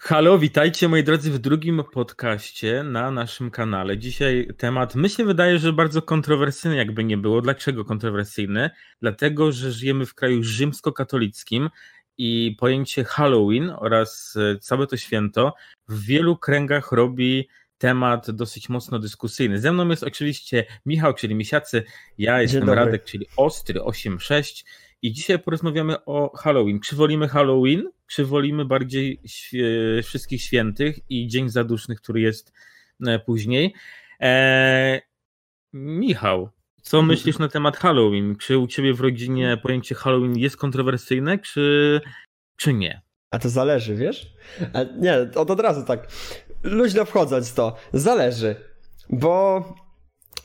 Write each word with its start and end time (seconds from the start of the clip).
Halo, 0.00 0.38
witajcie 0.38 0.88
moi 0.88 1.04
drodzy 1.04 1.30
w 1.30 1.38
drugim 1.38 1.82
podcaście 1.92 2.82
na 2.82 3.10
naszym 3.10 3.50
kanale. 3.50 3.98
Dzisiaj 3.98 4.48
temat, 4.56 4.94
myślę, 4.94 5.24
wydaje, 5.24 5.58
że 5.58 5.72
bardzo 5.72 6.02
kontrowersyjny, 6.02 6.76
jakby 6.76 7.04
nie 7.04 7.16
było. 7.16 7.40
Dlaczego 7.40 7.84
kontrowersyjny? 7.84 8.70
Dlatego, 9.02 9.52
że 9.52 9.72
żyjemy 9.72 10.06
w 10.06 10.14
kraju 10.14 10.42
rzymskokatolickim 10.42 11.70
i 12.18 12.56
pojęcie 12.58 13.04
Halloween 13.04 13.70
oraz 13.70 14.36
e, 14.36 14.58
całe 14.58 14.86
to 14.86 14.96
święto 14.96 15.54
w 15.88 16.04
wielu 16.04 16.36
kręgach 16.36 16.92
robi 16.92 17.48
temat 17.78 18.30
dosyć 18.30 18.68
mocno 18.68 18.98
dyskusyjny. 18.98 19.58
Ze 19.58 19.72
mną 19.72 19.88
jest 19.88 20.02
oczywiście 20.02 20.64
Michał, 20.86 21.14
czyli 21.14 21.34
Misiacy, 21.34 21.84
ja 22.18 22.42
jestem 22.42 22.70
Radek, 22.70 23.04
czyli 23.04 23.26
Ostry 23.36 23.82
86 23.82 24.64
i 25.02 25.12
dzisiaj 25.12 25.38
porozmawiamy 25.38 26.04
o 26.04 26.36
Halloween. 26.36 26.80
Czy 26.80 26.96
wolimy 26.96 27.28
Halloween, 27.28 27.90
czy 28.06 28.24
wolimy 28.24 28.64
bardziej 28.64 29.20
wszystkich 30.02 30.42
świętych 30.42 30.98
i 31.10 31.28
Dzień 31.28 31.48
Zadusznych, 31.48 32.00
który 32.00 32.20
jest 32.20 32.52
e, 33.06 33.18
później? 33.18 33.74
Eee, 34.20 35.00
Michał, 35.72 36.50
co 36.82 37.02
myślisz 37.02 37.38
na 37.38 37.48
temat 37.48 37.76
Halloween? 37.76 38.36
Czy 38.36 38.58
u 38.58 38.66
ciebie 38.66 38.94
w 38.94 39.00
rodzinie 39.00 39.58
pojęcie 39.62 39.94
Halloween 39.94 40.38
jest 40.38 40.56
kontrowersyjne, 40.56 41.38
czy, 41.38 42.00
czy 42.56 42.74
nie? 42.74 43.02
A 43.30 43.38
to 43.38 43.48
zależy, 43.48 43.94
wiesz? 43.94 44.32
A 44.72 44.82
nie, 44.82 45.14
od, 45.34 45.50
od 45.50 45.60
razu 45.60 45.84
tak 45.84 46.08
luźno 46.62 47.04
wchodząc 47.04 47.54
to, 47.54 47.76
zależy, 47.92 48.56
bo 49.10 49.64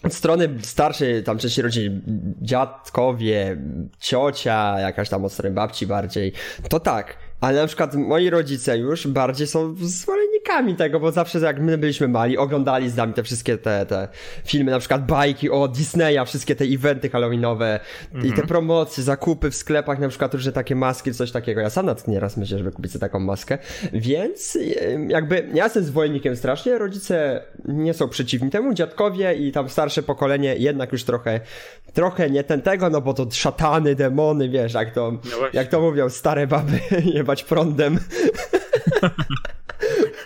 od 0.03 0.13
strony 0.13 0.49
starszej 0.61 1.23
tam 1.23 1.37
części 1.37 1.61
rodziny, 1.61 2.01
dziadkowie, 2.41 3.57
ciocia, 3.99 4.79
jakaś 4.79 5.09
tam 5.09 5.25
od 5.25 5.33
strony 5.33 5.55
babci 5.55 5.87
bardziej, 5.87 6.33
to 6.69 6.79
tak, 6.79 7.17
ale 7.41 7.61
na 7.61 7.67
przykład 7.67 7.95
moi 7.95 8.29
rodzice 8.29 8.77
już 8.77 9.07
bardziej 9.07 9.47
są 9.47 9.75
zwolennikami 10.53 10.75
tego, 10.75 10.99
bo 10.99 11.11
zawsze 11.11 11.39
jak 11.39 11.59
my 11.59 11.77
byliśmy 11.77 12.07
mali, 12.07 12.37
oglądali 12.37 12.89
z 12.89 12.95
nami 12.95 13.13
te 13.13 13.23
wszystkie 13.23 13.57
te, 13.57 13.85
te 13.85 14.07
filmy, 14.45 14.71
na 14.71 14.79
przykład 14.79 15.05
bajki 15.05 15.49
o 15.49 15.67
Disneya, 15.67 16.25
wszystkie 16.25 16.55
te 16.55 16.65
eventy 16.65 17.09
halloweenowe 17.09 17.79
i 18.15 18.21
te 18.21 18.27
mhm. 18.27 18.47
promocje, 18.47 19.03
zakupy 19.03 19.51
w 19.51 19.55
sklepach, 19.55 19.99
na 19.99 20.09
przykład 20.09 20.33
różne 20.33 20.51
takie 20.51 20.75
maski, 20.75 21.13
coś 21.13 21.31
takiego. 21.31 21.61
Ja 21.61 21.69
sam 21.69 21.85
nawet 21.85 22.07
nieraz 22.07 22.37
myślę, 22.37 22.57
żeby 22.57 22.71
kupić 22.71 22.91
sobie 22.91 22.99
taką 23.01 23.19
maskę, 23.19 23.57
więc 23.93 24.57
jakby 25.07 25.49
ja 25.53 25.63
jestem 25.63 25.83
zwolennikiem 25.83 26.35
strasznie, 26.35 26.77
rodzice 26.77 27.43
nie 27.65 27.93
są 27.93 28.09
przeciwni 28.09 28.49
temu, 28.49 28.73
dziadkowie 28.73 29.33
i 29.33 29.51
tam 29.51 29.69
starsze 29.69 30.03
pokolenie 30.03 30.55
jednak 30.55 30.91
już 30.91 31.03
trochę, 31.03 31.39
trochę 31.93 32.29
nie 32.29 32.43
ten 32.43 32.61
tego, 32.61 32.89
no 32.89 33.01
bo 33.01 33.13
to 33.13 33.27
szatany, 33.31 33.95
demony, 33.95 34.49
wiesz, 34.49 34.73
jak 34.73 34.93
to, 34.93 35.11
no 35.11 35.19
jak 35.53 35.67
to 35.67 35.81
mówią 35.81 36.09
stare 36.09 36.47
baby, 36.47 36.79
jebać 37.13 37.43
prądem. 37.43 37.99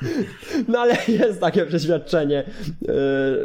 No 0.67 0.79
ale 0.79 0.97
jest 1.07 1.41
takie 1.41 1.65
przeświadczenie 1.65 2.43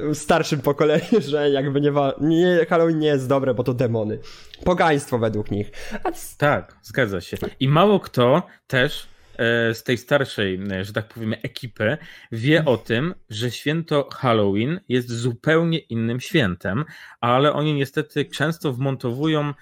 yy, 0.07 0.15
starszym 0.15 0.61
pokoleniu, 0.61 1.21
że 1.29 1.51
jakby 1.51 1.81
nie, 1.81 1.93
nie 2.21 2.67
Halloween 2.69 2.99
nie 2.99 3.09
jest 3.09 3.29
dobre, 3.29 3.55
bo 3.55 3.65
to 3.65 3.75
demony. 3.75 4.19
Pogaństwo 4.65 5.19
według 5.19 5.51
nich. 5.51 5.71
Tak, 6.39 6.77
zgadza 6.83 7.21
się. 7.21 7.37
I 7.61 7.69
mało 7.69 8.01
kto 8.01 8.43
też 8.67 9.09
e, 9.37 9.75
z 9.75 9.83
tej 9.83 9.99
starszej, 9.99 10.61
e, 10.73 10.85
że 10.85 10.93
tak 10.93 11.09
powiemy, 11.09 11.41
ekipy 11.43 11.99
wie 12.33 12.65
o 12.65 12.77
tym, 12.77 13.15
że 13.31 13.51
święto 13.51 14.09
Halloween 14.13 14.81
jest 14.89 15.11
zupełnie 15.11 15.79
innym 15.79 16.21
świętem, 16.21 16.85
ale 17.21 17.53
oni 17.53 17.75
niestety 17.75 18.25
często 18.25 18.73
wmontowują 18.73 19.53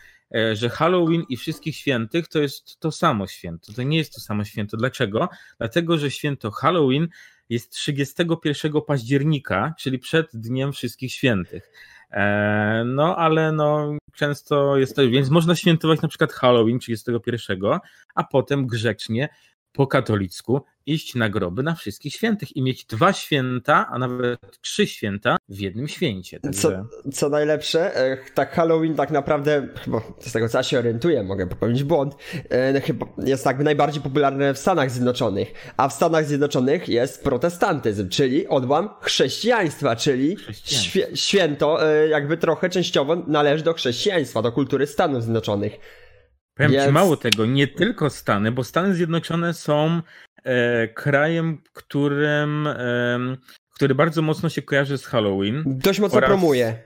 że 0.53 0.69
Halloween 0.69 1.25
i 1.29 1.37
wszystkich 1.37 1.77
świętych 1.77 2.29
to 2.29 2.39
jest 2.39 2.81
to 2.81 2.93
samo 2.93 3.27
święto. 3.27 3.73
To 3.73 3.83
nie 3.83 3.99
jest 3.99 4.15
to 4.15 4.21
samo 4.21 4.45
święto. 4.45 4.77
Dlaczego? 4.77 5.29
Dlatego, 5.59 5.99
że 5.99 6.11
święto 6.11 6.51
Halloween 6.51 7.09
jest 7.49 7.71
31 7.73 8.73
października, 8.87 9.75
czyli 9.79 9.99
przed 9.99 10.27
Dniem 10.35 10.73
Wszystkich 10.73 11.13
Świętych. 11.13 11.71
E, 12.11 12.83
no, 12.87 13.17
ale 13.17 13.53
no, 13.53 13.99
często 14.13 14.77
jest 14.77 14.97
to, 14.97 15.03
więc 15.03 15.31
można 15.31 15.57
świętować 15.57 16.03
na 16.03 16.09
przykład 16.09 16.33
Halloween 16.33 16.79
31, 16.79 17.63
a 18.15 18.25
potem 18.25 18.67
grzecznie 18.67 19.29
po 19.73 19.87
katolicku 19.87 20.61
iść 20.87 21.15
na 21.15 21.29
groby 21.29 21.63
na 21.63 21.75
wszystkich 21.75 22.15
świętych 22.15 22.57
i 22.57 22.63
mieć 22.63 22.85
dwa 22.85 23.13
święta, 23.13 23.87
a 23.91 23.99
nawet 23.99 24.61
trzy 24.61 24.87
święta 24.87 25.37
w 25.49 25.59
jednym 25.59 25.89
święcie. 25.89 26.41
Także... 26.41 26.61
Co, 26.61 27.11
co 27.11 27.29
najlepsze, 27.29 27.93
tak 28.35 28.53
Halloween 28.53 28.95
tak 28.95 29.11
naprawdę, 29.11 29.69
bo 29.87 30.03
z 30.21 30.33
tego 30.33 30.49
co 30.49 30.59
ja 30.59 30.63
się 30.63 30.79
orientuję, 30.79 31.23
mogę 31.23 31.47
popełnić 31.47 31.85
błąd, 31.85 32.15
e, 32.51 32.81
chyba 32.81 33.07
jest 33.19 33.47
jakby 33.47 33.65
najbardziej 33.65 34.03
popularne 34.03 34.55
w 34.55 34.59
Stanach 34.59 34.91
Zjednoczonych, 34.91 35.73
a 35.77 35.89
w 35.89 35.93
Stanach 35.93 36.27
Zjednoczonych 36.27 36.89
jest 36.89 37.25
protestantyzm, 37.25 38.09
czyli 38.09 38.49
odłam 38.49 38.89
chrześcijaństwa, 39.01 39.97
czyli 39.97 40.37
święto 41.15 41.87
e, 41.87 42.09
jakby 42.09 42.37
trochę 42.37 42.69
częściowo 42.69 43.17
należy 43.17 43.65
do 43.65 43.75
chrześcijaństwa, 43.75 44.43
do 44.43 44.53
kultury 44.53 44.87
Stanów 44.87 45.23
Zjednoczonych. 45.23 46.00
Powiem 46.61 46.73
Więc... 46.73 46.87
ci 46.87 46.93
mało 46.93 47.17
tego, 47.17 47.47
nie 47.47 47.67
tylko 47.67 48.11
Stany, 48.11 48.53
bo 48.53 48.65
Stany 48.65 48.95
Zjednoczone 48.95 49.55
są 49.55 50.03
e, 50.45 50.89
krajem, 50.89 51.59
którym, 51.73 52.67
e, 52.67 53.37
który 53.75 53.95
bardzo 53.95 54.23
mocno 54.23 54.49
się 54.49 54.63
kojarzy 54.63 54.99
z 54.99 55.07
Halloween. 55.07 55.63
Dość 55.67 56.01
mocno 56.01 56.21
promuje. 56.21 56.77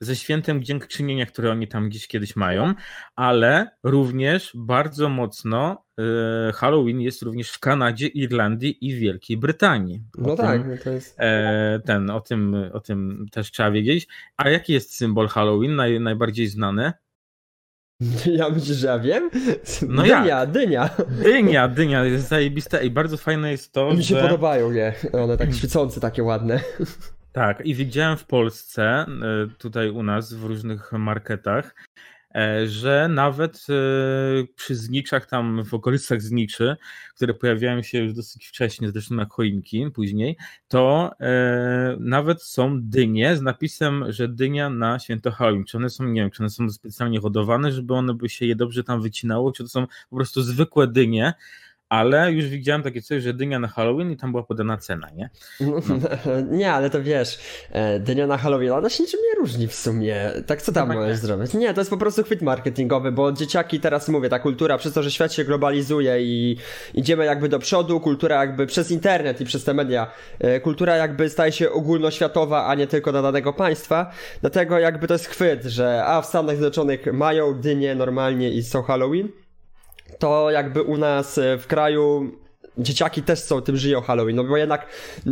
Ze 0.00 0.16
świętem 0.16 0.64
dziękczynienia, 0.64 1.26
które 1.26 1.50
oni 1.50 1.68
tam 1.68 1.88
gdzieś 1.88 2.06
kiedyś 2.06 2.36
mają, 2.36 2.74
ale 3.16 3.70
również 3.82 4.52
bardzo 4.54 5.08
mocno 5.08 5.84
e, 5.98 6.52
Halloween 6.52 7.00
jest 7.00 7.22
również 7.22 7.50
w 7.50 7.58
Kanadzie, 7.58 8.06
Irlandii 8.06 8.86
i 8.88 8.94
Wielkiej 8.94 9.36
Brytanii. 9.36 10.02
O 10.18 10.22
no 10.22 10.36
tym, 10.36 10.46
tak, 10.46 10.66
no 10.66 10.74
to 10.84 10.90
jest. 10.90 11.20
E, 11.20 11.80
ten, 11.86 12.10
o 12.10 12.20
tym, 12.20 12.56
o 12.72 12.80
tym 12.80 13.26
też 13.32 13.50
trzeba 13.50 13.70
wiedzieć. 13.70 14.08
A 14.36 14.48
jaki 14.48 14.72
jest 14.72 14.94
symbol 14.94 15.28
Halloween, 15.28 15.76
naj, 15.76 16.00
najbardziej 16.00 16.46
znany? 16.46 16.92
Ja 18.38 18.48
myślę, 18.48 18.74
że 18.74 18.86
ja 18.86 18.98
wiem. 18.98 19.30
No 19.88 20.02
dynia, 20.02 20.26
jak? 20.26 20.50
dynia. 20.50 20.90
Dynia, 21.22 21.68
dynia 21.68 22.04
jest 22.04 22.28
zajebista 22.28 22.80
i 22.80 22.90
bardzo 22.90 23.16
fajne 23.16 23.50
jest 23.50 23.72
to, 23.72 23.94
Mi 23.94 24.04
się 24.04 24.14
że... 24.14 24.22
podobają, 24.22 24.72
nie? 24.72 24.92
One 25.12 25.36
tak 25.36 25.54
świecące, 25.54 26.00
takie 26.00 26.22
ładne. 26.22 26.60
Tak, 27.32 27.66
i 27.66 27.74
widziałem 27.74 28.16
w 28.16 28.24
Polsce, 28.24 28.84
e, 28.84 29.06
tutaj 29.58 29.90
u 29.90 30.02
nas 30.02 30.34
w 30.34 30.44
różnych 30.44 30.92
marketach, 30.92 31.74
że 32.66 33.08
nawet 33.10 33.66
e, 33.68 33.74
przy 34.56 34.74
zniczach 34.74 35.26
tam 35.26 35.64
w 35.64 35.74
okolicach 35.74 36.22
zniczy, 36.22 36.76
które 37.14 37.34
pojawiają 37.34 37.82
się 37.82 37.98
już 37.98 38.14
dosyć 38.14 38.46
wcześnie, 38.46 38.90
zresztą 38.90 39.16
jak 39.16 39.32
choinki 39.32 39.90
później, 39.94 40.36
to 40.68 41.10
e, 41.20 41.96
nawet 42.00 42.42
są 42.42 42.82
dynie 42.82 43.36
z 43.36 43.42
napisem, 43.42 44.04
że 44.08 44.28
dynia 44.28 44.70
na 44.70 44.98
święto 44.98 45.30
Halloween. 45.30 45.64
Czy 45.64 45.76
one 45.76 45.90
są, 45.90 46.04
nie 46.04 46.20
wiem, 46.20 46.30
czy 46.30 46.42
one 46.42 46.50
są 46.50 46.70
specjalnie 46.70 47.20
hodowane, 47.20 47.72
żeby 47.72 47.94
one 47.94 48.14
by 48.14 48.28
się 48.28 48.46
je 48.46 48.56
dobrze 48.56 48.84
tam 48.84 49.02
wycinało, 49.02 49.52
czy 49.52 49.62
to 49.62 49.68
są 49.68 49.86
po 50.10 50.16
prostu 50.16 50.42
zwykłe 50.42 50.86
dynie, 50.86 51.34
ale 51.92 52.32
już 52.32 52.46
widziałem 52.48 52.82
takie 52.82 53.02
coś, 53.02 53.22
że 53.22 53.34
dynia 53.34 53.58
na 53.58 53.68
Halloween 53.68 54.10
i 54.10 54.16
tam 54.16 54.30
była 54.30 54.42
podana 54.42 54.76
cena, 54.76 55.08
nie? 55.16 55.30
No. 55.60 55.80
nie, 56.58 56.72
ale 56.72 56.90
to 56.90 57.02
wiesz, 57.02 57.38
e, 57.72 58.00
dynia 58.00 58.26
na 58.26 58.38
Halloween, 58.38 58.70
ona 58.70 58.90
się 58.90 59.02
niczym 59.02 59.20
nie 59.30 59.40
różni 59.40 59.68
w 59.68 59.74
sumie. 59.74 60.16
Tak 60.46 60.62
co 60.62 60.72
tam 60.72 60.88
no, 60.88 60.94
możesz 60.94 61.18
zrobić? 61.18 61.54
Nie, 61.54 61.74
to 61.74 61.80
jest 61.80 61.90
po 61.90 61.96
prostu 61.96 62.22
chwyt 62.22 62.42
marketingowy, 62.42 63.12
bo 63.12 63.32
dzieciaki 63.32 63.80
teraz 63.80 64.08
mówię, 64.08 64.28
ta 64.28 64.38
kultura, 64.38 64.78
przez 64.78 64.92
to, 64.92 65.02
że 65.02 65.10
świat 65.10 65.32
się 65.32 65.44
globalizuje 65.44 66.22
i 66.22 66.56
idziemy 66.94 67.24
jakby 67.24 67.48
do 67.48 67.58
przodu, 67.58 68.00
kultura 68.00 68.40
jakby 68.40 68.66
przez 68.66 68.90
internet 68.90 69.40
i 69.40 69.44
przez 69.44 69.64
te 69.64 69.74
media, 69.74 70.10
e, 70.38 70.60
kultura 70.60 70.96
jakby 70.96 71.30
staje 71.30 71.52
się 71.52 71.70
ogólnoświatowa, 71.70 72.66
a 72.66 72.74
nie 72.74 72.86
tylko 72.86 73.12
dla 73.12 73.22
danego 73.22 73.52
państwa, 73.52 74.10
dlatego 74.40 74.78
jakby 74.78 75.06
to 75.06 75.14
jest 75.14 75.26
chwyt, 75.26 75.64
że 75.64 76.04
a 76.04 76.22
w 76.22 76.26
Stanach 76.26 76.56
Zjednoczonych 76.56 77.12
mają 77.12 77.54
dynie 77.54 77.94
normalnie 77.94 78.50
i 78.50 78.62
są 78.62 78.82
Halloween, 78.82 79.28
to 80.18 80.50
jakby 80.50 80.82
u 80.82 80.96
nas 80.96 81.38
e, 81.38 81.58
w 81.58 81.66
kraju 81.66 82.32
dzieciaki 82.78 83.22
też 83.22 83.38
są, 83.38 83.62
tym 83.62 83.76
żyją 83.76 84.00
Halloween, 84.00 84.36
no 84.36 84.44
bo 84.44 84.56
jednak 84.56 84.86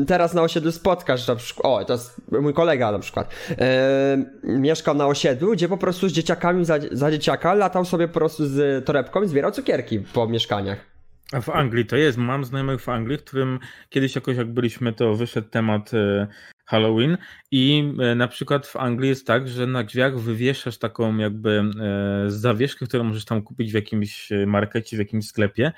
teraz 0.06 0.34
na 0.34 0.42
osiedlu 0.42 0.72
spotkasz, 0.72 1.28
na 1.28 1.36
przykład, 1.36 1.66
o, 1.66 1.84
to 1.84 1.92
jest 1.92 2.20
mój 2.32 2.54
kolega 2.54 2.92
na 2.92 2.98
przykład, 2.98 3.34
e, 3.58 4.24
mieszkał 4.42 4.94
na 4.94 5.06
osiedlu, 5.06 5.52
gdzie 5.52 5.68
po 5.68 5.76
prostu 5.76 6.08
z 6.08 6.12
dzieciakami 6.12 6.64
za, 6.64 6.78
za 6.92 7.10
dzieciaka 7.10 7.54
latał 7.54 7.84
sobie 7.84 8.08
po 8.08 8.14
prostu 8.14 8.46
z 8.46 8.84
torebką 8.84 9.22
i 9.22 9.28
zbierał 9.28 9.50
cukierki 9.50 10.00
po 10.00 10.28
mieszkaniach. 10.28 10.90
A 11.32 11.40
w 11.40 11.48
Anglii 11.48 11.86
to 11.86 11.96
jest. 11.96 12.18
Mam 12.18 12.44
znajomych 12.44 12.80
w 12.80 12.88
Anglii, 12.88 13.18
którym 13.18 13.58
kiedyś 13.88 14.14
jakoś 14.14 14.36
jak 14.36 14.52
byliśmy, 14.52 14.92
to 14.92 15.14
wyszedł 15.14 15.48
temat 15.48 15.94
e, 15.94 16.26
Halloween. 16.70 17.18
I 17.50 17.94
e, 17.98 18.14
na 18.14 18.28
przykład 18.28 18.66
w 18.66 18.76
Anglii 18.76 19.08
jest 19.08 19.26
tak, 19.26 19.48
że 19.48 19.66
na 19.66 19.84
drzwiach 19.84 20.18
wywieszasz 20.18 20.78
taką 20.78 21.16
jakby 21.16 21.62
e, 21.80 22.30
zawieszkę, 22.30 22.86
którą 22.86 23.04
możesz 23.04 23.24
tam 23.24 23.42
kupić 23.42 23.70
w 23.70 23.74
jakimś 23.74 24.32
e, 24.32 24.46
markecie, 24.46 24.96
w 24.96 24.98
jakimś 24.98 25.26
sklepie, 25.26 25.72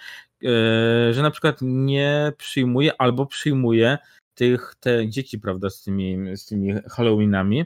że 1.11 1.21
na 1.23 1.31
przykład 1.31 1.59
nie 1.63 2.33
przyjmuje 2.37 3.01
albo 3.01 3.27
przyjmuje 3.27 3.99
tych 4.35 4.75
te 4.81 5.09
dzieci, 5.09 5.39
prawda, 5.39 5.71
z 5.71 5.83
tymi, 5.83 6.37
z 6.37 6.47
tymi 6.47 6.75
Halloweenami. 6.91 7.65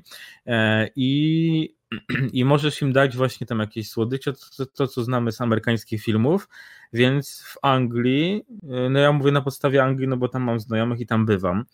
I 0.96 1.74
i 2.32 2.44
możesz 2.44 2.82
im 2.82 2.92
dać 2.92 3.16
właśnie 3.16 3.46
tam 3.46 3.58
jakieś 3.58 3.90
słodycze, 3.90 4.32
to, 4.56 4.66
to, 4.66 4.86
co 4.86 5.04
znamy 5.04 5.32
z 5.32 5.40
amerykańskich 5.40 6.02
filmów, 6.02 6.48
więc 6.92 7.42
w 7.46 7.56
Anglii, 7.62 8.44
no 8.90 8.98
ja 8.98 9.12
mówię 9.12 9.32
na 9.32 9.42
podstawie 9.42 9.82
Anglii, 9.82 10.08
no 10.08 10.16
bo 10.16 10.28
tam 10.28 10.42
mam 10.42 10.60
znajomych 10.60 11.00
i 11.00 11.06
tam 11.06 11.26
bywam, 11.26 11.64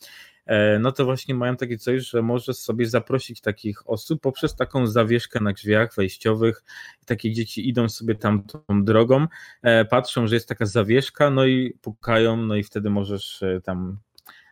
no 0.81 0.93
to 0.93 1.05
właśnie 1.05 1.35
mają 1.35 1.57
takie 1.57 1.79
coś, 1.79 2.11
że 2.11 2.23
możesz 2.23 2.57
sobie 2.57 2.87
zaprosić 2.87 3.41
takich 3.41 3.91
osób 3.91 4.21
poprzez 4.21 4.57
taką 4.57 4.87
zawieszkę 4.87 5.41
na 5.41 5.53
drzwiach 5.53 5.95
wejściowych. 5.95 6.65
Takie 7.07 7.33
dzieci 7.33 7.69
idą 7.69 7.89
sobie 7.89 8.15
tam 8.15 8.43
tą 8.45 8.85
drogą, 8.85 9.27
e, 9.63 9.85
patrzą, 9.85 10.27
że 10.27 10.35
jest 10.35 10.49
taka 10.49 10.67
zawieszka, 10.67 11.31
no 11.31 11.47
i 11.47 11.79
pukają, 11.83 12.37
no 12.37 12.57
i 12.57 12.63
wtedy 12.63 12.91
możesz 12.91 13.43
e, 13.43 13.61
tam 13.61 13.99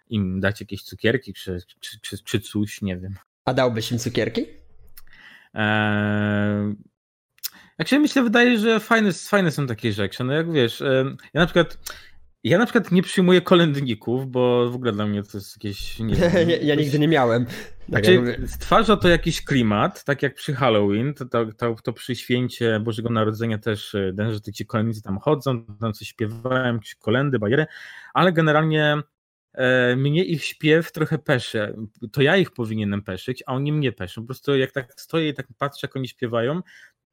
im 0.09 0.41
dać 0.41 0.61
jakieś 0.61 0.83
cukierki 0.83 1.33
czy, 1.33 1.59
czy, 1.81 2.01
czy, 2.01 2.25
czy 2.25 2.41
coś, 2.41 2.83
nie 2.83 2.97
wiem. 2.97 3.15
A 3.45 3.55
dałbyś 3.55 3.93
im 3.93 3.99
cukierki? 3.99 4.47
Eee, 5.55 6.75
jak 7.79 7.89
się 7.89 7.99
myślę, 7.99 8.23
wydaje, 8.23 8.59
że 8.59 8.81
fajne, 8.81 9.13
fajne 9.13 9.51
są 9.51 9.67
takie 9.67 9.93
rzeczy. 9.93 10.25
No 10.25 10.33
jak 10.33 10.53
wiesz, 10.53 10.83
ja 11.35 11.41
na 11.41 11.47
przykład 11.47 11.79
ja 12.45 12.59
na 12.59 12.67
przykład 12.67 12.93
nie 12.93 13.03
przyjmuję 13.03 13.41
kolędników, 13.41 14.31
bo 14.31 14.71
w 14.71 14.75
ogóle 14.75 14.93
dla 14.93 15.07
mnie 15.07 15.23
to 15.23 15.39
jest 15.39 15.57
jakieś. 15.57 15.99
Nie 15.99 16.15
wiem, 16.31 16.51
ja, 16.51 16.57
ja 16.57 16.75
nigdy 16.75 16.99
nie 16.99 17.09
miałem. 17.09 17.47
Znaczy, 17.89 18.39
stwarza 18.47 18.97
to 18.97 19.09
jakiś 19.09 19.45
klimat, 19.45 20.05
tak 20.05 20.23
jak 20.23 20.35
przy 20.35 20.55
Halloween, 20.55 21.15
to, 21.15 21.25
to, 21.25 21.47
to, 21.53 21.77
to 21.83 21.93
przy 21.93 22.17
święcie 22.17 22.81
Bożego 22.81 23.11
Narodzenia 23.11 23.59
też, 23.59 23.95
e, 23.95 24.13
że 24.33 24.53
ci 24.53 24.67
kolędnicy 24.67 25.03
tam 25.03 25.19
chodzą, 25.19 25.65
tam 25.81 25.93
coś 25.93 26.09
śpiewają, 26.09 26.75
jakieś 26.75 26.95
kolendy, 26.95 27.39
bajery, 27.39 27.67
ale 28.15 28.33
generalnie 28.33 29.03
E, 29.53 29.97
mnie 29.97 30.25
ich 30.25 30.45
śpiew 30.45 30.93
trochę 30.93 31.19
peszy. 31.19 31.77
To 32.13 32.23
ja 32.23 32.37
ich 32.37 32.51
powinienem 32.51 33.03
peszyć, 33.03 33.43
a 33.47 33.55
oni 33.55 33.73
mnie 33.73 33.93
peszą. 33.93 34.23
Po 34.23 34.27
prostu 34.27 34.57
jak 34.57 34.73
tak 34.73 34.93
stoję 34.97 35.29
i 35.29 35.35
tak 35.35 35.47
patrzę, 35.59 35.87
jak 35.87 35.97
oni 35.97 36.09
śpiewają, 36.09 36.61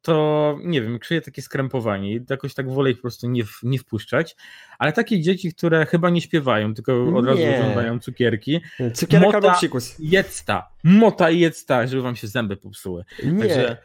to 0.02 0.58
nie 0.64 0.82
wiem, 0.82 1.00
czuję 1.00 1.22
takie 1.22 1.42
skrępowanie 1.42 2.16
i 2.16 2.26
jakoś 2.30 2.54
tak 2.54 2.70
wolę 2.70 2.92
ich 2.92 2.98
po 2.98 3.02
prostu 3.02 3.30
nie, 3.30 3.44
nie 3.64 3.80
wpuszczać. 3.80 4.36
Ale 4.80 4.94
takie 4.94 5.22
dzieci, 5.22 5.54
które 5.54 5.86
chyba 5.86 6.10
nie 6.10 6.22
śpiewają, 6.22 6.74
tylko 6.74 7.16
od 7.16 7.26
razu 7.26 7.42
żądają 7.62 8.00
cukierki. 8.00 8.62
Cukierek 8.94 9.26
mota, 9.26 9.42
albo. 9.42 9.96
Jedz 10.00 10.44
mota 10.84 11.30
jedz 11.30 11.66
żeby 11.88 12.02
wam 12.02 12.16
się 12.16 12.28
zęby 12.28 12.58
popsuły. 12.58 13.04
Nie. 13.24 13.40
Także... 13.40 13.78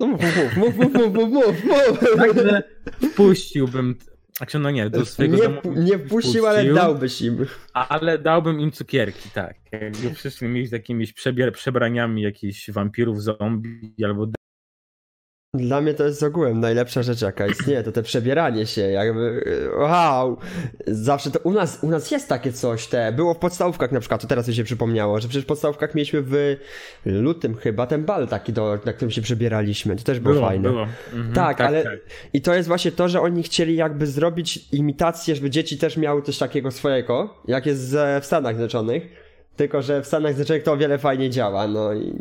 No 0.00 0.06
mów, 0.06 0.20
mów, 0.56 0.56
mów, 0.56 0.94
mów, 0.94 1.14
mów, 1.14 1.32
mów, 1.32 1.64
mów. 1.64 2.16
Także 2.16 2.62
wpuściłbym 3.12 3.98
znaczy, 4.36 4.58
no 4.58 4.70
nie, 4.70 4.90
do 4.90 5.06
swojego 5.06 5.36
nie, 5.36 5.42
domu. 5.42 5.60
Nie 5.76 5.98
wpuścił, 5.98 6.46
ale 6.46 6.74
dałbyś 6.74 7.22
im. 7.22 7.46
Ale 7.72 8.18
dałbym 8.18 8.60
im 8.60 8.72
cukierki, 8.72 9.30
tak. 9.30 9.56
Jakby 9.72 10.10
przyszli 10.10 10.48
mi 10.48 10.66
z 10.66 10.72
jakimiś 10.72 11.12
przebraniami 11.52 12.22
jakichś 12.22 12.70
wampirów, 12.70 13.22
zombie 13.22 14.04
albo 14.04 14.26
dla 15.54 15.80
mnie 15.80 15.94
to 15.94 16.04
jest 16.04 16.22
ogółem 16.22 16.60
najlepsza 16.60 17.02
rzecz 17.02 17.22
jaka 17.22 17.46
istnieje, 17.46 17.82
to 17.82 17.92
te 17.92 18.02
przebieranie 18.02 18.66
się, 18.66 18.80
jakby 18.80 19.44
wow, 19.78 20.36
zawsze 20.86 21.30
to 21.30 21.38
u 21.38 21.52
nas, 21.52 21.78
u 21.82 21.90
nas 21.90 22.10
jest 22.10 22.28
takie 22.28 22.52
coś, 22.52 22.86
te, 22.86 23.12
było 23.12 23.34
w 23.34 23.38
podstawówkach 23.38 23.92
na 23.92 24.00
przykład, 24.00 24.20
to 24.20 24.26
teraz 24.26 24.48
mi 24.48 24.54
się 24.54 24.64
przypomniało, 24.64 25.20
że 25.20 25.28
przecież 25.28 25.44
w 25.44 25.46
podstawówkach 25.46 25.94
mieliśmy 25.94 26.22
w 26.22 26.56
lutym 27.04 27.56
chyba 27.56 27.86
ten 27.86 28.04
bal 28.04 28.28
taki, 28.28 28.52
do, 28.52 28.78
na 28.84 28.92
którym 28.92 29.10
się 29.10 29.22
przebieraliśmy, 29.22 29.96
to 29.96 30.02
też 30.02 30.20
było, 30.20 30.34
było 30.34 30.46
fajne. 30.46 30.68
Było. 30.68 30.86
Mhm, 31.12 31.34
tak, 31.34 31.58
tak, 31.58 31.66
ale 31.66 31.82
tak. 31.84 31.98
i 32.32 32.40
to 32.40 32.54
jest 32.54 32.68
właśnie 32.68 32.92
to, 32.92 33.08
że 33.08 33.20
oni 33.20 33.42
chcieli 33.42 33.76
jakby 33.76 34.06
zrobić 34.06 34.68
imitację, 34.72 35.34
żeby 35.36 35.50
dzieci 35.50 35.78
też 35.78 35.96
miały 35.96 36.22
coś 36.22 36.38
takiego 36.38 36.70
swojego, 36.70 37.34
jak 37.48 37.66
jest 37.66 37.96
w 38.20 38.24
Stanach 38.26 38.54
Zjednoczonych, 38.56 39.02
tylko 39.56 39.82
że 39.82 40.02
w 40.02 40.06
Stanach 40.06 40.34
Zjednoczonych 40.34 40.62
to 40.62 40.72
o 40.72 40.76
wiele 40.76 40.98
fajniej 40.98 41.30
działa, 41.30 41.68
no 41.68 41.94
i 41.94 42.12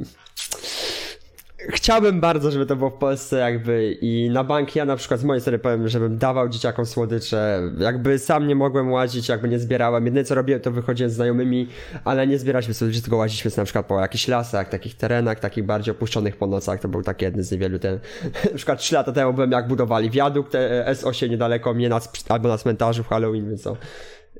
chciałbym 1.69 2.19
bardzo, 2.19 2.51
żeby 2.51 2.65
to 2.65 2.75
było 2.75 2.89
w 2.89 2.93
Polsce 2.93 3.37
jakby 3.37 3.97
i 4.01 4.29
na 4.29 4.43
bank 4.43 4.75
ja 4.75 4.85
na 4.85 4.95
przykład 4.95 5.19
z 5.19 5.23
mojej 5.23 5.41
strony 5.41 5.59
powiem, 5.59 5.87
żebym 5.87 6.17
dawał 6.17 6.49
dzieciakom 6.49 6.85
słodycze, 6.85 7.61
jakby 7.79 8.19
sam 8.19 8.47
nie 8.47 8.55
mogłem 8.55 8.91
łazić, 8.91 9.29
jakby 9.29 9.49
nie 9.49 9.59
zbierałem, 9.59 10.05
jedyne 10.05 10.23
co 10.23 10.35
robiłem 10.35 10.61
to 10.61 10.71
wychodziłem 10.71 11.09
z 11.09 11.13
znajomymi, 11.13 11.67
ale 12.05 12.27
nie 12.27 12.39
zbieraliśmy 12.39 12.73
słodyczy, 12.73 13.01
tylko 13.01 13.17
łaziliśmy 13.17 13.51
na 13.57 13.63
przykład 13.63 13.85
po 13.85 13.99
jakichś 13.99 14.27
lasach, 14.27 14.69
takich 14.69 14.95
terenach, 14.95 15.39
takich 15.39 15.63
bardziej 15.65 15.91
opuszczonych 15.91 16.37
po 16.37 16.47
nocach, 16.47 16.79
to 16.79 16.87
był 16.87 17.03
taki 17.03 17.25
jeden 17.25 17.43
z 17.43 17.51
niewielu 17.51 17.79
ten, 17.79 17.99
na 18.51 18.57
przykład 18.57 18.79
3 18.79 18.95
lata 18.95 19.11
temu 19.11 19.33
byłem 19.33 19.51
jak 19.51 19.67
budowali 19.67 20.09
wiadukt 20.09 20.53
S8 20.85 21.29
niedaleko 21.29 21.73
mnie 21.73 21.89
na, 21.89 21.99
albo 22.29 22.49
na 22.49 22.57
cmentarzu 22.57 23.03
w 23.03 23.07
Halloween, 23.07 23.49
więc 23.49 23.63
co 23.63 23.77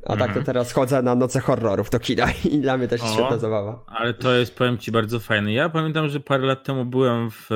a 0.06 0.18
tak 0.18 0.20
to 0.20 0.40
mhm. 0.40 0.46
teraz 0.46 0.72
chodzę 0.72 1.02
na 1.02 1.16
noce 1.16 1.40
horrorów 1.40 1.90
do 1.90 2.00
kina 2.00 2.28
i 2.52 2.58
dla 2.58 2.78
mnie 2.78 2.88
też 2.88 3.02
jest 3.02 3.14
o, 3.14 3.18
świetna 3.18 3.38
zabawa. 3.38 3.84
Ale 3.88 4.14
to 4.14 4.34
jest, 4.34 4.56
powiem 4.56 4.78
ci, 4.78 4.92
bardzo 4.92 5.20
fajne. 5.20 5.54
Ja 5.54 5.70
pamiętam, 5.70 6.10
że 6.10 6.20
parę 6.20 6.46
lat 6.46 6.64
temu 6.64 6.86
byłem 6.86 7.32
w, 7.32 7.48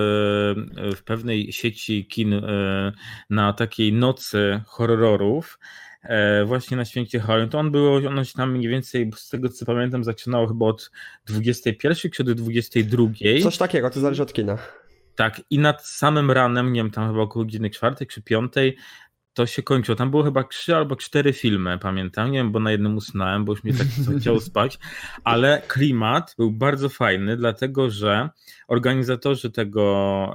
w 0.95 1.03
pewnej 1.05 1.51
sieci 1.53 2.07
kin 2.07 2.33
e, 2.33 2.91
na 3.29 3.53
takiej 3.53 3.93
nocy 3.93 4.61
horrorów 4.65 5.59
e, 6.03 6.45
właśnie 6.45 6.77
na 6.77 6.85
święcie 6.85 7.19
Halloween, 7.19 7.49
to 7.49 7.59
on 7.59 7.71
było, 7.71 7.97
ono 7.97 8.23
się 8.23 8.33
tam 8.33 8.51
mniej 8.51 8.69
więcej, 8.69 9.11
z 9.15 9.29
tego 9.29 9.49
co 9.49 9.65
pamiętam, 9.65 10.03
zaczynało 10.03 10.47
chyba 10.47 10.65
od 10.65 10.91
21 11.25 12.11
czy 12.11 12.23
do 12.23 12.35
22. 12.35 13.03
Coś 13.43 13.57
takiego, 13.57 13.89
to 13.89 13.99
zależy 13.99 14.23
od 14.23 14.33
kina. 14.33 14.57
Tak, 15.15 15.41
i 15.49 15.59
nad 15.59 15.87
samym 15.87 16.31
ranem, 16.31 16.73
nie 16.73 16.79
wiem, 16.79 16.91
tam 16.91 17.07
chyba 17.07 17.21
około 17.21 17.45
godziny 17.45 17.69
czwartej 17.69 18.07
czy 18.07 18.21
piątej, 18.21 18.77
to 19.37 19.45
się 19.45 19.63
kończyło. 19.63 19.95
Tam 19.95 20.11
było 20.11 20.23
chyba 20.23 20.43
trzy 20.43 20.75
albo 20.75 20.95
cztery 20.95 21.33
filmy, 21.33 21.77
pamiętam. 21.77 22.31
Nie 22.31 22.37
wiem, 22.37 22.51
bo 22.51 22.59
na 22.59 22.71
jednym 22.71 22.95
usnąłem, 22.95 23.45
bo 23.45 23.51
już 23.51 23.63
mnie 23.63 23.73
tak 23.73 23.87
chciało 24.19 24.41
spać, 24.41 24.79
ale 25.23 25.61
klimat 25.67 26.35
był 26.37 26.51
bardzo 26.51 26.89
fajny, 26.89 27.37
dlatego 27.37 27.89
że 27.89 28.29
organizatorzy 28.67 29.51
tego 29.51 29.83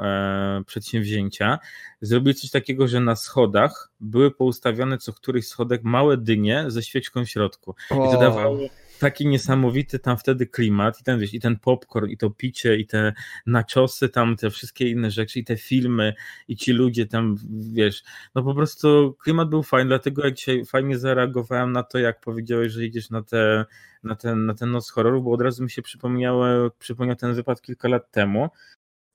e, 0.03 0.63
przedsięwzięcia 0.67 1.59
zrobili 2.01 2.35
coś 2.35 2.51
takiego, 2.51 2.89
że 2.89 3.01
na 3.01 3.17
schodach 3.17 3.91
były 4.01 4.31
poustawione 4.31 4.99
co 4.99 5.13
któryś 5.13 5.47
schodek 5.47 5.85
małe 5.85 6.17
dynie 6.17 6.65
ze 6.69 6.83
świeczką 6.83 7.25
w 7.25 7.29
środku. 7.29 7.75
I 7.91 8.13
to 8.13 8.21
dawało 8.21 8.59
taki 9.03 9.27
niesamowity 9.27 9.99
tam 9.99 10.17
wtedy 10.17 10.47
klimat 10.47 11.01
i 11.01 11.05
ten, 11.05 11.19
wiesz, 11.19 11.35
i 11.35 11.41
ten 11.41 11.59
popcorn, 11.59 12.11
i 12.11 12.17
to 12.17 12.31
picie, 12.31 12.77
i 12.77 12.87
te 12.87 13.13
naczosy 13.47 14.09
tam, 14.09 14.37
te 14.37 14.51
wszystkie 14.51 14.91
inne 14.91 15.11
rzeczy, 15.11 15.39
i 15.39 15.45
te 15.45 15.57
filmy, 15.57 16.15
i 16.49 16.57
ci 16.57 16.73
ludzie 16.73 17.07
tam, 17.07 17.37
wiesz, 17.73 18.03
no 18.35 18.43
po 18.43 18.55
prostu 18.55 19.17
klimat 19.23 19.49
był 19.49 19.63
fajny, 19.63 19.89
dlatego 19.89 20.25
ja 20.25 20.31
dzisiaj 20.31 20.65
fajnie 20.65 20.99
zareagowałem 20.99 21.73
na 21.73 21.83
to, 21.83 21.99
jak 21.99 22.21
powiedziałeś, 22.21 22.73
że 22.73 22.85
idziesz 22.85 23.11
na, 23.11 23.23
te, 23.23 23.65
na, 24.03 24.17
ten, 24.17 24.47
na 24.47 24.55
ten 24.55 24.71
noc 24.71 24.91
horroru, 24.91 25.23
bo 25.23 25.33
od 25.33 25.41
razu 25.41 25.65
mi 25.65 25.71
się 25.71 25.83
przypomniało, 25.83 26.47
przypomniał 26.79 27.17
ten 27.17 27.35
wypad 27.35 27.63
kilka 27.63 27.89
lat 27.89 28.11
temu. 28.11 28.49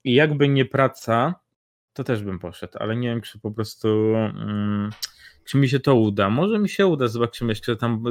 I 0.04 0.14
jakby 0.14 0.50
nie 0.50 0.66
praca, 0.66 1.36
to 1.94 2.04
też 2.04 2.24
bym 2.24 2.40
poszedł, 2.40 2.78
ale 2.80 2.96
nie 2.96 3.08
wiem, 3.08 3.22
czy 3.22 3.40
po 3.40 3.52
prostu... 3.52 4.16
Mm, 4.16 4.90
czy 5.48 5.58
mi 5.58 5.70
się 5.70 5.80
to 5.80 5.96
uda. 5.96 6.30
Może 6.30 6.60
mi 6.60 6.70
się 6.70 6.88
uda, 6.88 7.08
zobaczymy 7.08 7.52
jeszcze 7.52 7.76
tam, 7.76 8.04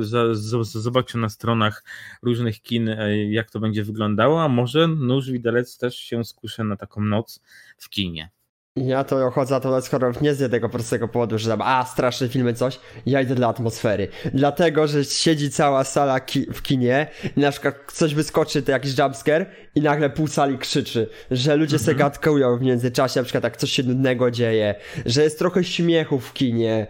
zobaczę 0.63 1.19
na 1.19 1.29
stronach 1.29 1.85
różnych 2.23 2.63
kin, 2.63 2.89
e, 2.89 3.25
jak 3.31 3.51
to 3.51 3.61
będzie 3.61 3.85
wyglądało, 3.85 4.43
a 4.43 4.49
może 4.49 4.89
nóż 4.89 5.31
widelec 5.31 5.79
też 5.79 5.97
się 5.97 6.25
skuszę 6.25 6.65
na 6.65 6.77
taką 6.77 7.01
noc 7.01 7.43
w 7.79 7.89
kinie. 7.89 8.31
Ja 8.77 9.05
to 9.05 9.31
chodzę 9.31 9.61
to 9.61 9.81
z 9.81 9.89
horrorów 9.89 10.21
nie 10.21 10.35
z 10.35 10.51
tego 10.51 10.69
prostego 10.69 11.09
powodu, 11.09 11.39
że 11.39 11.51
tam, 11.51 11.63
a 11.63 11.85
straszne 11.85 12.29
filmy, 12.29 12.55
coś. 12.55 12.81
Ja 13.07 13.21
idę 13.21 13.35
dla 13.35 13.49
atmosfery. 13.49 14.09
Dlatego, 14.35 14.87
że 14.87 15.05
siedzi 15.05 15.51
cała 15.51 15.85
sala 15.85 16.21
ki 16.21 16.47
w 16.53 16.63
kinie 16.63 17.07
i 17.37 17.41
na 17.41 17.51
przykład 17.51 17.75
coś 17.93 18.15
wyskoczy, 18.15 18.63
to 18.63 18.73
jakiś 18.73 18.99
jumpscare 18.99 19.47
i 19.75 19.81
nagle 19.81 20.11
pół 20.11 20.27
sali 20.27 20.59
krzyczy, 20.59 21.09
że 21.31 21.57
ludzie 21.57 21.79
se 21.79 21.91
mhm. 21.91 21.99
gadkują 21.99 22.59
w 22.59 22.63
międzyczasie, 22.63 23.21
na 23.21 23.25
przykład 23.25 23.43
tak 23.43 23.57
coś 23.57 23.71
się 23.71 23.83
nudnego 23.83 24.31
dzieje, 24.31 24.75
że 25.07 25.23
jest 25.23 25.39
trochę 25.39 25.65
śmiechu 25.65 26.21
w 26.21 26.33
kinie. 26.33 26.87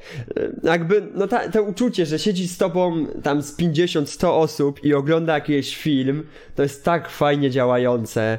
Jakby, 0.62 1.02
no 1.14 1.26
ta, 1.26 1.48
to 1.48 1.62
uczucie, 1.62 2.06
że 2.06 2.18
siedzi 2.18 2.48
z 2.48 2.58
tobą 2.58 3.06
tam 3.22 3.42
z 3.42 3.58
50-100 3.58 4.28
osób 4.28 4.84
i 4.84 4.94
ogląda 4.94 5.34
jakiś 5.34 5.76
film, 5.76 6.26
to 6.54 6.62
jest 6.62 6.84
tak 6.84 7.08
fajnie 7.08 7.50
działające. 7.50 8.38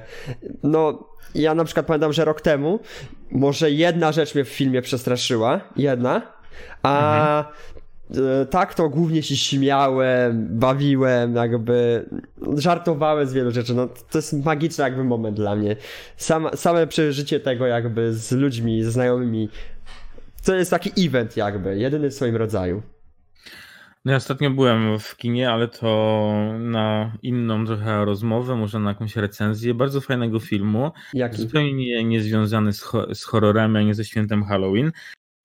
No, 0.64 1.08
ja 1.38 1.56
na 1.56 1.64
przykład 1.64 1.86
pamiętam, 1.86 2.14
że 2.14 2.26
rok 2.26 2.42
temu 2.42 2.80
może 3.32 3.72
jedna 3.72 4.12
rzecz 4.12 4.36
mnie 4.36 4.44
w 4.44 4.50
filmie 4.50 4.82
przestraszyła, 4.82 5.62
jedna, 5.76 6.22
a 6.84 7.44
mhm. 8.10 8.48
tak 8.48 8.74
to 8.74 8.90
głównie 8.90 9.24
się 9.24 9.36
śmiałem, 9.36 10.48
bawiłem, 10.50 11.36
jakby 11.36 12.06
żartowałem 12.58 13.28
z 13.28 13.34
wielu 13.34 13.52
rzeczy. 13.52 13.74
No, 13.74 13.88
to 13.88 14.18
jest 14.18 14.46
magiczny 14.46 14.84
jakby 14.84 15.04
moment 15.04 15.36
dla 15.36 15.56
mnie. 15.56 15.76
Sam, 16.18 16.48
same 16.56 16.88
przeżycie 16.88 17.40
tego 17.40 17.66
jakby 17.66 18.14
z 18.14 18.32
ludźmi, 18.32 18.84
ze 18.84 18.92
znajomymi, 18.92 19.50
to 20.46 20.56
jest 20.56 20.72
taki 20.72 21.08
event 21.08 21.38
jakby, 21.38 21.78
jedyny 21.78 22.10
w 22.10 22.14
swoim 22.14 22.36
rodzaju. 22.36 22.82
No 24.08 24.14
ja 24.14 24.18
ostatnio 24.18 24.50
byłem 24.50 25.00
w 25.00 25.18
kinie, 25.18 25.52
ale 25.52 25.68
to 25.68 26.34
na 26.60 27.18
inną 27.22 27.66
trochę 27.66 28.06
rozmowę, 28.06 28.56
może 28.56 28.80
na 28.80 28.90
jakąś 28.90 29.16
recenzję 29.16 29.74
bardzo 29.74 30.02
fajnego 30.02 30.40
filmu. 30.40 30.92
Jaki? 31.14 31.38
Zupełnie 31.38 31.74
nie, 31.74 32.04
nie 32.04 32.22
związany 32.22 32.74
z, 32.74 32.92
z 33.14 33.24
horrorami, 33.24 33.78
ani 33.78 33.94
ze 33.94 34.06
świętem 34.06 34.44
Halloween, 34.44 34.92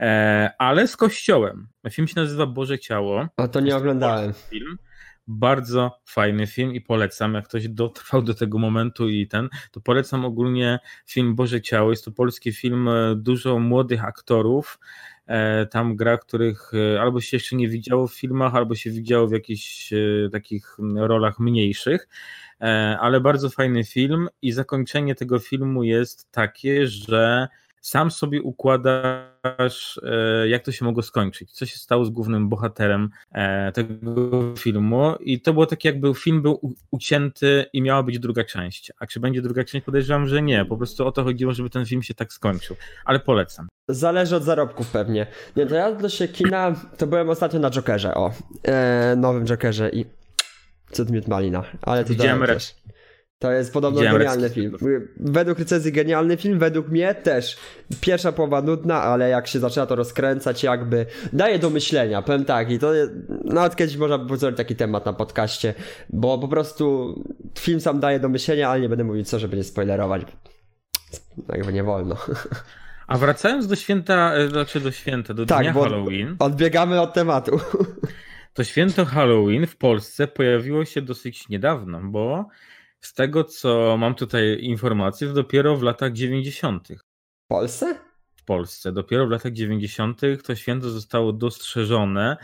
e, 0.03 0.51
ale 0.59 0.89
z 0.89 0.97
kościołem. 0.97 1.69
Film 1.91 2.09
się 2.09 2.15
nazywa 2.17 2.47
Boże 2.47 2.79
Ciało. 2.79 3.29
A 3.37 3.49
to 3.49 3.61
nie 3.61 3.77
oglądałem. 3.77 4.33
Film. 4.33 4.79
bardzo 5.27 5.99
fajny 6.05 6.47
film 6.47 6.75
i 6.75 6.81
polecam. 6.81 7.35
Jak 7.35 7.49
ktoś 7.49 7.69
dotrwał 7.69 8.23
do 8.23 8.35
tego 8.35 8.59
momentu 8.59 9.09
i 9.09 9.27
ten, 9.27 9.49
to 9.71 9.81
polecam 9.81 10.25
ogólnie 10.25 10.79
film 11.07 11.35
Boże 11.35 11.61
Ciało. 11.61 11.91
Jest 11.91 12.05
to 12.05 12.13
polski 12.13 12.53
film, 12.53 12.89
e, 12.89 13.15
dużo 13.17 13.59
młodych 13.59 14.05
aktorów. 14.05 14.79
E, 15.27 15.67
tam 15.67 15.97
gra, 15.97 16.19
których 16.19 16.73
e, 16.75 17.01
albo 17.01 17.21
się 17.21 17.37
jeszcze 17.37 17.57
nie 17.57 17.69
widziało 17.69 18.09
w 18.09 18.15
filmach, 18.15 18.55
albo 18.55 18.75
się 18.75 18.91
widziało 18.91 19.29
w 19.29 19.33
jakichś 19.33 19.91
takich 20.33 20.77
rolach 20.97 21.39
mniejszych. 21.39 22.09
Ale 23.01 23.21
bardzo 23.21 23.51
fajny 23.51 23.85
film 23.85 24.29
i 24.43 24.53
zakończenie 24.53 25.15
tego 25.15 25.39
filmu 25.39 25.83
jest 25.83 26.31
takie, 26.31 26.87
że 26.87 27.49
sam 27.83 28.11
sobie 28.11 28.43
układasz, 28.43 30.01
e, 30.03 30.49
jak 30.49 30.63
to 30.63 30.73
się 30.73 30.85
mogło 30.85 31.03
skończyć, 31.03 31.53
co 31.53 31.67
się 31.67 31.79
stało 31.79 32.05
z 32.05 32.11
głównym 32.11 32.49
bohaterem 32.49 33.11
e, 33.33 33.73
tego 33.73 34.55
filmu. 34.59 35.15
I 35.21 35.41
to 35.41 35.53
było 35.53 35.67
tak 35.67 35.85
jakby 35.85 36.15
film 36.15 36.43
był 36.43 36.75
ucięty 36.91 37.65
i 37.73 37.83
miała 37.83 38.03
być 38.03 38.19
druga 38.19 38.45
część, 38.45 38.93
a 38.99 39.07
czy 39.07 39.21
będzie 39.21 39.43
druga 39.43 39.65
część? 39.65 39.87
Podejrzewam, 39.87 40.29
że 40.29 40.43
nie, 40.43 40.65
po 40.65 40.77
prostu 40.77 41.07
o 41.07 41.13
to 41.13 41.25
chodziło, 41.25 41.53
żeby 41.53 41.71
ten 41.71 41.87
film 41.87 42.03
się 42.03 42.15
tak 42.15 42.33
skończył, 42.33 42.77
ale 43.05 43.21
polecam. 43.21 43.69
Zależy 43.89 44.37
od 44.37 44.43
zarobków 44.43 44.91
pewnie. 44.91 45.27
Nie, 45.57 45.67
to 45.67 45.75
ja 45.75 45.93
do 45.93 46.09
się 46.09 46.29
kina, 46.29 46.75
to 46.99 47.07
byłem 47.07 47.31
ostatnio 47.31 47.61
na 47.61 47.71
Jokerze, 47.71 48.15
o, 48.15 48.33
e, 48.63 49.17
nowym 49.17 49.47
Jokerze 49.47 49.91
i 49.91 50.07
Cud 50.93 51.29
Malina, 51.29 51.65
ale 51.83 52.05
to 52.05 52.11
Widziałem 52.11 52.47
też. 52.47 52.75
To 53.43 53.53
jest 53.53 53.73
podobno 53.73 54.01
Widziałem 54.01 54.19
genialny 54.19 54.51
film. 54.51 54.77
Według 55.17 55.59
recenzji 55.59 55.93
genialny 55.93 56.37
film, 56.37 56.59
według 56.59 56.89
mnie 56.89 57.15
też. 57.15 57.57
Pierwsza 58.01 58.33
połowa 58.33 58.63
nudna, 58.63 59.03
ale 59.03 59.29
jak 59.29 59.47
się 59.47 59.59
zaczyna 59.59 59.87
to 59.87 59.95
rozkręcać, 59.95 60.63
jakby 60.63 61.07
daje 61.33 61.59
do 61.59 61.71
myślenia. 61.71 62.23
Powiem 62.23 62.45
tak, 62.45 62.71
i 62.71 62.79
to 62.79 62.93
nawet 63.45 63.77
kiedyś 63.77 63.97
można 63.97 64.19
by 64.19 64.29
pozwolić 64.29 64.57
taki 64.57 64.77
temat 64.77 65.07
na 65.07 65.13
podcaście, 65.13 65.75
bo 66.11 66.39
po 66.39 66.49
prostu 66.49 67.15
film 67.59 67.81
sam 67.81 68.01
daje 68.01 68.21
do 68.21 68.29
myślenia, 68.29 68.69
ale 68.69 68.81
nie 68.81 68.89
będę 68.89 69.05
mówić 69.05 69.29
co, 69.29 69.39
żeby 69.39 69.57
nie 69.57 69.65
spoilerować. 69.65 70.23
Jakby 71.49 71.73
nie 71.73 71.83
wolno. 71.83 72.17
A 73.07 73.19
wracając 73.19 73.67
do 73.67 73.77
święta, 73.77 74.35
e, 74.35 74.49
znaczy 74.49 74.81
do 74.81 74.93
święta, 74.93 75.35
do 75.35 75.47
tak, 75.47 75.63
dnia 75.63 75.73
Halloween. 75.73 76.37
Odbiegamy 76.39 77.01
od 77.01 77.15
tematu. 77.15 77.61
To 78.55 78.65
święto 78.65 79.05
Halloween 79.05 79.67
w 79.67 79.77
Polsce 79.77 80.29
pojawiło 80.29 80.85
się 80.85 81.03
dosyć 81.03 81.49
niedawno, 81.49 82.01
bo 82.05 82.49
z 83.03 83.15
tego, 83.15 83.45
co 83.45 83.97
mam 83.99 84.15
tutaj 84.15 84.59
informacje, 84.61 85.29
to 85.29 85.35
dopiero 85.35 85.77
w 85.77 85.83
latach 85.83 86.13
90. 86.13 86.89
W 86.89 87.49
Polsce? 87.49 87.99
W 88.37 88.45
Polsce. 88.45 88.93
Dopiero 88.93 89.27
w 89.27 89.31
latach 89.31 89.53
90. 89.53 90.21
to 90.45 90.55
święto 90.55 90.91
zostało 90.91 91.33
dostrzeżone. 91.33 92.37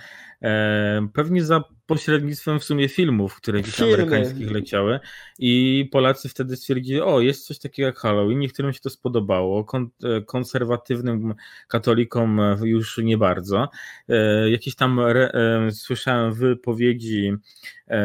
E, 0.42 1.08
pewnie 1.12 1.44
za 1.44 1.64
pośrednictwem 1.88 2.60
w 2.60 2.64
sumie 2.64 2.88
filmów, 2.88 3.36
które 3.36 3.60
gdzieś 3.60 3.74
Filmy. 3.74 3.94
amerykańskich 3.94 4.50
leciały 4.50 5.00
i 5.38 5.88
Polacy 5.92 6.28
wtedy 6.28 6.56
stwierdzili, 6.56 7.00
o 7.00 7.20
jest 7.20 7.46
coś 7.46 7.58
takiego 7.58 7.86
jak 7.86 7.98
Halloween, 7.98 8.38
niektórym 8.38 8.72
się 8.72 8.80
to 8.80 8.90
spodobało, 8.90 9.64
Kon 9.64 9.90
e, 10.04 10.20
konserwatywnym 10.20 11.34
katolikom 11.68 12.40
e, 12.40 12.56
już 12.62 12.98
nie 12.98 13.18
bardzo. 13.18 13.68
E, 14.08 14.50
jakieś 14.50 14.74
tam 14.74 15.00
re, 15.00 15.32
słyszałem 15.70 16.34
wypowiedzi 16.34 17.32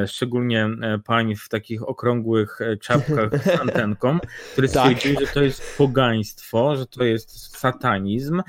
szczególnie 0.08 0.70
pań 1.06 1.36
w 1.36 1.50
takich 1.50 1.90
okrągłych 1.90 2.60
czapkach 2.82 3.44
z 3.44 3.48
antenką, 3.62 4.20
które 4.52 4.68
stwierdzili, 4.68 5.16
tak. 5.16 5.28
że 5.28 5.34
to 5.34 5.42
jest 5.42 5.78
pogaństwo, 5.78 6.76
że 6.76 6.86
to 6.86 7.04
jest 7.04 7.58
satanizm, 7.58 8.42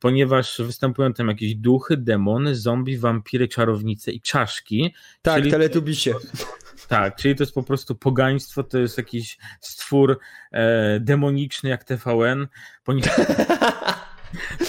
ponieważ 0.00 0.62
występują 0.64 1.12
tam 1.12 1.28
jakieś 1.28 1.54
duchy, 1.54 1.96
demony, 1.96 2.56
zombie, 2.56 2.98
wampiry, 2.98 3.48
czarownice 3.48 4.12
i 4.12 4.20
czaszki, 4.20 4.94
tak, 5.22 5.38
czyli 5.38 5.50
teletubisie. 5.50 6.14
Tak, 6.88 7.16
czyli 7.16 7.36
to 7.36 7.42
jest 7.42 7.54
po 7.54 7.62
prostu 7.62 7.94
pogaństwo, 7.94 8.62
to 8.62 8.78
jest 8.78 8.98
jakiś 8.98 9.38
stwór 9.60 10.18
e, 10.52 11.00
demoniczny 11.00 11.70
jak 11.70 11.84
TVN. 11.84 12.48
Ponieważ... 12.84 13.16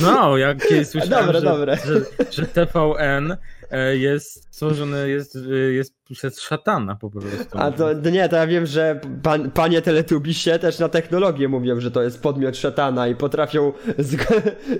No, 0.01 0.37
jak 0.37 0.67
słyszałem, 0.83 1.25
dobre, 1.25 1.39
że, 1.39 1.45
dobre. 1.45 1.77
Że, 1.85 2.01
że 2.31 2.45
TVN 2.47 3.37
e, 3.71 3.97
jest 3.97 4.53
stworzony, 4.53 5.09
jest, 5.09 5.35
e, 5.35 5.55
jest 5.55 5.95
przez 6.11 6.41
szatana 6.41 6.95
po 6.95 7.09
prostu. 7.09 7.59
A 7.59 7.71
to 7.71 7.93
nie, 7.93 8.29
to 8.29 8.35
ja 8.35 8.47
wiem, 8.47 8.65
że 8.65 9.01
pan, 9.23 9.51
panie 9.51 9.81
teletubisie 9.81 10.59
też 10.59 10.79
na 10.79 10.89
technologię 10.89 11.47
mówią, 11.47 11.79
że 11.79 11.91
to 11.91 12.03
jest 12.03 12.21
podmiot 12.21 12.57
szatana 12.57 13.07
i 13.07 13.15
potrafią 13.15 13.73
z, 13.97 14.15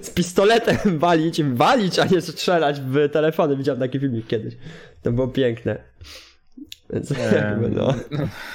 z 0.02 0.10
pistoletem 0.10 0.78
walić, 1.00 1.44
walić, 1.44 2.00
a 2.00 2.06
nie 2.06 2.22
strzelać 2.22 2.82
w 2.82 3.10
telefony. 3.10 3.58
Widziałem 3.58 3.80
taki 3.80 4.00
filmik 4.00 4.28
kiedyś. 4.28 4.54
To 5.02 5.12
było 5.12 5.28
piękne. 5.28 5.84
Więc 6.94 7.10
jakby 7.10 7.70
no. 7.70 7.94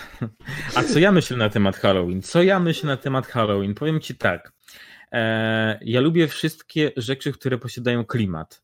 A 0.74 0.82
co 0.82 0.98
ja 0.98 1.12
myślę 1.12 1.36
na 1.36 1.48
temat 1.48 1.76
Halloween? 1.76 2.22
Co 2.22 2.42
ja 2.42 2.60
myślę 2.60 2.86
na 2.86 2.96
temat 2.96 3.26
Halloween? 3.26 3.74
Powiem 3.74 4.00
ci 4.00 4.14
tak. 4.14 4.52
E, 5.12 5.78
ja 5.82 6.00
lubię 6.00 6.28
wszystkie 6.28 6.92
rzeczy, 6.96 7.32
które 7.32 7.58
posiadają 7.58 8.04
klimat. 8.04 8.62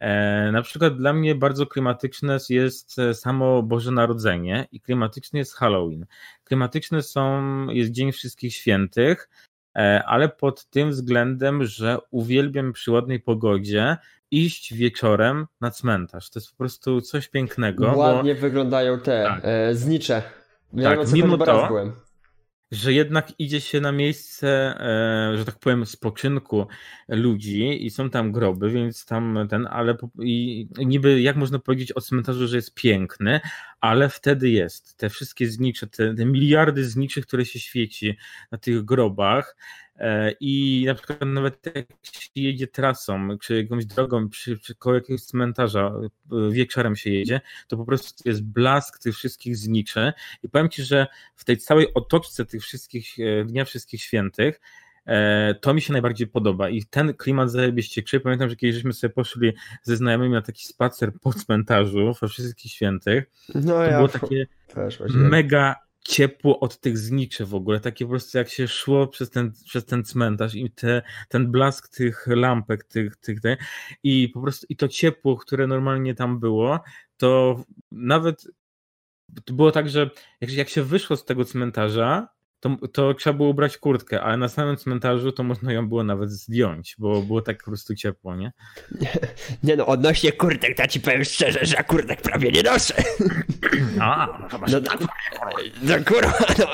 E, 0.00 0.52
na 0.52 0.62
przykład 0.62 0.96
dla 0.96 1.12
mnie 1.12 1.34
bardzo 1.34 1.66
klimatyczne 1.66 2.38
jest 2.48 2.96
samo 3.12 3.62
Boże 3.62 3.90
Narodzenie 3.90 4.66
i 4.72 4.80
klimatyczny 4.80 5.38
jest 5.38 5.54
Halloween. 5.54 6.06
Klimatyczne 6.44 7.02
są, 7.02 7.42
jest 7.70 7.90
Dzień 7.90 8.12
Wszystkich 8.12 8.54
Świętych, 8.54 9.28
e, 9.76 10.02
ale 10.06 10.28
pod 10.28 10.66
tym 10.70 10.90
względem, 10.90 11.64
że 11.64 11.98
uwielbiam 12.10 12.72
przy 12.72 12.90
ładnej 12.90 13.20
pogodzie 13.20 13.96
iść 14.30 14.74
wieczorem 14.74 15.46
na 15.60 15.70
cmentarz. 15.70 16.30
To 16.30 16.38
jest 16.38 16.50
po 16.50 16.56
prostu 16.56 17.00
coś 17.00 17.28
pięknego. 17.28 17.92
Ładnie 17.96 18.34
bo... 18.34 18.40
wyglądają 18.40 19.00
te 19.00 19.24
tak. 19.24 19.40
e, 19.42 19.74
znicze. 19.74 20.22
Ja 20.72 20.96
tak, 20.96 21.12
mimo 21.12 21.38
to, 21.38 21.70
że 22.74 22.92
jednak 22.92 23.32
idzie 23.38 23.60
się 23.60 23.80
na 23.80 23.92
miejsce, 23.92 24.48
e, 24.80 25.36
że 25.36 25.44
tak 25.44 25.58
powiem, 25.58 25.86
spoczynku 25.86 26.66
ludzi 27.08 27.86
i 27.86 27.90
są 27.90 28.10
tam 28.10 28.32
groby, 28.32 28.70
więc 28.70 29.06
tam 29.06 29.46
ten, 29.50 29.66
ale 29.66 29.96
i 30.18 30.68
niby 30.78 31.20
jak 31.20 31.36
można 31.36 31.58
powiedzieć 31.58 31.92
o 31.92 32.00
cmentarzu, 32.00 32.48
że 32.48 32.56
jest 32.56 32.74
piękny, 32.74 33.40
ale 33.80 34.08
wtedy 34.08 34.50
jest. 34.50 34.96
Te 34.96 35.10
wszystkie 35.10 35.48
znicze, 35.48 35.86
te, 35.86 36.14
te 36.14 36.24
miliardy 36.26 36.84
zniczy, 36.84 37.22
które 37.22 37.44
się 37.44 37.58
świeci 37.58 38.16
na 38.52 38.58
tych 38.58 38.84
grobach, 38.84 39.56
I 40.40 40.84
na 40.86 40.94
przykład 40.94 41.20
nawet 41.26 41.66
jak 41.76 41.86
się 42.02 42.30
jedzie 42.34 42.66
trasą, 42.66 43.38
czy 43.38 43.62
jakąś 43.62 43.86
drogą, 43.86 44.28
przy, 44.28 44.58
przy 44.58 44.74
koło 44.74 44.94
jakiegoś 44.94 45.22
cmentarza 45.22 45.92
e, 46.32 46.50
wieczorem 46.50 46.96
się 46.96 47.10
jedzie, 47.10 47.40
to 47.68 47.76
po 47.76 47.84
prostu 47.84 48.28
jest 48.28 48.44
blask 48.44 48.98
tych 48.98 49.14
wszystkich 49.14 49.56
zniczy. 49.56 50.12
I 50.42 50.48
powiem 50.48 50.68
Ci, 50.68 50.82
że 50.82 51.06
w 51.36 51.44
tej 51.44 51.58
całej 51.58 51.94
otoczce 51.94 52.46
tych 52.46 52.62
wszystkich 52.62 53.16
e, 53.18 53.44
Dnia 53.44 53.64
Wszystkich 53.64 54.02
Świętych 54.02 54.60
to 55.60 55.74
mi 55.74 55.82
się 55.82 55.92
najbardziej 55.92 56.26
podoba 56.26 56.68
i 56.68 56.82
ten 56.82 57.14
klimat 57.14 57.50
zajebiście 57.50 58.02
krzyczy. 58.02 58.20
Pamiętam, 58.20 58.48
że 58.48 58.56
kiedyś 58.56 58.74
żeśmy 58.74 58.92
sobie 58.92 59.14
poszli 59.14 59.52
ze 59.82 59.96
znajomymi 59.96 60.34
na 60.34 60.42
taki 60.42 60.64
spacer 60.64 61.12
po 61.22 61.32
cmentarzu 61.32 62.14
we 62.20 62.28
Wszystkich 62.28 62.72
Świętych. 62.72 63.24
No 63.54 63.72
to 63.72 63.82
ja 63.82 63.96
było 63.96 64.08
takie 64.08 64.46
mega 65.08 65.74
ciepło 66.04 66.60
od 66.60 66.80
tych 66.80 66.98
zniczy 66.98 67.46
w 67.46 67.54
ogóle, 67.54 67.80
takie 67.80 68.04
po 68.04 68.10
prostu 68.10 68.38
jak 68.38 68.48
się 68.48 68.68
szło 68.68 69.06
przez 69.06 69.30
ten, 69.30 69.52
przez 69.64 69.84
ten 69.84 70.04
cmentarz 70.04 70.54
i 70.54 70.70
te, 70.70 71.02
ten 71.28 71.50
blask 71.50 71.88
tych 71.88 72.26
lampek, 72.26 72.84
tych, 72.84 73.16
tych, 73.16 73.40
tych 73.40 73.58
i 74.02 74.28
po 74.28 74.40
prostu 74.40 74.66
i 74.68 74.76
to 74.76 74.88
ciepło, 74.88 75.36
które 75.36 75.66
normalnie 75.66 76.14
tam 76.14 76.40
było, 76.40 76.80
to 77.16 77.60
nawet 77.92 78.46
to 79.44 79.54
było 79.54 79.72
tak, 79.72 79.88
że 79.88 80.10
jak, 80.40 80.52
jak 80.52 80.68
się 80.68 80.82
wyszło 80.82 81.16
z 81.16 81.24
tego 81.24 81.44
cmentarza, 81.44 82.28
to, 82.64 82.88
to 82.92 83.14
trzeba 83.14 83.36
było 83.36 83.48
ubrać 83.48 83.78
kurtkę, 83.78 84.22
ale 84.22 84.36
na 84.36 84.48
samym 84.48 84.76
cmentarzu 84.76 85.32
to 85.32 85.42
można 85.42 85.72
ją 85.72 85.88
było 85.88 86.04
nawet 86.04 86.30
zdjąć, 86.30 86.96
bo 86.98 87.22
było 87.22 87.42
tak 87.42 87.58
po 87.58 87.64
prostu 87.64 87.94
ciepło, 87.94 88.36
nie? 88.36 88.52
Nie, 89.64 89.76
no, 89.76 89.86
odnośnie 89.86 90.32
kurtek, 90.32 90.76
to 90.76 90.86
ci 90.86 91.00
powiem 91.00 91.24
szczerze, 91.24 91.58
że 91.62 91.76
ja 91.76 91.82
kurtek 91.82 92.22
prawie 92.22 92.52
nie 92.52 92.62
noszę. 92.62 92.94
A, 94.00 94.26
no, 94.52 94.80
no, 94.80 94.90
no 95.82 95.94
kurwa, 96.06 96.38
no. 96.58 96.66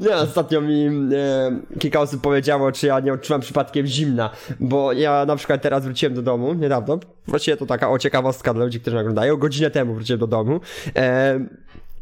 Nie, 0.00 0.16
ostatnio 0.16 0.60
mi 0.60 0.86
e, 0.86 1.78
kilka 1.78 2.00
osób 2.00 2.22
powiedziało, 2.22 2.72
czy 2.72 2.86
ja 2.86 3.00
nie 3.00 3.12
odczuwam 3.12 3.40
przypadkiem 3.40 3.86
zimna, 3.86 4.30
bo 4.60 4.92
ja 4.92 5.26
na 5.26 5.36
przykład 5.36 5.62
teraz 5.62 5.84
wróciłem 5.84 6.14
do 6.14 6.22
domu 6.22 6.54
niedawno, 6.54 6.98
właściwie 7.26 7.56
to 7.56 7.66
taka 7.66 7.90
o 7.90 7.98
ciekawostka 7.98 8.54
dla 8.54 8.64
ludzi, 8.64 8.80
którzy 8.80 8.98
oglądają, 8.98 9.36
godzinę 9.36 9.70
temu 9.70 9.94
wróciłem 9.94 10.20
do 10.20 10.26
domu, 10.26 10.60
e, 10.96 11.40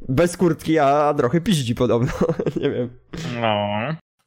bez 0.08 0.36
kurtki, 0.36 0.78
a 0.78 1.14
trochę 1.16 1.40
piździ 1.40 1.74
podobno. 1.74 2.12
nie 2.60 2.70
wiem. 2.70 2.90
No. 3.40 3.68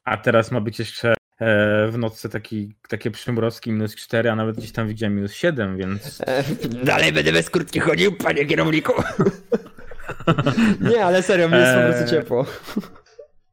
A 0.04 0.16
teraz 0.16 0.50
ma 0.50 0.60
być 0.60 0.78
jeszcze 0.78 1.14
e, 1.40 1.88
w 1.88 1.98
nocy 1.98 2.28
taki, 2.28 2.74
takie 2.88 3.10
przymrozki 3.10 3.72
minus 3.72 3.96
4, 3.96 4.30
a 4.30 4.36
nawet 4.36 4.56
gdzieś 4.56 4.72
tam 4.72 4.88
widziałem 4.88 5.16
minus 5.16 5.32
7, 5.32 5.76
więc... 5.76 6.20
E, 6.26 6.44
dalej 6.84 7.12
będę 7.12 7.32
bez 7.32 7.50
kurtki 7.50 7.80
chodził, 7.80 8.16
panie 8.16 8.46
kierowniku. 8.46 8.92
nie, 10.90 11.04
ale 11.04 11.22
serio, 11.22 11.48
mi 11.48 11.54
jest 11.54 11.74
po 11.74 11.80
prostu 11.80 12.04
e, 12.04 12.06
ciepło. 12.06 12.46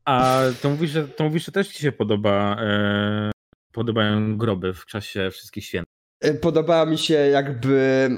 A 0.06 0.42
to 0.62 0.70
mówisz, 0.70 0.92
że, 0.92 1.08
to 1.08 1.24
mówisz, 1.24 1.46
że 1.46 1.52
też 1.52 1.68
ci 1.68 1.82
się 1.82 1.92
podoba, 1.92 2.58
e, 2.62 3.32
podobają 3.72 4.38
groby 4.38 4.74
w 4.74 4.86
czasie 4.86 5.30
wszystkich 5.32 5.66
świętych. 5.66 5.96
Podobała 6.42 6.86
mi 6.86 6.98
się 6.98 7.14
jakby 7.14 8.10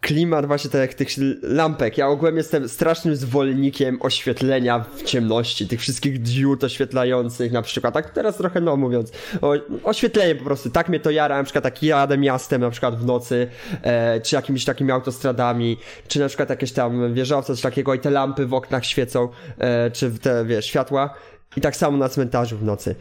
klimat 0.00 0.46
właśnie 0.46 0.70
tak 0.70 0.80
jak 0.80 0.94
tych 0.94 1.08
lampek. 1.42 1.98
Ja 1.98 2.08
ogółem 2.08 2.36
jestem 2.36 2.68
strasznym 2.68 3.16
zwolennikiem 3.16 3.98
oświetlenia 4.00 4.84
w 4.96 5.02
ciemności, 5.02 5.68
tych 5.68 5.80
wszystkich 5.80 6.22
diod 6.22 6.64
oświetlających 6.64 7.52
na 7.52 7.62
przykład. 7.62 7.94
Tak 7.94 8.10
teraz 8.10 8.36
trochę 8.36 8.60
no 8.60 8.76
mówiąc, 8.76 9.12
o, 9.40 9.54
oświetlenie 9.84 10.34
po 10.34 10.44
prostu. 10.44 10.70
Tak 10.70 10.88
mnie 10.88 11.00
to 11.00 11.10
jara, 11.10 11.36
na 11.36 11.44
przykład 11.44 11.64
tak 11.64 11.82
jadę 11.82 12.18
miastem 12.18 12.60
na 12.60 12.70
przykład 12.70 13.00
w 13.00 13.06
nocy, 13.06 13.48
e, 13.82 14.20
czy 14.20 14.36
jakimiś 14.36 14.64
takimi 14.64 14.90
autostradami, 14.90 15.76
czy 16.08 16.20
na 16.20 16.28
przykład 16.28 16.50
jakieś 16.50 16.72
tam 16.72 17.14
wieżowce, 17.14 17.52
coś 17.52 17.62
takiego 17.62 17.94
i 17.94 17.98
te 17.98 18.10
lampy 18.10 18.46
w 18.46 18.54
oknach 18.54 18.84
świecą, 18.84 19.28
e, 19.58 19.90
czy 19.90 20.10
te, 20.10 20.44
wiesz, 20.44 20.66
światła 20.66 21.14
i 21.56 21.60
tak 21.60 21.76
samo 21.76 21.98
na 21.98 22.08
cmentarzu 22.08 22.56
w 22.56 22.64
nocy. 22.64 22.94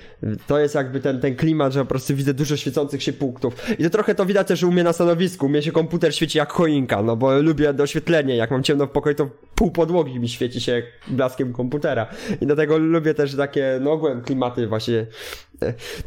To 0.47 0.59
jest 0.59 0.75
jakby 0.75 0.99
ten, 0.99 1.19
ten 1.19 1.35
klimat, 1.35 1.73
że 1.73 1.79
po 1.79 1.85
prostu 1.85 2.15
widzę 2.15 2.33
dużo 2.33 2.57
świecących 2.57 3.03
się 3.03 3.13
punktów. 3.13 3.55
I 3.79 3.83
to 3.83 3.89
trochę 3.89 4.15
to 4.15 4.25
widać 4.25 4.47
też 4.47 4.63
u 4.63 4.71
mnie 4.71 4.83
na 4.83 4.93
stanowisku. 4.93 5.45
U 5.45 5.49
mnie 5.49 5.61
się 5.61 5.71
komputer 5.71 6.15
świeci 6.15 6.37
jak 6.37 6.51
choinka, 6.51 7.03
no 7.03 7.15
bo 7.15 7.41
lubię 7.41 7.73
doświetlenie. 7.73 8.35
Jak 8.35 8.51
mam 8.51 8.63
ciemno 8.63 8.87
w 8.87 8.89
pokoju, 8.89 9.15
to 9.15 9.29
pół 9.55 9.71
podłogi 9.71 10.19
mi 10.19 10.29
świeci 10.29 10.61
się 10.61 10.83
blaskiem 11.07 11.53
komputera. 11.53 12.07
I 12.41 12.45
dlatego 12.45 12.77
lubię 12.77 13.13
też 13.13 13.35
takie, 13.35 13.79
no 13.81 13.91
ogółem 13.91 14.21
klimaty 14.21 14.67
właśnie. 14.67 15.05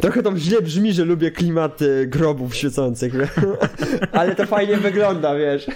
Trochę 0.01 0.23
to 0.23 0.39
źle 0.39 0.63
brzmi, 0.63 0.93
że 0.93 1.05
lubię 1.05 1.31
klimaty 1.31 2.07
grobów 2.07 2.57
świecących, 2.57 3.15
ale 4.13 4.35
to 4.35 4.47
fajnie 4.47 4.77
wygląda, 4.77 5.35
wiesz. 5.35 5.67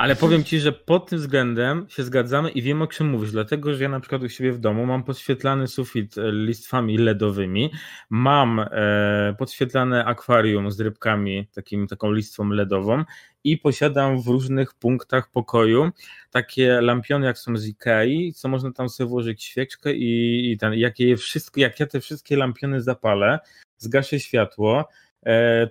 Ale 0.00 0.16
powiem 0.16 0.44
ci, 0.44 0.60
że 0.60 0.72
pod 0.72 1.08
tym 1.08 1.18
względem 1.18 1.86
się 1.88 2.02
zgadzamy 2.02 2.50
i 2.50 2.62
wiem 2.62 2.82
o 2.82 2.86
czym 2.86 3.06
mówisz, 3.06 3.32
dlatego 3.32 3.74
że 3.74 3.82
ja 3.82 3.88
na 3.88 4.00
przykład 4.00 4.22
u 4.22 4.28
siebie 4.28 4.52
w 4.52 4.58
domu 4.58 4.86
mam 4.86 5.04
podświetlany 5.04 5.68
sufit 5.68 6.18
e, 6.18 6.32
listwami 6.32 6.98
LEDowymi, 6.98 7.70
mam 8.10 8.60
e, 8.60 9.34
podświetlane 9.38 10.04
akwarium 10.04 10.70
z 10.70 10.80
rybkami, 10.80 11.48
takim, 11.54 11.86
taką 11.86 12.12
listwą 12.12 12.48
LEDową 12.48 13.04
i 13.44 13.58
posiadam 13.58 14.22
w 14.22 14.26
różnych 14.26 14.74
punktach 14.74 15.30
pokoju 15.30 15.90
takie 16.30 16.80
lampiony, 16.80 17.26
jak 17.26 17.38
są 17.38 17.56
z 17.56 17.66
Ikei, 17.66 18.32
co 18.32 18.48
można 18.48 18.72
tam 18.72 18.88
sobie 18.88 19.08
włożyć 19.08 19.44
świeczkę 19.44 19.94
i, 19.94 20.52
i 20.52 20.58
ten, 20.58 20.74
jak, 20.74 21.00
je 21.00 21.16
wszystko, 21.16 21.60
jak 21.60 21.80
ja 21.80 21.86
te 21.86 22.00
wszystkie 22.00 22.36
lampiony 22.36 22.82
zapalę, 22.82 23.38
zgaszę 23.78 24.20
światło, 24.20 24.88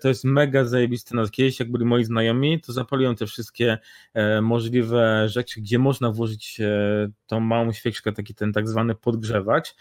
to 0.01 0.07
jest 0.07 0.23
mega 0.23 0.63
zajebiste. 0.63 1.15
No, 1.15 1.27
kiedyś, 1.27 1.59
jak 1.59 1.71
byli 1.71 1.85
moi 1.85 2.03
znajomi, 2.03 2.61
to 2.61 2.73
zapaliłem 2.73 3.15
te 3.15 3.25
wszystkie 3.25 3.77
e, 4.13 4.41
możliwe 4.41 5.29
rzeczy, 5.29 5.61
gdzie 5.61 5.79
można 5.79 6.11
włożyć 6.11 6.59
e, 6.61 7.09
tą 7.27 7.39
małą 7.39 7.71
świeczkę, 7.71 8.11
taki 8.11 8.35
ten 8.35 8.53
tak 8.53 8.67
zwany 8.67 8.95
podgrzewacz. 8.95 9.75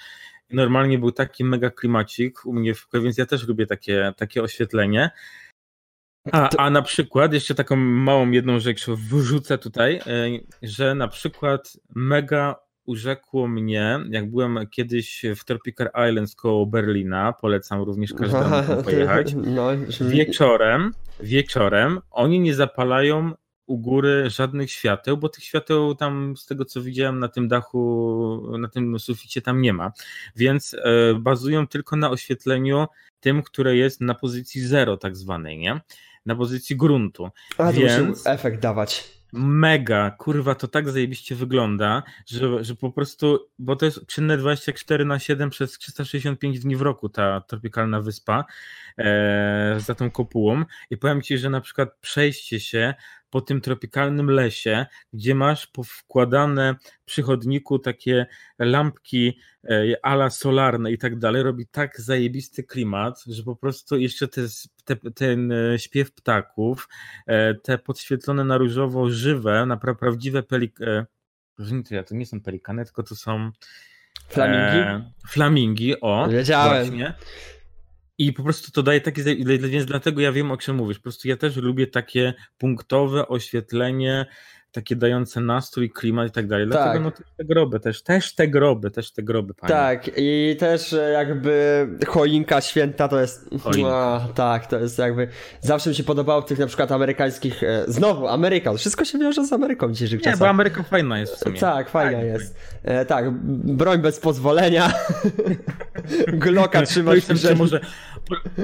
normalnie 0.51 0.99
był 0.99 1.13
taki 1.13 1.45
mega 1.45 1.71
klimacik 1.71 2.47
u 2.47 2.53
mnie, 2.53 2.73
więc 2.95 3.19
ja 3.19 3.27
też 3.27 3.49
lubię 3.49 3.67
takie, 3.67 4.13
takie 4.17 4.43
oświetlenie. 4.43 5.11
A, 6.33 6.49
a 6.59 6.71
na 6.71 6.83
przykład, 6.83 7.33
jeszcze 7.33 7.55
taką 7.55 7.77
małą 7.77 8.31
jedną 8.31 8.61
rzecz 8.61 8.87
wrzucę 8.87 9.59
tutaj, 9.59 10.01
że 10.63 10.95
na 10.95 11.09
przykład 11.09 11.77
mega 11.95 12.68
urzekło 12.89 13.49
mnie, 13.49 13.99
jak 14.11 14.31
byłem 14.31 14.59
kiedyś 14.71 15.23
w 15.37 15.45
Tropical 15.45 15.89
Islands 16.09 16.35
koło 16.35 16.67
Berlina, 16.67 17.33
polecam 17.33 17.83
również 17.83 18.15
każdemu 18.15 18.83
pojechać, 18.85 19.35
no, 19.35 19.69
wieczorem, 20.01 20.93
wieczorem 21.21 22.01
oni 22.11 22.41
nie 22.41 22.55
zapalają 22.55 23.33
u 23.67 23.79
góry 23.79 24.31
żadnych 24.31 24.71
świateł, 24.71 25.17
bo 25.17 25.29
tych 25.29 25.45
świateł 25.45 25.95
tam 25.95 26.37
z 26.37 26.47
tego 26.47 26.65
co 26.65 26.83
widziałem 26.83 27.19
na 27.19 27.29
tym 27.29 27.49
dachu, 27.49 28.57
na 28.59 28.69
tym 28.69 28.99
suficie 28.99 29.43
tam 29.43 29.61
nie 29.61 29.73
ma, 29.73 29.93
więc 30.37 30.75
e, 30.75 31.15
bazują 31.15 31.67
tylko 31.67 31.97
na 31.97 32.11
oświetleniu 32.11 32.87
tym, 33.21 33.43
które 33.43 33.77
jest 33.77 34.01
na 34.01 34.15
pozycji 34.15 34.61
zero 34.61 34.97
tak 34.97 35.17
zwanej, 35.17 35.59
nie? 35.59 35.81
Na 36.27 36.37
pozycji 36.37 36.77
gruntu. 36.77 37.29
A, 37.59 37.73
więc... 37.73 38.27
efekt 38.27 38.61
dawać 38.61 39.18
mega, 39.33 40.11
kurwa, 40.11 40.55
to 40.55 40.69
tak 40.69 40.91
zajebiście 40.91 41.35
wygląda, 41.35 42.03
że, 42.27 42.65
że 42.65 42.75
po 42.75 42.91
prostu, 42.91 43.49
bo 43.59 43.77
to 43.77 43.85
jest 43.85 44.07
czynne 44.07 44.37
24 44.37 45.05
na 45.05 45.19
7 45.19 45.51
przez 45.51 45.79
365 45.79 46.61
dni 46.61 46.77
w 46.77 46.83
roku 46.83 47.09
ta 47.09 47.41
tropikalna 47.41 48.01
wyspa 48.01 48.45
e, 48.99 49.77
za 49.79 49.95
tą 49.95 50.11
kopułą. 50.11 50.65
I 50.91 50.97
powiem 50.97 51.23
Ci, 51.23 51.39
że 51.39 51.51
na 51.51 51.61
przykład 51.61 51.89
przejście 52.01 52.61
się 52.61 52.95
po 53.31 53.41
tym 53.41 53.61
tropikalnym 53.61 54.31
lesie, 54.31 54.87
gdzie 55.13 55.35
masz 55.35 55.71
wkładane 55.87 56.75
przy 57.05 57.23
chodniku 57.23 57.79
takie 57.79 58.27
lampki 58.59 59.39
e, 59.65 59.85
ala 60.03 60.31
solarne 60.31 60.93
i 60.93 60.99
tak 60.99 61.19
dalej, 61.19 61.43
robi 61.43 61.67
tak 61.67 62.01
zajebisty 62.01 62.65
klimat, 62.65 63.25
że 63.27 63.43
po 63.43 63.57
prostu 63.57 63.99
jeszcze 63.99 64.29
te, 64.29 64.43
te, 64.85 64.97
ten 64.97 65.53
e, 65.53 65.79
śpiew 65.79 66.13
ptaków, 66.13 66.89
e, 67.27 67.55
te 67.55 67.79
podświetlone 67.79 68.45
na 68.45 68.59
różowo 68.59 69.11
żywe, 69.11 69.67
na 69.67 69.77
pra, 69.77 69.95
prawdziwe 69.95 70.43
pelikany, 70.43 71.07
to 72.09 72.15
nie 72.15 72.27
są 72.27 72.41
pelikany, 72.41 72.85
tylko 72.85 73.03
to 73.03 73.17
są 73.17 73.51
Flamingi? 74.29 74.79
E, 74.79 75.11
flamingi, 75.29 76.01
o. 76.01 76.29
Wiedziałem. 76.29 76.87
Właśnie. 76.87 77.15
I 78.19 78.33
po 78.33 78.43
prostu 78.43 78.73
to 78.73 78.83
daje 78.83 79.01
takie, 79.01 79.23
więc 79.59 79.87
dlatego 79.87 80.21
ja 80.21 80.33
wiem 80.33 80.51
o 80.51 80.57
czym 80.57 80.77
mówisz. 80.77 80.99
Po 80.99 81.03
prostu 81.03 81.29
ja 81.29 81.37
też 81.37 81.57
lubię 81.57 81.87
takie 81.87 82.35
punktowe 82.59 83.29
oświetlenie, 83.29 84.27
takie 84.73 84.97
dające 84.97 85.41
nastrój, 85.41 85.91
klimat 85.91 86.29
i 86.29 86.31
tak 86.31 86.47
dalej. 86.47 86.67
Dlatego 86.67 86.93
tak. 86.93 87.03
no 87.03 87.11
też 87.11 87.27
te 87.37 87.45
groby, 87.45 87.81
też, 87.81 88.03
też 88.03 88.35
te 88.35 88.49
groby, 88.49 88.91
też 88.91 89.13
te 89.13 89.23
groby, 89.23 89.55
panie. 89.55 89.75
Tak, 89.75 90.11
i 90.17 90.57
też 90.59 90.93
e, 90.93 91.11
jakby 91.11 91.87
choinka 92.07 92.61
święta 92.61 93.09
to 93.09 93.21
jest... 93.21 93.51
Choinka. 93.63 93.91
No, 93.91 94.33
tak, 94.35 94.67
to 94.67 94.79
jest 94.79 94.99
jakby... 94.99 95.29
Zawsze 95.61 95.91
mi 95.91 95.97
się 95.97 96.05
podobało 96.05 96.43
tych 96.43 96.59
na 96.59 96.67
przykład 96.67 96.93
amerykańskich... 96.93 97.63
E, 97.63 97.85
znowu, 97.87 98.29
Ameryka, 98.29 98.75
wszystko 98.75 99.05
się 99.05 99.19
wiąże 99.19 99.45
z 99.45 99.53
Ameryką 99.53 99.89
w 99.89 99.93
dzisiejszych 99.93 100.21
Nie, 100.21 100.25
czasach. 100.25 100.39
bo 100.39 100.49
Ameryka 100.49 100.83
fajna 100.83 101.19
jest 101.19 101.35
w 101.35 101.39
sumie. 101.39 101.61
Tak, 101.61 101.91
fajna 101.91 102.21
jest. 102.21 102.57
E, 102.83 103.05
tak, 103.05 103.31
broń 103.77 103.99
bez 103.99 104.21
pozwolenia. 104.21 104.93
Glocka 106.27 106.83
trzymać 106.87 107.21
w 107.21 107.59
może 107.59 107.81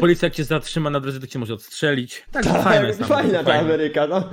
Policja 0.01 0.27
jak 0.27 0.35
cię 0.35 0.45
zatrzyma 0.45 0.91
na 0.91 1.01
drodze, 1.01 1.21
to 1.21 1.27
cię 1.27 1.39
może 1.39 1.55
odstrzelić. 1.55 2.25
Tak, 2.33 2.45
tak 2.45 2.63
fajna, 2.63 2.87
jest 2.87 3.05
fajna 3.05 3.45
ta 3.45 3.55
Ameryka, 3.55 4.07
no. 4.07 4.31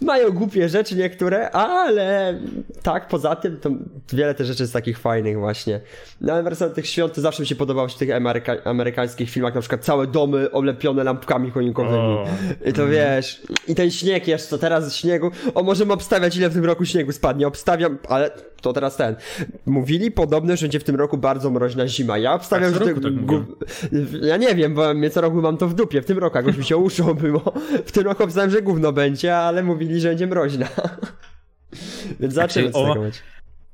Mają 0.00 0.30
głupie 0.32 0.68
rzeczy 0.68 0.96
niektóre, 0.96 1.50
ale 1.50 2.38
tak, 2.82 3.08
poza 3.08 3.36
tym 3.36 3.56
to 3.56 3.70
wiele 4.12 4.34
też 4.34 4.46
rzeczy 4.46 4.62
jest 4.62 4.72
takich 4.72 4.98
fajnych 4.98 5.38
właśnie. 5.38 5.80
No 6.20 6.32
ale 6.32 6.42
wracając 6.42 6.72
do 6.72 6.76
tych 6.76 6.86
świąt, 6.86 7.14
to 7.14 7.20
zawsze 7.20 7.42
mi 7.42 7.46
się 7.46 7.54
podobało 7.54 7.88
w 7.88 7.94
tych 7.94 8.10
ameryka 8.10 8.56
amerykańskich 8.64 9.30
filmach, 9.30 9.54
na 9.54 9.60
przykład 9.60 9.84
całe 9.84 10.06
domy 10.06 10.50
oblepione 10.50 11.04
lampkami 11.04 11.50
choinkowymi. 11.50 12.18
I 12.64 12.72
to 12.72 12.86
wiesz, 12.86 13.42
i 13.68 13.74
ten 13.74 13.90
śnieg 13.90 14.28
jeszcze, 14.28 14.58
teraz 14.58 14.96
śniegu, 14.96 15.30
o 15.54 15.62
możemy 15.62 15.92
obstawiać 15.92 16.36
ile 16.36 16.48
w 16.48 16.54
tym 16.54 16.64
roku 16.64 16.84
śniegu 16.84 17.12
spadnie, 17.12 17.46
obstawiam, 17.46 17.98
ale 18.08 18.30
to 18.60 18.72
teraz 18.72 18.96
ten. 18.96 19.16
Mówili 19.66 20.10
podobno, 20.10 20.56
że 20.56 20.66
będzie 20.66 20.80
w 20.80 20.84
tym 20.84 20.96
roku 20.96 21.18
bardzo 21.18 21.50
mroźna 21.50 21.88
zima. 21.88 22.18
Ja 22.18 22.34
obstawiam, 22.34 22.72
tak, 22.72 22.86
że 22.86 22.94
to... 22.94 23.00
Tak 23.00 23.12
ja 24.22 24.36
nie 24.36 24.54
wiem, 24.54 24.74
bo 24.74 24.94
mnie 24.94 25.10
co 25.10 25.20
roku 25.20 25.36
mam 25.36 25.56
to 25.56 25.68
w 25.68 25.74
dupie. 25.74 26.02
W 26.02 26.06
tym 26.06 26.18
roku 26.18 26.36
jakoś 26.36 26.56
mi 26.56 26.64
się 26.64 26.76
uszło 26.86 27.14
było. 27.14 27.52
W 27.86 27.92
tym 27.92 28.04
roku 28.04 28.24
obstawiam, 28.24 28.50
że 28.50 28.62
gówno 28.62 28.92
będzie, 28.92 29.36
ale 29.36 29.62
mówili, 29.62 30.00
że 30.00 30.08
będzie 30.08 30.26
mroźna. 30.26 30.66
Więc 32.20 32.34
zaczynamy 32.34 32.72
o, 32.74 32.96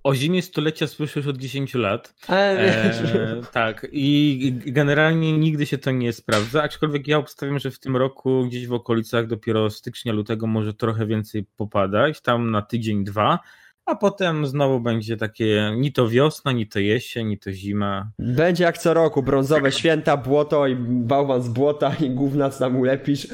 o 0.02 0.14
zimie 0.14 0.42
stulecia 0.42 0.86
słyszę 0.86 1.20
już 1.20 1.26
od 1.26 1.36
10 1.36 1.74
lat. 1.74 2.14
E, 2.28 3.40
tak, 3.52 3.86
i 3.92 4.52
generalnie 4.66 5.38
nigdy 5.38 5.66
się 5.66 5.78
to 5.78 5.90
nie 5.90 6.12
sprawdza, 6.12 6.62
aczkolwiek 6.62 7.08
ja 7.08 7.18
obstawiam, 7.18 7.58
że 7.58 7.70
w 7.70 7.78
tym 7.78 7.96
roku 7.96 8.44
gdzieś 8.46 8.66
w 8.66 8.72
okolicach 8.72 9.26
dopiero 9.26 9.70
stycznia, 9.70 10.12
lutego 10.12 10.46
może 10.46 10.74
trochę 10.74 11.06
więcej 11.06 11.44
popadać, 11.56 12.20
tam 12.20 12.50
na 12.50 12.62
tydzień, 12.62 13.04
dwa, 13.04 13.38
a 13.86 13.94
potem 13.94 14.46
znowu 14.46 14.80
będzie 14.80 15.16
takie 15.16 15.72
ni 15.76 15.92
to 15.92 16.08
wiosna, 16.08 16.52
ni 16.52 16.66
to 16.66 16.78
jesień, 16.78 17.28
ni 17.28 17.38
to 17.38 17.52
zima. 17.52 18.10
Będzie 18.18 18.64
jak 18.64 18.78
co 18.78 18.94
roku, 18.94 19.22
brązowe 19.22 19.72
święta, 19.72 20.16
błoto 20.16 20.66
i 20.66 20.76
bałwan 20.78 21.42
z 21.42 21.48
błota 21.48 21.94
i 22.00 22.10
gówna 22.10 22.50
tam 22.50 22.76
ulepisz. 22.76 23.28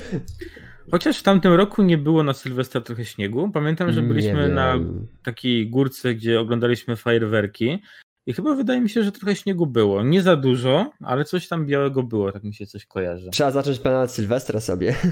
Chociaż 0.91 1.19
w 1.19 1.23
tamtym 1.23 1.53
roku 1.53 1.83
nie 1.83 1.99
było 1.99 2.23
na 2.23 2.33
Sylwestra 2.33 2.81
trochę 2.81 3.05
śniegu. 3.05 3.51
Pamiętam, 3.55 3.93
że 3.93 4.03
byliśmy 4.03 4.49
na 4.49 4.75
takiej 5.23 5.71
górce, 5.71 6.15
gdzie 6.15 6.41
oglądaliśmy 6.41 6.97
fajerwerki 6.97 7.83
i 8.27 8.33
chyba 8.33 8.55
wydaje 8.55 8.81
mi 8.81 8.91
się, 8.91 9.03
że 9.03 9.13
trochę 9.13 9.37
śniegu 9.37 9.67
było. 9.67 10.03
Nie 10.03 10.23
za 10.23 10.37
dużo, 10.37 10.91
ale 11.01 11.25
coś 11.25 11.49
tam 11.49 11.67
białego 11.67 12.03
było, 12.03 12.33
tak 12.33 12.45
mi 12.45 12.55
się 12.55 12.67
coś 12.67 12.87
kojarzy. 12.87 13.31
Trzeba 13.31 13.51
zacząć 13.51 13.79
planować 13.79 14.11
Sylwestra 14.11 14.61
sobie. 14.61 14.95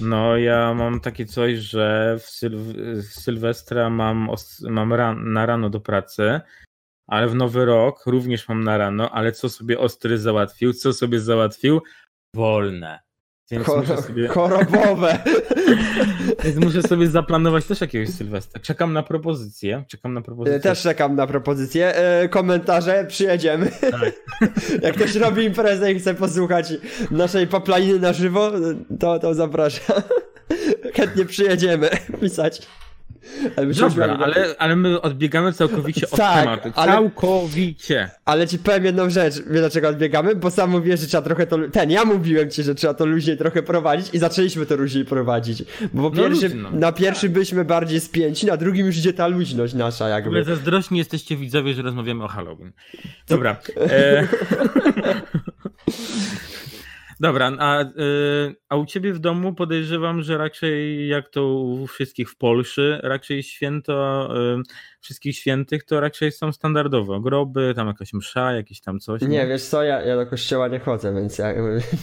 No, 0.00 0.36
ja 0.36 0.74
mam 0.74 1.00
takie 1.00 1.26
coś, 1.26 1.58
że 1.58 2.16
w, 2.20 2.22
Syl- 2.22 2.56
w 3.02 3.04
Sylwestra 3.04 3.90
mam, 3.90 4.28
mam 4.70 4.90
ran- 4.92 5.24
na 5.32 5.46
rano 5.46 5.70
do 5.70 5.80
pracy, 5.80 6.40
ale 7.06 7.28
w 7.28 7.34
Nowy 7.34 7.64
Rok 7.64 8.06
również 8.06 8.48
mam 8.48 8.64
na 8.64 8.78
rano, 8.78 9.10
ale 9.10 9.32
co 9.32 9.48
sobie 9.48 9.78
Ostry 9.78 10.18
załatwił? 10.18 10.72
Co 10.72 10.92
sobie 10.92 11.20
załatwił? 11.20 11.80
Wolne. 12.36 13.00
Więc 13.50 13.66
Chor 13.66 13.86
sobie... 14.02 14.28
Chorobowe. 14.28 15.18
Więc 16.44 16.56
muszę 16.56 16.82
sobie 16.82 17.06
zaplanować 17.06 17.64
też 17.64 17.80
jakiegoś 17.80 18.08
Sylwestra. 18.08 18.60
Czekam 18.60 18.92
na 18.92 19.02
propozycję. 19.02 19.84
Czekam 19.88 20.14
na 20.14 20.22
propozycję. 20.22 20.60
Też 20.60 20.82
czekam 20.82 21.14
na 21.16 21.26
propozycję. 21.26 21.96
E, 21.96 22.28
komentarze, 22.28 23.04
przyjedziemy. 23.08 23.70
Tak. 23.90 24.12
Jak 24.82 24.96
ktoś 24.96 25.14
robi 25.14 25.44
imprezę 25.44 25.92
i 25.92 25.98
chce 25.98 26.14
posłuchać 26.14 26.72
naszej 27.10 27.46
paplaniny 27.46 27.98
na 27.98 28.12
żywo, 28.12 28.50
to, 29.00 29.18
to 29.18 29.34
zapraszam. 29.34 30.02
chętnie 30.94 31.24
przyjedziemy 31.24 31.90
pisać. 32.20 32.62
Ale, 33.56 33.66
Dobra, 33.66 34.18
ale, 34.20 34.54
ale 34.58 34.76
my 34.76 35.00
odbiegamy 35.00 35.52
całkowicie 35.52 36.10
od 36.10 36.18
tak, 36.18 36.44
tematu. 36.44 36.70
Ale, 36.74 36.92
całkowicie. 36.92 38.10
Ale 38.24 38.46
ci 38.46 38.58
powiem 38.58 38.84
jedną 38.84 39.10
rzecz, 39.10 39.34
wiesz 39.34 39.60
dlaczego 39.60 39.88
odbiegamy? 39.88 40.34
Bo 40.34 40.50
sam 40.50 40.70
mówiłeś, 40.70 41.00
że 41.00 41.06
trzeba 41.06 41.22
trochę 41.22 41.46
to... 41.46 41.58
Ten, 41.72 41.90
ja 41.90 42.04
mówiłem 42.04 42.50
ci, 42.50 42.62
że 42.62 42.74
trzeba 42.74 42.94
to 42.94 43.06
luźniej 43.06 43.36
trochę 43.36 43.62
prowadzić 43.62 44.14
i 44.14 44.18
zaczęliśmy 44.18 44.66
to 44.66 44.76
luźniej 44.76 45.04
prowadzić. 45.04 45.64
Bo 45.92 46.02
no 46.02 46.10
pierwszy, 46.10 46.48
luźno. 46.48 46.70
na 46.70 46.92
pierwszym 46.92 47.32
byliśmy 47.32 47.64
bardziej 47.64 48.00
spięci, 48.00 48.46
na 48.46 48.56
drugim 48.56 48.86
już 48.86 48.96
idzie 48.96 49.12
ta 49.12 49.26
luźność 49.26 49.74
nasza 49.74 50.08
jakby. 50.08 50.30
Ale 50.30 50.44
zazdrośni 50.44 50.98
jesteście 50.98 51.36
widzowie, 51.36 51.74
że 51.74 51.82
rozmawiamy 51.82 52.24
o 52.24 52.28
Halloween. 52.28 52.72
Dobra. 53.28 53.56
E... 53.76 54.28
Dobra, 57.20 57.52
a, 57.58 57.82
y, 57.82 58.56
a 58.68 58.76
u 58.76 58.86
ciebie 58.86 59.12
w 59.12 59.18
domu 59.18 59.54
podejrzewam, 59.54 60.22
że 60.22 60.38
raczej 60.38 61.08
jak 61.08 61.28
to 61.28 61.46
u 61.46 61.86
wszystkich 61.86 62.30
w 62.30 62.36
Polsce, 62.36 63.00
raczej 63.02 63.42
święto 63.42 64.28
y, 64.58 64.62
wszystkich 65.00 65.36
świętych 65.36 65.84
to 65.84 66.00
raczej 66.00 66.32
są 66.32 66.52
standardowo. 66.52 67.20
Groby, 67.20 67.72
tam 67.76 67.86
jakaś 67.86 68.12
msza, 68.12 68.52
jakieś 68.52 68.80
tam 68.80 69.00
coś. 69.00 69.22
Nie, 69.22 69.28
nie? 69.28 69.46
wiesz 69.46 69.62
co, 69.62 69.82
ja, 69.82 70.02
ja 70.02 70.16
do 70.16 70.26
kościoła 70.26 70.68
nie 70.68 70.78
chodzę, 70.78 71.14
więc 71.14 71.38
ja, 71.38 71.54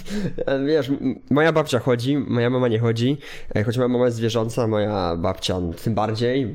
wiesz, 0.68 0.92
moja 1.30 1.52
babcia 1.52 1.80
chodzi, 1.80 2.18
moja 2.18 2.50
mama 2.50 2.68
nie 2.68 2.80
chodzi, 2.80 3.18
e, 3.56 3.64
choć 3.64 3.78
moja 3.78 3.88
mama 3.88 4.06
jest 4.06 4.18
zwierząca, 4.18 4.68
moja 4.68 5.16
babcia 5.16 5.56
tym 5.84 5.96
bardziej. 5.96 6.54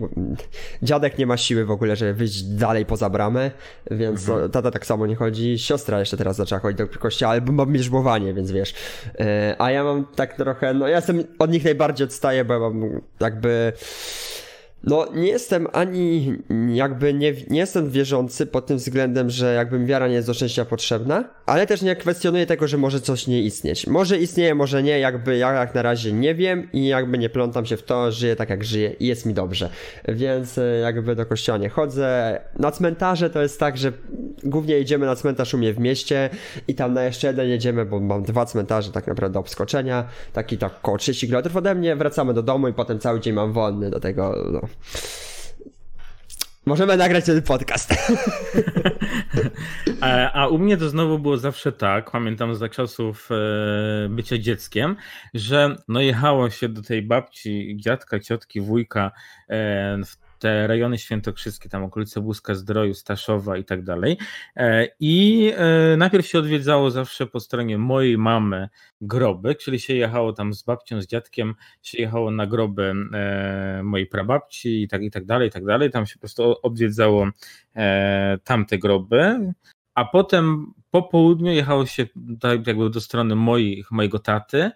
Dziadek 0.83 1.19
nie 1.19 1.27
ma 1.27 1.37
siły 1.37 1.65
w 1.65 1.71
ogóle, 1.71 1.97
żeby 1.97 2.15
wyjść 2.15 2.43
dalej 2.43 2.87
poza 2.87 3.11
bramę, 3.11 3.51
więc 3.91 4.29
mhm. 4.29 4.51
tata 4.51 4.71
tak 4.71 4.87
samo 4.87 5.07
nie 5.07 5.17
chodzi. 5.17 5.59
Siostra 5.59 5.99
jeszcze 5.99 6.17
teraz 6.17 6.37
zaczęła 6.37 6.61
chodzić 6.61 6.79
do 6.79 6.87
kościoła, 6.87 7.33
ale 7.33 7.41
mam 7.41 7.73
bierzmowanie, 7.73 8.35
więc 8.35 8.53
wiesz. 8.53 8.75
E, 9.19 9.57
a 9.59 9.71
ja 9.71 9.85
mam 9.85 10.07
tak 10.15 10.35
trochę, 10.35 10.75
no 10.75 10.89
ja 10.89 10.97
jestem 10.97 11.25
od 11.39 11.51
nich 11.51 11.65
najbardziej 11.65 12.05
odstaję, 12.05 12.45
bo 12.45 12.55
ja 12.55 12.61
mam 12.61 13.01
jakby 13.21 13.73
no, 14.85 15.07
nie 15.15 15.29
jestem 15.29 15.67
ani 15.73 16.35
jakby 16.75 17.15
nie, 17.15 17.33
nie 17.51 17.59
jestem 17.59 17.91
wierzący 17.91 18.47
pod 18.47 18.67
tym 18.67 18.77
względem, 18.77 19.31
że 19.31 19.55
jakby 19.55 19.87
wiara 19.87 20.09
nie 20.09 20.15
jest 20.15 20.27
do 20.27 20.35
szczęścia 20.35 20.65
potrzebna, 20.65 21.25
ale 21.47 21.67
też 21.67 21.83
nie 21.83 21.97
kwestionuję 21.97 22.47
tego, 22.47 22.69
że 22.69 22.79
może 22.79 23.01
coś 23.01 23.27
nie 23.27 23.43
istnieć. 23.43 23.87
Może 23.87 24.19
istnieje, 24.19 24.55
może 24.55 24.83
nie, 24.83 24.99
jakby 24.99 25.37
ja 25.37 25.53
jak 25.53 25.75
na 25.75 25.83
razie 25.83 26.13
nie 26.13 26.35
wiem 26.35 26.69
i 26.73 26.87
jakby 26.87 27.19
nie 27.19 27.29
plątam 27.29 27.67
się 27.67 27.77
w 27.77 27.83
to, 27.83 28.13
żyję 28.13 28.37
tak 28.37 28.51
jak 28.51 28.65
żyję 28.65 28.93
i 29.01 29.07
jest 29.07 29.27
mi 29.27 29.35
dobrze. 29.35 29.71
Więc 30.09 30.59
e, 30.59 30.63
jakby 30.63 31.15
do 31.15 31.27
kościoła 31.27 31.59
nie 31.59 31.69
chodzę. 31.69 32.41
Na 32.59 32.71
cmentarze 32.71 33.31
to 33.31 33.43
jest 33.43 33.61
tak, 33.61 33.77
że 33.77 33.93
głównie 34.43 34.75
jedziemy 34.75 35.07
na 35.07 35.17
cmentarz 35.17 35.55
u 35.55 35.59
mnie 35.59 35.73
w 35.73 35.79
mieście 35.79 36.31
i 36.69 36.75
tam 36.75 36.95
na 36.95 37.03
jeszcze 37.03 37.27
jeden 37.27 37.49
jedziemy, 37.49 37.87
bo 37.87 38.01
mam 38.01 38.23
dwa 38.23 38.47
cmentarze 38.47 38.93
tak 38.93 39.07
naprawdę 39.07 39.35
do 39.35 39.41
obskoczenia, 39.41 40.05
taki 40.33 40.59
tak 40.59 40.73
około 40.83 40.99
30 40.99 41.29
km 41.29 41.57
ode 41.57 41.75
mnie, 41.75 41.97
wracamy 41.97 42.35
do 42.35 42.43
domu 42.43 42.69
i 42.69 42.73
potem 42.73 42.99
cały 42.99 43.21
dzień 43.21 43.35
mam 43.35 43.53
wolny 43.53 43.91
do 43.91 44.01
tego, 44.01 44.35
no. 44.53 44.70
Możemy 46.67 46.97
nagrać 46.97 47.25
ten 47.25 47.43
podcast. 47.43 47.95
A, 50.01 50.33
a, 50.33 50.49
u 50.49 50.59
mnie 50.59 50.77
to 50.77 50.89
znowu 50.89 51.19
było 51.19 51.39
zawsze 51.39 51.73
tak, 51.73 52.11
pamiętam 52.11 52.55
za 52.55 52.69
czasów 52.69 53.29
e, 53.31 54.09
bycia 54.09 54.39
dzieckiem, 54.39 54.97
że 55.35 55.77
no 55.89 56.01
jechało 56.01 56.51
się 56.51 56.69
do 56.69 56.83
tej 56.83 57.03
babci, 57.03 57.77
dziadka, 57.81 58.21
ciotki, 58.21 58.61
wujka 58.61 59.11
e, 59.49 59.99
w 60.07 60.17
te 60.41 60.67
rejony 60.67 60.99
świętokrzyskie, 60.99 61.69
tam 61.69 61.85
okolice 61.85 62.21
Łuska 62.21 62.55
Zdroju, 62.55 62.95
Staszowa 62.95 63.57
i 63.57 63.65
tak 63.65 63.83
dalej. 63.83 64.19
E, 64.57 64.89
I 65.01 65.53
e, 65.57 65.97
najpierw 65.97 66.27
się 66.27 66.39
odwiedzało 66.39 66.91
zawsze 66.91 67.27
po 67.27 67.41
stronie 67.41 67.79
mojej 67.79 68.19
mamy 68.19 68.69
groby, 69.01 69.55
czyli 69.55 69.81
się 69.81 69.95
jechało 69.95 70.33
tam 70.33 70.55
z 70.55 70.63
babcią, 70.63 71.03
z 71.03 71.07
dziadkiem, 71.07 71.55
się 71.83 71.99
jechało 71.99 72.31
na 72.31 72.47
groby 72.47 72.93
e, 73.13 73.83
mojej 73.85 74.07
prababci 74.07 74.83
i 74.83 74.89
tak, 74.89 75.03
i 75.03 75.11
tak 75.11 75.25
dalej, 75.25 75.49
i 75.49 75.51
tak 75.51 75.65
dalej. 75.65 75.91
Tam 75.91 76.07
się 76.07 76.15
po 76.15 76.21
prostu 76.21 76.57
odwiedzało 76.63 77.29
tamte 78.45 78.79
groby. 78.79 79.53
A 79.95 80.05
potem 80.05 80.73
po 80.91 81.03
południu 81.03 81.53
jechało 81.53 81.87
się 81.87 82.07
tak 82.41 82.67
jakby 82.67 82.91
do 82.91 83.01
strony 83.01 83.37
moich, 83.37 83.91
mojego 83.91 84.19
taty 84.19 84.71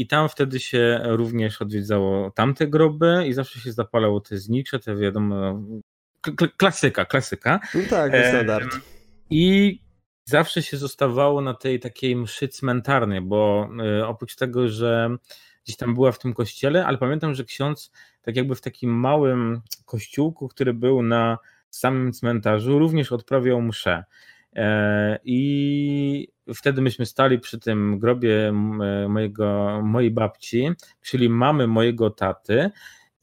i 0.00 0.06
tam 0.06 0.28
wtedy 0.28 0.60
się 0.60 1.00
również 1.04 1.62
odwiedzało 1.62 2.30
tamte 2.30 2.66
groby 2.66 3.24
i 3.26 3.32
zawsze 3.32 3.60
się 3.60 3.72
zapalało 3.72 4.20
te 4.20 4.38
znicze, 4.38 4.78
te 4.78 4.96
wiadomo, 4.96 5.62
klasyka, 6.56 7.04
klasyka. 7.04 7.60
No 7.74 7.80
tak, 7.90 8.12
standard. 8.28 8.68
I 9.30 9.78
zawsze 10.24 10.62
się 10.62 10.76
zostawało 10.76 11.40
na 11.40 11.54
tej 11.54 11.80
takiej 11.80 12.16
mszy 12.16 12.48
cmentarnej, 12.48 13.20
bo 13.20 13.68
e, 13.98 14.06
oprócz 14.06 14.36
tego, 14.36 14.68
że 14.68 15.16
gdzieś 15.64 15.76
tam 15.76 15.94
była 15.94 16.12
w 16.12 16.18
tym 16.18 16.34
kościele, 16.34 16.86
ale 16.86 16.98
pamiętam, 16.98 17.34
że 17.34 17.44
ksiądz 17.44 17.90
tak 18.22 18.36
jakby 18.36 18.54
w 18.54 18.60
takim 18.60 18.90
małym 18.90 19.60
kościółku, 19.84 20.48
który 20.48 20.74
był 20.74 21.02
na 21.02 21.38
samym 21.70 22.12
cmentarzu, 22.12 22.78
również 22.78 23.12
odprawiał 23.12 23.62
mszę. 23.62 24.04
E, 24.56 25.18
I 25.24 26.28
wtedy 26.54 26.82
myśmy 26.82 27.06
stali 27.06 27.38
przy 27.38 27.58
tym 27.58 27.98
grobie 27.98 28.48
e, 28.48 28.52
mojego, 29.08 29.80
mojej 29.82 30.10
babci, 30.10 30.70
czyli 31.02 31.28
mamy 31.28 31.66
mojego 31.66 32.10
taty. 32.10 32.70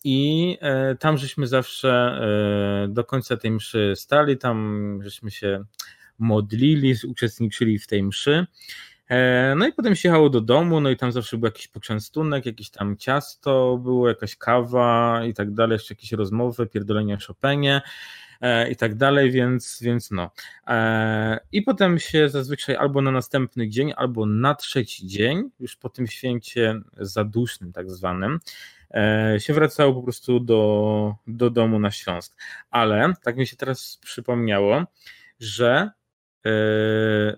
I 0.04 0.58
e, 0.62 0.96
tam 0.96 1.18
żeśmy 1.18 1.48
zawsze 1.48 2.22
do 2.90 3.04
końca 3.04 3.38
tej 3.38 3.52
mszy 3.52 3.94
stali, 3.96 4.38
tam 4.38 5.00
żeśmy 5.04 5.32
się 5.32 5.64
modlili, 6.20 6.94
uczestniczyli 7.08 7.80
w 7.80 7.88
tej 7.88 8.04
mszy. 8.04 8.46
No 9.56 9.68
i 9.68 9.74
potem 9.74 9.96
się 9.96 10.10
jechało 10.10 10.30
do 10.30 10.42
domu, 10.42 10.82
no 10.82 10.90
i 10.90 10.98
tam 10.98 11.12
zawsze 11.12 11.38
był 11.38 11.46
jakiś 11.46 11.68
poczęstunek, 11.68 12.46
jakieś 12.46 12.70
tam 12.70 12.98
ciasto, 12.98 13.80
było 13.84 14.08
jakaś 14.10 14.36
kawa 14.36 15.22
i 15.26 15.34
tak 15.34 15.54
dalej, 15.54 15.76
jeszcze 15.76 15.94
jakieś 15.94 16.12
rozmowy, 16.12 16.68
pierdolenie 16.68 17.16
o 17.16 17.18
Chopinie. 17.28 17.82
E, 18.42 18.70
i 18.70 18.76
tak 18.76 18.96
dalej, 18.96 19.32
więc, 19.32 19.80
więc 19.82 20.12
no. 20.12 20.32
E, 20.68 21.40
I 21.52 21.62
potem 21.62 22.00
się 22.00 22.30
zazwyczaj 22.30 22.76
albo 22.76 23.02
na 23.02 23.12
następny 23.12 23.70
dzień, 23.70 23.94
albo 23.98 24.26
na 24.26 24.56
trzeci 24.56 25.08
dzień, 25.08 25.50
już 25.60 25.76
po 25.76 25.90
tym 25.90 26.08
święcie 26.08 26.80
zadusznym 26.98 27.74
tak 27.74 27.92
zwanym, 27.92 28.40
e, 28.92 29.36
się 29.40 29.54
wracało 29.54 29.94
po 29.94 30.04
prostu 30.04 30.40
do, 30.40 31.16
do 31.28 31.50
domu 31.50 31.80
na 31.80 31.92
Śląsk. 31.92 32.38
Ale 32.72 33.14
tak 33.24 33.38
mi 33.38 33.48
się 33.48 33.56
teraz 33.56 34.00
przypomniało, 34.04 34.84
że 35.40 35.90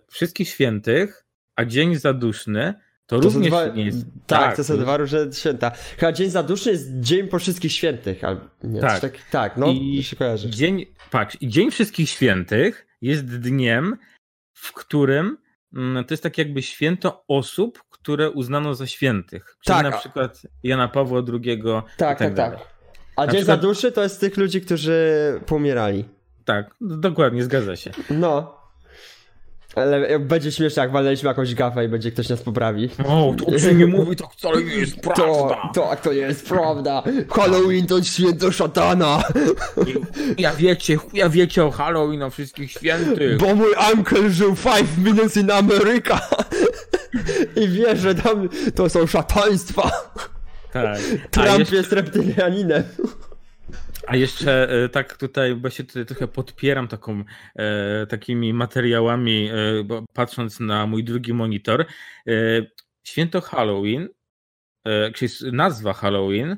wszystkich 0.08 0.50
świętych, 0.50 1.26
a 1.56 1.66
dzień 1.66 1.96
zaduszny 1.96 2.74
to, 3.10 3.20
to 3.20 3.30
również 3.30 3.50
dwa, 3.50 3.68
nie 3.68 3.86
jest. 3.86 4.06
Tak, 4.28 4.40
tak, 4.40 4.56
to 4.56 4.64
są 4.64 4.78
dwa 4.78 4.98
różne 4.98 5.34
święta. 5.34 5.72
Chyba 5.98 6.12
Dzień 6.12 6.30
Zaduszny 6.30 6.72
jest 6.72 7.00
Dzień 7.00 7.28
po 7.28 7.40
Wszystkich 7.40 7.72
Świętych. 7.72 8.24
Ale 8.24 8.38
nie, 8.64 8.82
tak. 8.82 9.00
tak, 9.02 9.14
tak, 9.32 9.58
no 9.58 9.68
I 9.68 10.04
się 10.04 10.16
kojarzy. 10.16 10.50
Dzień, 10.50 10.86
patrz, 11.12 11.38
i 11.42 11.48
Dzień 11.48 11.72
Wszystkich 11.72 12.10
Świętych 12.10 12.88
jest 13.02 13.40
dniem, 13.40 13.98
w 14.54 14.74
którym 14.74 15.38
mm, 15.76 16.06
to 16.06 16.14
jest 16.14 16.24
tak 16.24 16.38
jakby 16.38 16.62
święto 16.62 17.24
osób, 17.28 17.84
które 17.90 18.32
uznano 18.32 18.76
za 18.76 18.88
świętych. 18.88 19.58
Czyli 19.62 19.80
tak. 19.80 19.92
na 19.92 19.98
przykład 19.98 20.42
Jana 20.64 20.88
Pawła 20.88 21.22
II. 21.34 21.62
Tak, 21.98 22.20
tak, 22.20 22.20
tak, 22.20 22.36
tak. 22.36 22.60
A 23.16 23.26
na 23.26 23.32
Dzień 23.32 23.42
przykład... 23.42 23.62
Zaduszy 23.62 23.92
to 23.92 24.04
jest 24.04 24.20
tych 24.20 24.38
ludzi, 24.38 24.62
którzy 24.62 25.40
pomierali. 25.46 26.06
Tak, 26.46 26.76
dokładnie, 26.82 27.44
zgadza 27.44 27.76
się. 27.76 27.92
No. 28.10 28.59
Ale 29.82 30.20
będzie 30.20 30.52
śmieszne, 30.52 30.82
jak 30.82 30.92
walnęliśmy 30.92 31.28
jakąś 31.28 31.56
gafę 31.56 31.86
i 31.86 31.88
będzie 31.88 32.12
ktoś 32.12 32.30
nas 32.30 32.42
poprawi. 32.42 32.90
O, 33.08 33.36
to 33.46 33.60
się 33.60 33.74
nie 33.74 33.88
mówi, 33.88 34.16
to 34.16 34.28
wcale 34.28 34.64
nie 34.64 34.76
jest 34.76 35.00
prawda. 35.16 35.72
To, 35.74 35.82
tak, 35.82 36.02
to 36.02 36.14
nie 36.14 36.20
jest 36.20 36.50
prawda. 36.50 37.04
Halloween 37.32 37.88
to 37.88 38.04
święto 38.04 38.52
szatana. 38.52 39.24
Ja 40.38 40.54
wiecie, 40.56 40.98
ja 41.14 41.30
wiecie 41.30 41.66
o 41.66 41.72
Halloween, 41.72 42.24
o 42.24 42.30
wszystkich 42.30 42.72
świętych. 42.72 43.38
Bo 43.38 43.56
mój 43.56 43.72
uncle 43.94 44.30
żył 44.30 44.56
5 44.56 44.88
minutes 45.06 45.38
in 45.38 45.52
America. 45.52 46.20
I 47.56 47.68
wie, 47.68 47.96
że 47.96 48.16
tam 48.16 48.50
to 48.76 48.90
są 48.90 49.08
szataństwa. 49.08 49.92
Tak. 50.74 51.00
Trump 51.32 51.60
jeszcze... 51.60 51.76
jest 51.76 51.92
reptylianinem. 51.92 52.84
A 54.10 54.16
jeszcze 54.16 54.70
e, 54.84 54.90
tak 54.90 55.18
tutaj, 55.18 55.56
bo 55.56 55.70
się 55.70 55.84
tutaj 55.84 56.06
trochę 56.06 56.28
podpieram 56.28 56.88
taką, 56.88 57.24
e, 57.56 58.08
takimi 58.08 58.54
materiałami, 58.54 59.50
e, 59.50 59.54
patrząc 60.14 60.60
na 60.60 60.88
mój 60.88 61.04
drugi 61.04 61.34
monitor. 61.34 61.86
Święto 63.04 63.42
Halloween, 63.42 64.10
czyli 65.16 65.32
nazwa 65.52 65.94
Halloween, 65.94 66.58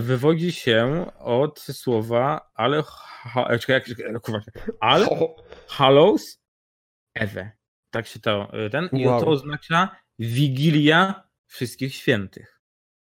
wywodzi 0.00 0.52
się 0.52 1.06
od 1.18 1.60
słowa 1.60 2.50
ale, 2.54 2.82
ha, 2.86 3.58
czekaj, 3.58 3.82
jak, 3.98 4.22
kurwa, 4.22 4.40
al, 4.80 5.06
Hallows, 5.68 6.40
Ewe. 7.14 7.50
Tak 7.90 8.06
się 8.06 8.20
to, 8.20 8.52
ten, 8.70 8.88
i 8.92 9.06
wow. 9.06 9.20
to 9.20 9.26
oznacza 9.26 9.96
Wigilia 10.18 11.28
Wszystkich 11.46 11.94
Świętych. 11.94 12.57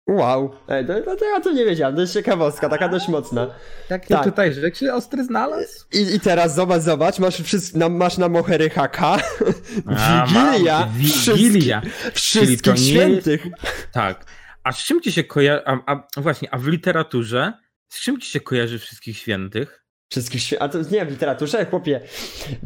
Wow, 0.06 0.50
Ej, 0.68 0.86
to, 0.86 1.00
to, 1.00 1.16
to, 1.16 1.24
ja 1.24 1.40
to 1.40 1.52
nie 1.52 1.64
wiedziałem, 1.64 1.94
to 1.94 2.00
jest 2.00 2.14
ciekawostka, 2.14 2.68
taka 2.68 2.88
dość 2.88 3.08
mocna. 3.08 3.46
Jak 3.90 4.06
tak. 4.06 4.24
tutaj 4.24 4.54
się 4.74 4.94
ostry 4.94 5.24
znalazł? 5.24 5.86
I, 5.92 6.14
I 6.14 6.20
teraz 6.20 6.54
zobacz, 6.54 6.82
zobacz, 6.82 7.18
masz, 7.18 7.40
wszystko, 7.42 7.78
na, 7.78 7.88
masz 7.88 8.18
na 8.18 8.28
mohery 8.28 8.70
haka, 8.70 9.16
Wigilia, 10.32 10.88
Wigilia, 10.96 11.82
wszystkich, 12.14 12.60
wszystkich 12.60 12.78
świętych. 12.78 13.44
Jest, 13.44 13.56
tak, 13.92 14.26
A 14.64 14.72
z 14.72 14.78
czym 14.78 15.00
ci 15.00 15.12
się 15.12 15.24
kojarzy, 15.24 15.62
a, 15.66 15.78
a, 15.86 16.20
właśnie, 16.20 16.54
a 16.54 16.58
w 16.58 16.66
literaturze, 16.66 17.52
z 17.88 18.00
czym 18.00 18.20
ci 18.20 18.30
się 18.30 18.40
kojarzy 18.40 18.78
wszystkich 18.78 19.18
świętych? 19.18 19.84
Wszystkich 20.10 20.42
świętych, 20.42 20.68
a 20.68 20.68
to 20.68 20.90
nie 20.90 21.06
w 21.06 21.10
literaturze, 21.10 21.66
chłopie, 21.66 22.00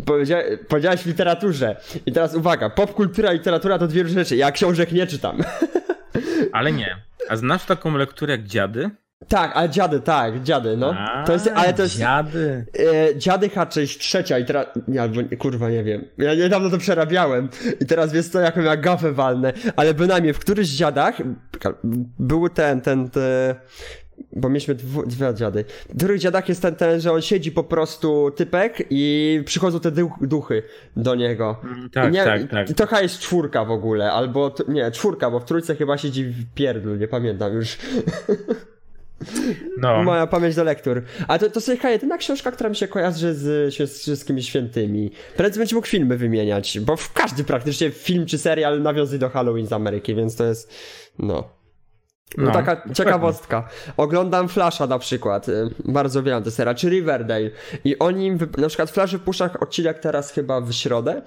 Powiedzia... 0.06 0.38
powiedziałeś 0.68 1.00
w 1.00 1.06
literaturze 1.06 1.76
i 2.06 2.12
teraz 2.12 2.34
uwaga, 2.34 2.70
popkultura 2.70 3.32
i 3.32 3.36
literatura 3.36 3.78
to 3.78 3.86
dwie 3.86 4.02
różne 4.02 4.24
rzeczy, 4.24 4.36
ja 4.36 4.52
książek 4.52 4.92
nie 4.92 5.06
czytam. 5.06 5.42
Ale 6.52 6.72
nie, 6.72 6.96
a 7.28 7.36
znasz 7.36 7.64
taką 7.64 7.96
lekturę 7.96 8.32
jak 8.32 8.44
Dziady? 8.44 8.90
Tak, 9.28 9.52
ale 9.54 9.70
dziady, 9.70 10.00
tak, 10.00 10.42
dziady, 10.42 10.76
no. 10.76 10.94
A, 10.98 11.24
to 11.24 11.32
jest, 11.32 11.50
ale 11.54 11.74
to 11.74 11.82
jest. 11.82 11.98
Dziady. 11.98 12.66
E, 12.78 13.18
dziady 13.18 13.48
H, 13.48 13.66
część 13.66 13.98
trzecia 13.98 14.38
i 14.38 14.44
teraz. 14.44 14.66
Albo 15.00 15.20
kurwa 15.38 15.70
nie 15.70 15.84
wiem. 15.84 16.04
Ja 16.18 16.34
niedawno 16.34 16.70
to 16.70 16.78
przerabiałem 16.78 17.48
i 17.80 17.86
teraz 17.86 18.12
wiesz 18.12 18.28
co, 18.28 18.40
jaką 18.40 18.60
ja 18.60 18.76
gafę 18.76 19.12
walnę. 19.12 19.52
Ale 19.76 19.94
bynajmniej 19.94 20.34
w 20.34 20.38
którychś 20.38 20.68
dziadach 20.68 21.14
był 22.18 22.48
ten, 22.48 22.80
ten, 22.80 23.10
te, 23.10 23.54
bo 24.32 24.48
mieliśmy 24.48 24.74
dwu, 24.74 25.06
dwie 25.06 25.34
dziady. 25.34 25.64
W 25.88 25.96
których 25.96 26.20
dziadach 26.20 26.48
jest 26.48 26.62
ten, 26.62 26.74
ten, 26.74 27.00
że 27.00 27.12
on 27.12 27.22
siedzi 27.22 27.52
po 27.52 27.64
prostu 27.64 28.30
typek 28.36 28.86
i 28.90 29.42
przychodzą 29.44 29.80
te 29.80 29.92
duchy 30.20 30.62
do 30.96 31.14
niego. 31.14 31.56
Mm, 31.64 31.90
tak, 31.90 32.12
nie, 32.12 32.24
tak, 32.24 32.50
tak. 32.50 32.70
I 32.70 32.74
to 32.74 33.02
jest 33.02 33.18
czwórka 33.18 33.64
w 33.64 33.70
ogóle, 33.70 34.12
albo, 34.12 34.54
nie, 34.68 34.90
czwórka, 34.90 35.30
bo 35.30 35.40
w 35.40 35.44
trójce 35.44 35.76
chyba 35.76 35.98
siedzi 35.98 36.24
w 36.24 36.54
pierdlu, 36.54 36.96
nie 36.96 37.08
pamiętam 37.08 37.52
już. 37.52 37.78
No. 39.78 40.02
Moja 40.04 40.26
pamięć 40.26 40.54
do 40.54 40.64
lektur. 40.64 41.02
A 41.28 41.38
to, 41.38 41.50
to 41.50 41.60
sobie 41.60 41.90
jedyna 41.90 42.18
książka, 42.18 42.52
która 42.52 42.70
mi 42.70 42.76
się 42.76 42.88
kojarzy 42.88 43.34
z, 43.34 43.74
z 43.74 43.98
wszystkimi 43.98 44.42
świętymi. 44.42 45.10
Prędzej 45.36 45.60
będzie 45.60 45.74
mógł 45.74 45.88
filmy 45.88 46.16
wymieniać, 46.16 46.80
bo 46.80 46.96
w 46.96 47.12
każdy 47.12 47.44
praktycznie 47.44 47.90
film 47.90 48.26
czy 48.26 48.38
serial 48.38 48.82
nawiązuje 48.82 49.18
do 49.18 49.28
Halloween 49.28 49.66
z 49.66 49.72
Ameryki, 49.72 50.14
więc 50.14 50.36
to 50.36 50.44
jest, 50.44 50.72
no. 51.18 51.55
No, 52.36 52.44
no 52.44 52.52
taka 52.52 52.82
ciekawostka. 52.94 53.68
Oglądam 53.96 54.48
Flasha 54.48 54.86
na 54.86 54.98
przykład, 54.98 55.48
y, 55.48 55.70
bardzo 55.84 56.22
wiele 56.22 56.42
to 56.42 56.50
serial, 56.50 56.74
czy 56.74 56.88
Riverdale. 56.88 57.50
I 57.84 57.98
oni, 57.98 58.30
na 58.58 58.68
przykład 58.68 58.90
Flash 58.90 59.12
wypuszcza 59.12 59.50
odcinek 59.60 59.98
teraz 59.98 60.32
chyba 60.32 60.60
w 60.60 60.72
środę. 60.72 61.22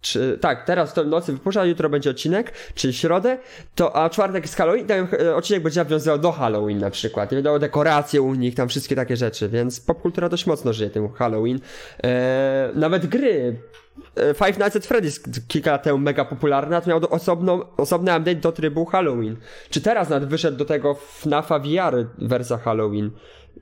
Czy, 0.00 0.38
tak, 0.40 0.64
teraz 0.64 0.94
w 0.94 1.06
nocy 1.06 1.32
wypuszcza, 1.32 1.64
jutro 1.64 1.88
będzie 1.88 2.10
odcinek, 2.10 2.52
czy 2.74 2.92
środę, 2.92 3.38
to, 3.74 3.96
a 3.96 4.10
czwartek 4.10 4.44
jest 4.44 4.56
Halloween, 4.56 4.86
ten 4.86 5.08
odcinek 5.36 5.62
będzie 5.62 5.80
nawiązywał 5.80 6.18
do 6.18 6.32
Halloween 6.32 6.78
na 6.78 6.90
przykład, 6.90 7.34
wiadomo, 7.34 7.58
dekoracje 7.58 8.22
u 8.22 8.34
nich, 8.34 8.54
tam 8.54 8.68
wszystkie 8.68 8.96
takie 8.96 9.16
rzeczy, 9.16 9.48
więc 9.48 9.80
popkultura 9.80 10.28
dość 10.28 10.46
mocno 10.46 10.72
żyje 10.72 10.90
tym 10.90 11.12
Halloween. 11.12 11.60
Eee, 12.02 12.10
nawet 12.74 13.06
gry, 13.06 13.56
Five 14.34 14.58
Nights 14.58 14.76
at 14.76 14.86
Freddy's 14.86 15.20
kilka 15.48 15.70
lat 15.72 15.82
temu 15.82 15.98
mega 15.98 16.24
popularna, 16.24 16.80
to 16.80 16.90
miał 16.90 17.00
osobną, 17.10 17.76
osobny 17.76 18.16
update 18.16 18.34
do 18.34 18.52
trybu 18.52 18.84
Halloween. 18.84 19.36
Czy 19.70 19.80
teraz 19.80 20.08
nawet 20.08 20.28
wyszedł 20.28 20.58
do 20.58 20.64
tego 20.64 20.94
FNAFa 20.94 21.58
VR 21.58 22.06
wersja 22.18 22.58
Halloween. 22.58 23.10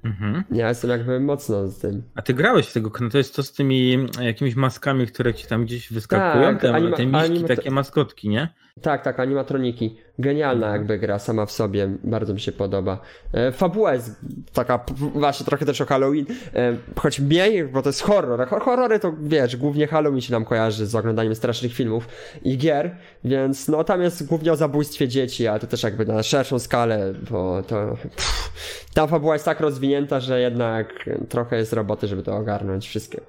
Mhm. 0.04 0.44
Ja 0.50 0.68
jestem 0.68 0.90
jakby 0.90 1.20
mocno 1.20 1.68
z 1.68 1.78
tym. 1.78 2.02
A 2.14 2.22
ty 2.22 2.34
grałeś 2.34 2.66
w 2.66 2.72
tego, 2.72 2.90
no 3.00 3.10
to 3.10 3.18
jest 3.18 3.36
to 3.36 3.42
z 3.42 3.52
tymi 3.52 4.06
jakimiś 4.20 4.54
maskami, 4.54 5.06
które 5.06 5.34
ci 5.34 5.46
tam 5.46 5.64
gdzieś 5.64 5.92
wyskakują, 5.92 6.44
tak, 6.44 6.60
te, 6.60 6.74
anima, 6.74 6.96
te 6.96 7.06
miśki, 7.06 7.24
anima... 7.24 7.48
takie 7.48 7.70
maskotki, 7.70 8.28
nie? 8.28 8.48
Tak, 8.82 9.02
tak, 9.02 9.20
animatroniki. 9.20 9.98
Genialna 10.18 10.66
mhm. 10.66 10.80
jakby 10.80 10.98
gra 10.98 11.18
sama 11.18 11.46
w 11.46 11.52
sobie, 11.52 11.88
bardzo 12.04 12.34
mi 12.34 12.40
się 12.40 12.52
podoba. 12.52 13.00
E, 13.32 13.52
fabuła 13.52 13.94
jest 13.94 14.20
taka, 14.52 14.84
właśnie 15.14 15.46
trochę 15.46 15.66
też 15.66 15.80
o 15.80 15.86
Halloween, 15.86 16.26
e, 16.54 16.76
choć 16.96 17.20
mniej, 17.20 17.64
bo 17.64 17.82
to 17.82 17.88
jest 17.88 18.02
horror. 18.02 18.48
Horrory 18.48 18.98
to 18.98 19.12
wiesz, 19.22 19.56
głównie 19.56 19.86
Halloween 19.86 20.20
się 20.20 20.32
nam 20.32 20.44
kojarzy 20.44 20.86
z 20.86 20.94
oglądaniem 20.94 21.34
strasznych 21.34 21.74
filmów 21.74 22.08
i 22.42 22.58
gier, 22.58 22.96
więc 23.24 23.68
no 23.68 23.84
tam 23.84 24.02
jest 24.02 24.26
głównie 24.26 24.52
o 24.52 24.56
zabójstwie 24.56 25.08
dzieci, 25.08 25.46
ale 25.46 25.60
to 25.60 25.66
też 25.66 25.82
jakby 25.82 26.06
na 26.06 26.22
szerszą 26.22 26.58
skalę, 26.58 27.14
bo 27.30 27.62
to 27.62 27.96
pff, 28.16 28.50
ta 28.94 29.06
fabuła 29.06 29.34
jest 29.34 29.44
tak 29.44 29.60
rozwinięta, 29.60 30.20
że 30.20 30.40
jednak 30.40 31.10
trochę 31.28 31.56
jest 31.56 31.72
roboty, 31.72 32.08
żeby 32.08 32.22
to 32.22 32.36
ogarnąć 32.36 32.88
wszystkie. 32.88 33.20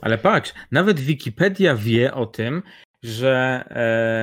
Ale 0.00 0.18
patrz, 0.18 0.54
nawet 0.72 1.00
Wikipedia 1.00 1.74
wie 1.74 2.14
o 2.14 2.26
tym, 2.26 2.62
że 3.02 3.64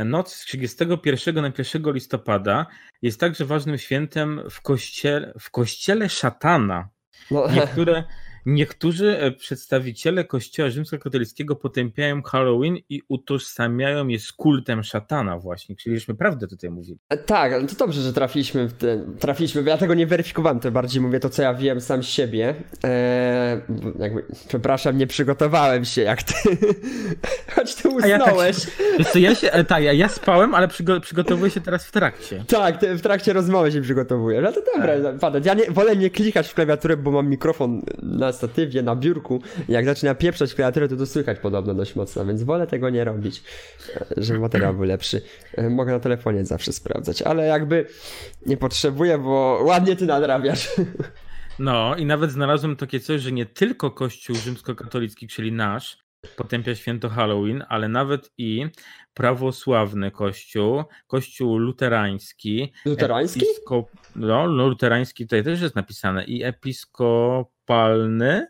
e, 0.02 0.06
noc 0.06 0.34
z 0.34 0.46
31 0.46 1.36
na 1.36 1.52
1 1.58 1.94
listopada 1.94 2.66
jest 3.02 3.20
także 3.20 3.46
ważnym 3.46 3.78
świętem 3.78 4.42
w 4.50 4.62
kościele, 4.62 5.34
w 5.40 5.52
kościele 5.52 6.10
szatana. 6.10 6.90
No. 7.32 7.48
Niektóre, 7.52 8.04
Niektórzy 8.48 9.20
e, 9.20 9.32
przedstawiciele 9.32 10.24
kościoła 10.24 10.70
rzymskokatolickiego 10.70 11.56
potępiają 11.56 12.22
Halloween 12.24 12.78
i 12.90 13.02
utożsamiają 13.08 14.08
je 14.08 14.20
z 14.20 14.32
kultem 14.32 14.84
szatana 14.84 15.38
właśnie, 15.40 15.76
czyli 15.76 15.96
żeśmy 15.96 16.16
prawdę 16.16 16.48
tutaj 16.48 16.70
mówili. 16.70 17.00
E, 17.10 17.18
tak, 17.18 17.54
ale 17.54 17.68
to 17.68 17.76
dobrze, 17.76 18.02
że 18.02 18.14
trafiliśmy 18.14 18.68
w 18.68 18.74
ten, 18.74 19.18
trafiliśmy, 19.20 19.64
bo 19.64 19.70
ja 19.70 19.78
tego 19.78 19.94
nie 19.94 20.08
weryfikowałem, 20.08 20.60
to 20.60 20.72
bardziej 20.72 21.02
mówię 21.02 21.20
to, 21.20 21.30
co 21.30 21.42
ja 21.42 21.54
wiem 21.54 21.82
sam 21.82 22.04
z 22.04 22.08
siebie. 22.08 22.56
Eee, 22.84 23.62
jakby, 24.00 24.26
przepraszam, 24.48 24.98
nie 24.98 25.08
przygotowałem 25.08 25.86
się 25.86 26.02
jak 26.02 26.24
ty. 26.24 26.34
Choć 27.56 27.76
ty 27.76 27.90
usnąłeś. 27.90 28.58
Ja 29.00 29.06
tak, 29.06 29.16
ja 29.16 29.36
się, 29.36 29.52
e, 29.52 29.64
tak, 29.64 29.84
ja, 29.84 29.94
ja 29.94 30.10
spałem, 30.10 30.56
ale 30.56 30.68
przygo 30.68 31.00
przygotowuję 31.00 31.52
się 31.52 31.62
teraz 31.62 31.86
w 31.86 31.92
trakcie. 31.92 32.44
Tak, 32.48 32.80
w 32.82 33.02
trakcie 33.02 33.34
rozmowy 33.34 33.72
się 33.72 33.82
przygotowuję. 33.82 34.42
No 34.42 34.52
to 34.52 34.62
dobra, 34.76 34.94
tak. 35.20 35.46
ja 35.46 35.54
nie, 35.54 35.72
wolę 35.72 35.96
nie 35.96 36.10
klikać 36.10 36.48
w 36.48 36.54
klawiaturę, 36.54 36.98
bo 36.98 37.12
mam 37.12 37.30
mikrofon 37.30 37.82
na 38.02 38.37
statywie, 38.38 38.82
na 38.82 38.96
biurku, 38.96 39.42
jak 39.70 39.86
zaczyna 39.86 40.16
pieprzać 40.16 40.54
kreatywę, 40.54 40.88
to 40.88 40.98
to 40.98 41.06
słychać 41.06 41.40
podobno 41.40 41.74
dość 41.74 41.96
mocno, 41.96 42.26
więc 42.26 42.44
wolę 42.44 42.68
tego 42.68 42.90
nie 42.90 43.04
robić, 43.04 43.44
e, 43.96 44.06
żeby 44.18 44.40
materiał 44.40 44.74
był 44.74 44.84
lepszy. 44.84 45.22
E, 45.54 45.70
mogę 45.70 45.92
na 45.92 46.00
telefonie 46.00 46.46
zawsze 46.46 46.74
sprawdzać, 46.74 47.22
ale 47.22 47.46
jakby 47.46 47.86
nie 48.46 48.58
potrzebuję, 48.58 49.18
bo 49.18 49.60
ładnie 49.64 49.96
ty 49.96 50.06
nadrabiasz. 50.06 50.70
No 51.60 51.96
i 51.96 52.06
nawet 52.06 52.32
znalazłem 52.32 52.76
takie 52.76 53.00
coś, 53.00 53.22
że 53.22 53.32
nie 53.32 53.46
tylko 53.46 53.92
Kościół 53.92 54.36
rzymskokatolicki, 54.36 55.28
czyli 55.28 55.52
nasz, 55.52 55.98
potępia 56.36 56.76
święto 56.76 57.10
Halloween, 57.10 57.64
ale 57.70 57.90
nawet 57.90 58.32
i 58.38 58.66
prawosławny 59.14 60.12
kościół, 60.12 60.84
kościół 61.08 61.58
luterański. 61.58 62.74
Luterański? 62.86 63.40
Episkop... 63.40 63.90
No, 64.16 64.46
luterański 64.46 65.24
tutaj 65.24 65.44
też 65.44 65.62
jest 65.62 65.76
napisane 65.76 66.24
i 66.24 66.44
episkopalny 67.68 68.48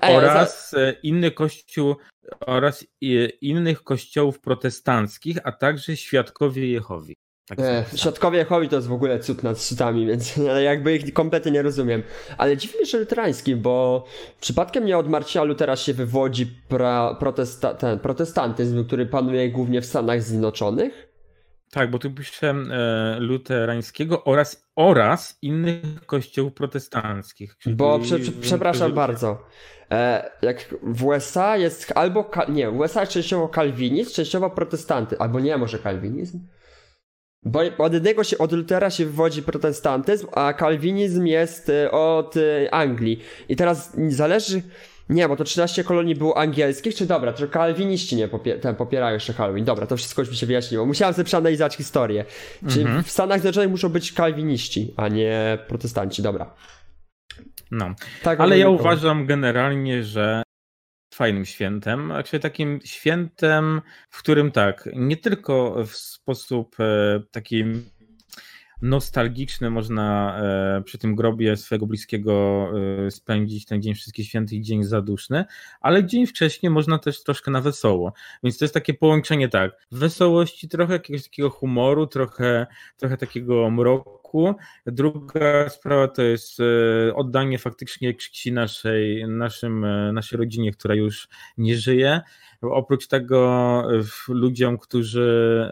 oraz 0.00 0.70
za... 0.70 0.78
inny 1.02 1.30
kościół 1.30 1.96
oraz 2.40 2.86
innych 3.40 3.82
kościołów 3.82 4.40
protestanckich, 4.40 5.38
a 5.44 5.52
także 5.52 5.96
świadkowie 5.96 6.66
Jehowi. 6.66 7.14
Tak 7.48 7.60
e, 7.60 7.84
Świadkowie 7.96 8.38
Jehowi 8.38 8.68
to 8.68 8.76
jest 8.76 8.88
w 8.88 8.92
ogóle 8.92 9.20
cud 9.20 9.42
nad 9.42 9.58
cudami, 9.58 10.06
więc 10.06 10.36
jakby 10.64 10.96
ich 10.96 11.12
kompletnie 11.12 11.52
nie 11.52 11.62
rozumiem. 11.62 12.02
Ale 12.38 12.56
dziwnie, 12.56 12.86
że 12.86 12.98
luterański, 12.98 13.56
bo 13.56 14.04
przypadkiem 14.40 14.84
nie 14.84 14.98
od 14.98 15.08
Marcia 15.08 15.42
Lutera 15.42 15.76
się 15.76 15.94
wywodzi 15.94 16.46
pra, 16.46 17.14
protesta, 17.14 17.74
ten 17.74 17.98
protestantyzm, 17.98 18.84
który 18.84 19.06
panuje 19.06 19.50
głównie 19.50 19.80
w 19.80 19.86
Stanach 19.86 20.22
Zjednoczonych? 20.22 21.08
Tak, 21.70 21.90
bo 21.90 21.98
tu 21.98 22.10
piszę 22.10 22.50
e, 22.50 23.16
luterańskiego 23.20 24.24
oraz, 24.24 24.67
oraz 24.78 25.38
innych 25.42 26.06
kościołów 26.06 26.52
protestanckich. 26.52 27.56
Bo 27.66 27.98
prze, 27.98 28.18
prze, 28.18 28.32
przepraszam 28.32 28.92
bardzo. 28.92 29.44
E, 29.90 30.30
jak 30.42 30.74
w 30.82 31.04
USA 31.04 31.56
jest 31.56 31.92
albo, 31.94 32.30
nie, 32.48 32.70
w 32.70 32.78
USA 32.78 33.00
jest 33.00 33.12
częściowo 33.12 33.48
kalwinizm, 33.48 34.14
częściowo 34.14 34.50
protestanty, 34.50 35.18
albo 35.18 35.40
nie, 35.40 35.56
może 35.56 35.78
kalwinizm? 35.78 36.40
Bo 37.42 37.60
od 37.78 37.92
jednego 37.92 38.24
się, 38.24 38.38
od 38.38 38.52
Lutera 38.52 38.90
się 38.90 39.04
wywodzi 39.04 39.42
protestantyzm, 39.42 40.26
a 40.32 40.52
kalwinizm 40.52 41.26
jest 41.26 41.68
e, 41.68 41.90
od 41.90 42.36
e, 42.36 42.74
Anglii. 42.74 43.20
I 43.48 43.56
teraz 43.56 43.96
zależy, 44.08 44.62
nie, 45.08 45.28
bo 45.28 45.36
to 45.36 45.44
13 45.44 45.84
kolonii 45.84 46.14
było 46.14 46.38
angielskich, 46.38 46.94
czy 46.94 47.06
dobra, 47.06 47.32
to 47.32 47.48
kalwiniści 47.48 48.16
nie 48.16 48.28
popier 48.28 48.60
ten 48.60 48.74
popierają 48.74 49.14
jeszcze 49.14 49.32
Halloween. 49.32 49.64
Dobra, 49.64 49.86
to 49.86 49.96
wszystko 49.96 50.22
już 50.22 50.30
mi 50.30 50.36
się 50.36 50.46
wyjaśniło. 50.46 50.86
Musiałem 50.86 51.14
sobie 51.14 51.24
przeanalizować 51.24 51.76
historię. 51.76 52.24
Czy 52.68 52.80
mhm. 52.80 53.02
w 53.02 53.10
Stanach 53.10 53.40
Zjednoczonych 53.40 53.70
muszą 53.70 53.88
być 53.88 54.12
kalwiniści, 54.12 54.94
a 54.96 55.08
nie 55.08 55.58
protestanci, 55.68 56.22
dobra. 56.22 56.54
No, 57.70 57.94
tak, 58.22 58.40
ale 58.40 58.58
ja 58.58 58.68
uważam 58.68 59.26
generalnie, 59.26 60.04
że 60.04 60.42
fajnym 61.14 61.44
świętem, 61.44 62.10
a 62.10 62.22
takim 62.38 62.80
świętem, 62.84 63.82
w 64.10 64.18
którym 64.18 64.52
tak, 64.52 64.88
nie 64.96 65.16
tylko 65.16 65.84
w 65.86 65.96
sposób 65.96 66.76
e, 66.80 67.20
taki 68.78 68.88
nostalgiczny 68.88 69.70
można 69.70 70.38
e, 70.78 70.82
przy 70.82 70.98
tym 70.98 71.14
grobie 71.14 71.56
swojego 71.56 71.86
bliskiego 71.86 72.68
e, 73.06 73.10
spędzić 73.10 73.64
ten 73.64 73.82
Dzień 73.82 73.94
Wszystkich 73.94 74.26
Świętych, 74.26 74.62
dzień 74.62 74.84
zaduszny, 74.84 75.44
ale 75.80 76.04
dzień 76.04 76.26
wcześniej 76.26 76.70
można 76.70 76.98
też 76.98 77.22
troszkę 77.22 77.50
na 77.50 77.60
wesoło. 77.60 78.12
Więc 78.42 78.58
to 78.58 78.64
jest 78.64 78.74
takie 78.74 78.94
połączenie 78.94 79.48
tak, 79.48 79.86
wesołości, 79.92 80.68
trochę 80.68 80.92
jakiegoś 80.92 81.22
takiego 81.22 81.50
humoru, 81.50 82.06
trochę, 82.06 82.66
trochę 82.96 83.16
takiego 83.16 83.70
mroku, 83.70 84.17
roku. 84.28 84.54
Druga 84.86 85.68
sprawa 85.68 86.08
to 86.08 86.22
jest 86.22 86.60
e, 86.60 87.14
oddanie 87.14 87.58
faktycznie 87.58 88.14
czci 88.14 88.52
naszej, 88.52 89.28
naszym, 89.28 89.84
e, 89.84 90.12
naszej 90.12 90.38
rodzinie, 90.38 90.72
która 90.72 90.94
już 90.94 91.28
nie 91.58 91.76
żyje. 91.76 92.20
Oprócz 92.60 93.06
tego 93.06 93.82
ludziom, 94.28 94.78
którzy 94.78 95.68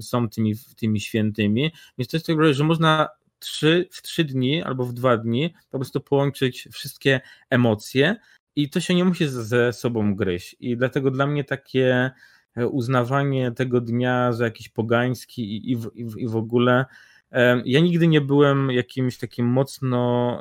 są 0.00 0.28
tymi, 0.28 0.54
tymi 0.76 1.00
świętymi. 1.00 1.72
Więc 1.98 2.10
to 2.10 2.16
jest 2.16 2.26
tak, 2.26 2.36
że 2.54 2.64
można 2.64 3.08
trzy, 3.38 3.88
w 3.90 4.02
trzy 4.02 4.24
dni 4.24 4.62
albo 4.62 4.84
w 4.84 4.92
dwa 4.92 5.16
dni 5.16 5.54
po 5.70 5.78
prostu 5.78 6.00
połączyć 6.00 6.68
wszystkie 6.72 7.20
emocje 7.50 8.16
i 8.56 8.70
to 8.70 8.80
się 8.80 8.94
nie 8.94 9.04
musi 9.04 9.28
ze 9.28 9.72
sobą 9.72 10.14
gryźć. 10.14 10.56
I 10.60 10.76
dlatego 10.76 11.10
dla 11.10 11.26
mnie 11.26 11.44
takie 11.44 12.10
e, 12.56 12.66
uznawanie 12.66 13.52
tego 13.52 13.80
dnia 13.80 14.32
za 14.32 14.44
jakiś 14.44 14.68
pogański 14.68 15.56
i, 15.56 15.72
i, 15.72 15.76
w, 15.76 15.90
i 16.16 16.28
w 16.28 16.36
ogóle. 16.36 16.84
Ja 17.64 17.80
nigdy 17.80 18.08
nie 18.08 18.20
byłem 18.20 18.70
jakimś 18.70 19.18
takim 19.18 19.46
mocno 19.46 20.38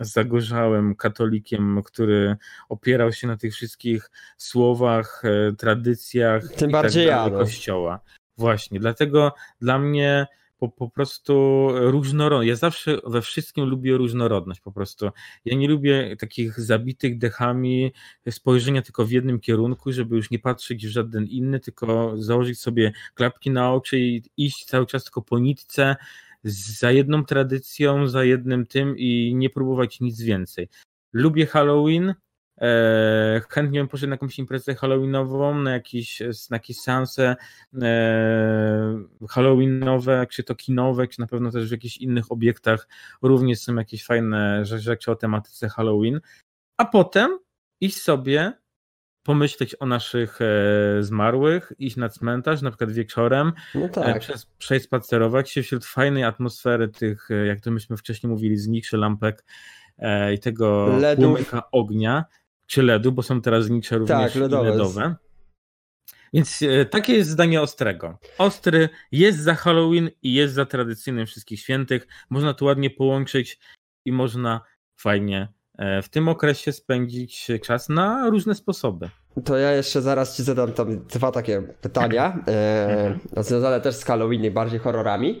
zagorzałym 0.00 0.96
katolikiem, 0.96 1.82
który 1.82 2.36
opierał 2.68 3.12
się 3.12 3.26
na 3.26 3.36
tych 3.36 3.54
wszystkich 3.54 4.10
słowach, 4.36 5.22
e, 5.24 5.52
tradycjach 5.52 6.48
Tym 6.48 6.70
bardziej 6.70 7.06
tak 7.08 7.32
ja, 7.32 7.38
kościoła. 7.38 8.00
Właśnie, 8.36 8.80
dlatego 8.80 9.34
dla 9.60 9.78
mnie 9.78 10.26
po, 10.58 10.68
po 10.68 10.90
prostu 10.90 11.68
różnorodność. 11.72 12.48
Ja 12.48 12.56
zawsze 12.56 12.98
we 13.06 13.22
wszystkim 13.22 13.64
lubię 13.64 13.96
różnorodność 13.96 14.60
po 14.60 14.72
prostu. 14.72 15.10
Ja 15.44 15.56
nie 15.56 15.68
lubię 15.68 16.16
takich 16.16 16.60
zabitych 16.60 17.18
dechami 17.18 17.92
spojrzenia 18.30 18.82
tylko 18.82 19.04
w 19.04 19.10
jednym 19.10 19.40
kierunku, 19.40 19.92
żeby 19.92 20.16
już 20.16 20.30
nie 20.30 20.38
patrzeć 20.38 20.86
w 20.86 20.90
żaden 20.90 21.26
inny, 21.26 21.60
tylko 21.60 22.12
założyć 22.22 22.60
sobie 22.60 22.92
klapki 23.14 23.50
na 23.50 23.72
oczy 23.72 23.98
i 23.98 24.22
iść 24.36 24.64
cały 24.64 24.86
czas 24.86 25.04
tylko 25.04 25.22
po 25.22 25.38
nitce 25.38 25.96
za 26.44 26.92
jedną 26.92 27.24
tradycją, 27.24 28.08
za 28.08 28.24
jednym 28.24 28.66
tym 28.66 28.98
i 28.98 29.34
nie 29.34 29.50
próbować 29.50 30.00
nic 30.00 30.20
więcej. 30.20 30.68
Lubię 31.12 31.46
Halloween, 31.46 32.14
chętnie 33.50 33.80
bym 33.80 33.88
poszedł 33.88 34.10
na 34.10 34.14
jakąś 34.14 34.38
imprezę 34.38 34.74
halloweenową, 34.74 35.54
na 35.54 35.72
jakieś, 35.72 36.20
na 36.20 36.56
jakieś 36.56 36.76
seanse 36.76 37.36
e, 37.82 39.04
halloweenowe, 39.28 40.26
czy 40.30 40.44
to 40.44 40.54
kinowe, 40.54 41.08
czy 41.08 41.20
na 41.20 41.26
pewno 41.26 41.50
też 41.50 41.68
w 41.68 41.72
jakichś 41.72 41.96
innych 41.96 42.32
obiektach 42.32 42.88
również 43.22 43.58
są 43.58 43.74
jakieś 43.74 44.04
fajne 44.04 44.64
rzeczy 44.64 45.10
o 45.10 45.16
tematyce 45.16 45.68
Halloween. 45.68 46.20
A 46.76 46.84
potem 46.84 47.38
iść 47.80 48.02
sobie 48.02 48.52
pomyśleć 49.22 49.76
o 49.80 49.86
naszych 49.86 50.38
e, 50.40 51.02
zmarłych, 51.02 51.72
iść 51.78 51.96
na 51.96 52.08
cmentarz, 52.08 52.62
na 52.62 52.70
przykład 52.70 52.92
wieczorem, 52.92 53.52
no 53.74 53.88
tak. 53.88 54.20
przez, 54.20 54.46
przejść 54.46 54.86
spacerować 54.86 55.50
się 55.50 55.62
wśród 55.62 55.84
fajnej 55.84 56.24
atmosfery 56.24 56.88
tych, 56.88 57.28
jak 57.46 57.60
to 57.60 57.70
myśmy 57.70 57.96
wcześniej 57.96 58.30
mówili, 58.30 58.56
znikszy 58.56 58.96
lampek 58.96 59.44
i 60.34 60.38
tego 60.38 60.88
płomyka 61.16 61.70
ognia 61.72 62.24
czy 62.66 62.82
ledu, 62.82 63.12
bo 63.12 63.22
są 63.22 63.40
teraz 63.40 63.64
znicze 63.64 63.98
również 63.98 64.32
tak, 64.32 64.34
ledowe. 64.34 64.70
ledowe. 64.70 65.14
Więc 66.32 66.62
e, 66.62 66.84
takie 66.84 67.12
jest 67.12 67.30
zdanie 67.30 67.60
Ostrego. 67.60 68.18
Ostry 68.38 68.88
jest 69.12 69.38
za 69.38 69.54
Halloween 69.54 70.10
i 70.22 70.34
jest 70.34 70.54
za 70.54 70.66
tradycyjnym 70.66 71.26
wszystkich 71.26 71.60
świętych. 71.60 72.06
Można 72.30 72.54
tu 72.54 72.64
ładnie 72.64 72.90
połączyć 72.90 73.58
i 74.04 74.12
można 74.12 74.60
fajnie 74.96 75.48
e, 75.78 76.02
w 76.02 76.08
tym 76.08 76.28
okresie 76.28 76.72
spędzić 76.72 77.48
czas 77.62 77.88
na 77.88 78.30
różne 78.30 78.54
sposoby. 78.54 79.08
To 79.44 79.56
ja 79.56 79.72
jeszcze 79.72 80.02
zaraz 80.02 80.36
ci 80.36 80.42
zadam 80.42 80.72
tam 80.72 81.06
dwa 81.06 81.32
takie 81.32 81.62
pytania, 81.62 82.44
e, 82.48 83.06
mhm. 83.06 83.44
związane 83.44 83.80
też 83.80 83.94
z 83.94 84.04
Halloween, 84.04 84.52
bardziej 84.52 84.78
horrorami. 84.78 85.40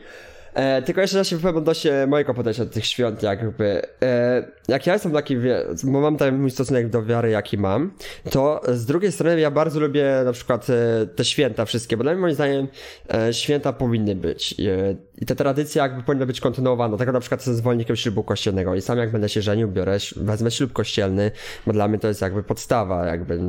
E, 0.56 0.82
tylko 0.82 1.00
jeszcze 1.00 1.24
się 1.24 1.36
wypowiem 1.36 1.56
odnośnie 1.56 2.06
mojego 2.06 2.34
podejścia 2.34 2.64
do 2.64 2.70
tych 2.70 2.86
świąt, 2.86 3.22
jakby. 3.22 3.82
E, 4.02 4.44
jak 4.68 4.86
ja 4.86 4.92
jestem 4.92 5.12
taki, 5.12 5.36
bo 5.84 6.00
mam 6.00 6.16
ten 6.16 6.38
mój 6.38 6.50
stosunek 6.50 6.88
do 6.88 7.02
wiary, 7.02 7.30
jaki 7.30 7.58
mam, 7.58 7.92
to 8.30 8.60
z 8.68 8.86
drugiej 8.86 9.12
strony 9.12 9.40
ja 9.40 9.50
bardzo 9.50 9.80
lubię 9.80 10.22
na 10.24 10.32
przykład 10.32 10.66
e, 10.70 11.06
te 11.06 11.24
święta 11.24 11.64
wszystkie, 11.64 11.96
bo 11.96 12.02
dla 12.02 12.12
mnie 12.12 12.20
moim 12.20 12.34
zdaniem 12.34 12.68
e, 13.14 13.34
święta 13.34 13.72
powinny 13.72 14.14
być. 14.14 14.54
E, 14.60 14.96
I 15.18 15.26
ta 15.26 15.34
tradycja 15.34 15.82
jakby 15.82 16.02
powinna 16.02 16.26
być 16.26 16.40
kontynuowana. 16.40 16.96
Tego 16.96 17.12
na 17.12 17.20
przykład 17.20 17.40
jestem 17.40 17.54
zwolennikiem 17.54 17.96
ślubu 17.96 18.22
kościelnego 18.22 18.74
i 18.74 18.80
sam 18.80 18.98
jak 18.98 19.12
będę 19.12 19.28
się 19.28 19.42
żenił, 19.42 19.68
biorę, 19.68 19.98
wezmę 20.16 20.50
ślub 20.50 20.72
kościelny, 20.72 21.30
bo 21.66 21.72
dla 21.72 21.88
mnie 21.88 21.98
to 21.98 22.08
jest 22.08 22.20
jakby 22.20 22.42
podstawa, 22.42 23.06
jakby 23.06 23.40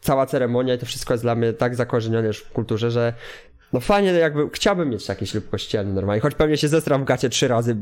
cała 0.00 0.26
ceremonia 0.26 0.74
i 0.74 0.78
to 0.78 0.86
wszystko 0.86 1.14
jest 1.14 1.24
dla 1.24 1.34
mnie 1.34 1.52
tak 1.52 1.74
zakorzenione 1.74 2.26
już 2.26 2.38
w 2.38 2.52
kulturze, 2.52 2.90
że 2.90 3.12
no 3.76 3.80
fajnie, 3.80 4.12
jakby 4.12 4.50
chciałbym 4.52 4.90
mieć 4.90 5.06
taki 5.06 5.26
ślub 5.26 5.50
kościelny 5.50 5.92
normalnie, 5.92 6.20
choć 6.20 6.34
pewnie 6.34 6.56
się 6.56 6.68
zestram 6.68 7.02
w 7.02 7.04
gacie 7.04 7.28
trzy 7.28 7.48
razy 7.48 7.76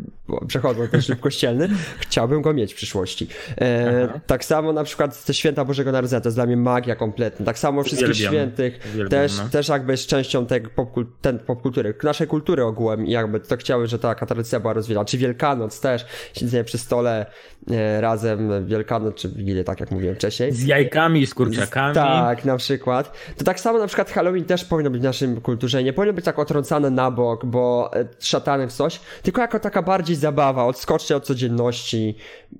przechodząc 0.46 0.90
ten 0.90 1.02
ślub 1.02 1.20
kościelny, 1.20 1.68
chciałbym 2.04 2.42
go 2.42 2.52
mieć 2.52 2.72
w 2.72 2.76
przyszłości. 2.76 3.28
E, 3.60 4.20
tak 4.26 4.44
samo 4.44 4.72
na 4.72 4.84
przykład 4.84 5.24
te 5.24 5.34
święta 5.34 5.64
Bożego 5.64 5.92
Narodzenia, 5.92 6.20
to 6.20 6.28
jest 6.28 6.36
dla 6.36 6.46
mnie 6.46 6.56
magia 6.56 6.96
kompletna. 6.96 7.46
Tak 7.46 7.58
samo 7.58 7.82
wszystkich 7.82 8.10
Uwielbiam. 8.10 8.32
świętych, 8.32 8.80
Uwielbiam, 8.94 9.08
też, 9.08 9.38
no. 9.38 9.48
też 9.48 9.68
jakby 9.68 9.92
jest 9.92 10.06
częścią 10.06 10.46
tej 10.46 10.60
popkul 10.60 11.06
ten 11.20 11.38
popkultury, 11.38 11.94
naszej 12.02 12.26
kultury 12.26 12.64
ogółem 12.64 13.06
i 13.06 13.10
jakby 13.10 13.40
to 13.40 13.56
chciały, 13.56 13.86
że 13.86 13.98
ta 13.98 14.14
tradycja 14.14 14.60
była 14.60 14.72
rozwijana. 14.72 15.04
Czy 15.04 15.18
Wielkanoc 15.18 15.80
też, 15.80 16.06
siedzenie 16.34 16.64
przy 16.64 16.78
stole 16.78 17.26
e, 17.70 18.00
razem, 18.00 18.66
Wielkanoc 18.66 19.14
czy 19.14 19.28
Wigilię, 19.28 19.64
tak 19.64 19.80
jak 19.80 19.90
mówiłem 19.90 20.14
wcześniej. 20.14 20.52
Z 20.52 20.64
jajkami, 20.64 21.26
z 21.26 21.34
kurczakami. 21.34 21.94
Z, 21.94 21.96
tak, 21.96 22.44
na 22.44 22.56
przykład. 22.56 23.12
To 23.36 23.44
tak 23.44 23.60
samo 23.60 23.78
na 23.78 23.86
przykład 23.86 24.10
Halloween 24.10 24.44
też 24.44 24.64
powinno 24.64 24.90
być 24.90 25.00
w 25.00 25.04
naszym 25.04 25.40
kulturze 25.40 25.83
nie 25.84 25.92
powinno 25.92 26.12
być 26.12 26.24
tak 26.24 26.38
otrącane 26.38 26.90
na 26.90 27.10
bok, 27.10 27.46
bo 27.46 27.90
e, 27.94 28.08
szatany 28.20 28.68
w 28.68 28.72
coś, 28.72 29.00
tylko 29.22 29.40
jako 29.40 29.60
taka 29.60 29.82
bardziej 29.82 30.16
zabawa, 30.16 30.64
odskoczcie 30.64 31.16
od 31.16 31.24
codzienności, 31.24 32.16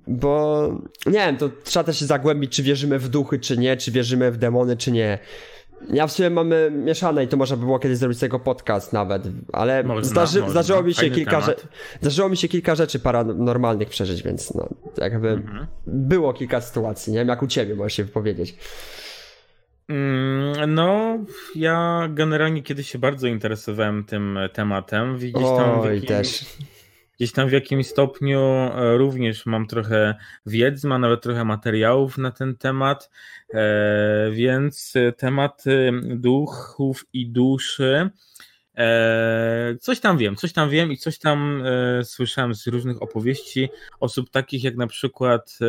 bo 0.07 0.67
nie 1.05 1.11
wiem, 1.11 1.37
to 1.37 1.49
trzeba 1.63 1.83
też 1.83 1.99
się 1.99 2.05
zagłębić, 2.05 2.51
czy 2.55 2.63
wierzymy 2.63 2.99
w 2.99 3.09
duchy, 3.09 3.39
czy 3.39 3.57
nie, 3.57 3.77
czy 3.77 3.91
wierzymy 3.91 4.31
w 4.31 4.37
demony, 4.37 4.77
czy 4.77 4.91
nie. 4.91 5.19
Ja 5.93 6.07
w 6.07 6.11
sumie 6.11 6.29
mamy 6.29 6.71
mieszane 6.71 7.23
i 7.23 7.27
to 7.27 7.37
można 7.37 7.57
by 7.57 7.65
było 7.65 7.79
kiedyś 7.79 7.97
zrobić 7.97 8.17
z 8.17 8.21
tego 8.21 8.39
podcast 8.39 8.93
nawet, 8.93 9.23
ale 9.53 9.83
można, 9.83 10.09
zdarzy, 10.09 10.39
można. 10.39 10.51
zdarzyło 10.51 10.83
mi 10.83 10.93
się 10.93 11.09
kilka 11.09 11.41
rzeczy, 11.41 11.67
zdarzyło 12.01 12.29
mi 12.29 12.37
się 12.37 12.47
kilka 12.47 12.75
rzeczy 12.75 12.99
paranormalnych 12.99 13.89
przeżyć, 13.89 14.23
więc 14.23 14.53
no, 14.53 14.69
jakby 14.97 15.29
mhm. 15.29 15.67
było 15.87 16.33
kilka 16.33 16.61
sytuacji, 16.61 17.13
nie 17.13 17.19
wiem 17.19 17.27
jak 17.27 17.43
u 17.43 17.47
ciebie 17.47 17.75
możesz 17.75 17.93
się 17.93 18.03
wypowiedzieć. 18.03 18.55
Mm, 19.89 20.73
no, 20.73 21.17
ja 21.55 22.07
generalnie 22.09 22.63
kiedyś 22.63 22.91
się 22.91 22.99
bardzo 22.99 23.27
interesowałem 23.27 24.03
tym 24.03 24.39
tematem. 24.53 25.17
Gdzieś 25.17 25.33
tam 25.33 25.79
Oj, 25.79 25.95
jakim, 25.95 26.07
też. 26.07 26.45
Gdzieś 27.17 27.31
tam 27.31 27.49
w 27.49 27.51
jakimś 27.51 27.87
stopniu 27.87 28.39
e, 28.39 28.97
również 28.97 29.45
mam 29.45 29.67
trochę 29.67 30.15
wiedzy, 30.45 30.87
mam 30.87 31.01
nawet 31.01 31.21
trochę 31.21 31.45
materiałów 31.45 32.17
na 32.17 32.31
ten 32.31 32.55
temat, 32.55 33.09
e, 33.53 34.31
więc 34.31 34.93
temat 35.17 35.63
duchów 36.03 37.05
i 37.13 37.29
duszy. 37.29 38.09
E, 38.77 39.75
coś 39.81 39.99
tam 39.99 40.17
wiem, 40.17 40.35
coś 40.35 40.53
tam 40.53 40.69
wiem 40.69 40.91
i 40.91 40.97
coś 40.97 41.19
tam 41.19 41.63
słyszałem 42.03 42.55
z 42.55 42.67
różnych 42.67 43.01
opowieści 43.01 43.69
osób 43.99 44.29
takich 44.29 44.63
jak 44.63 44.75
na 44.75 44.87
przykład 44.87 45.59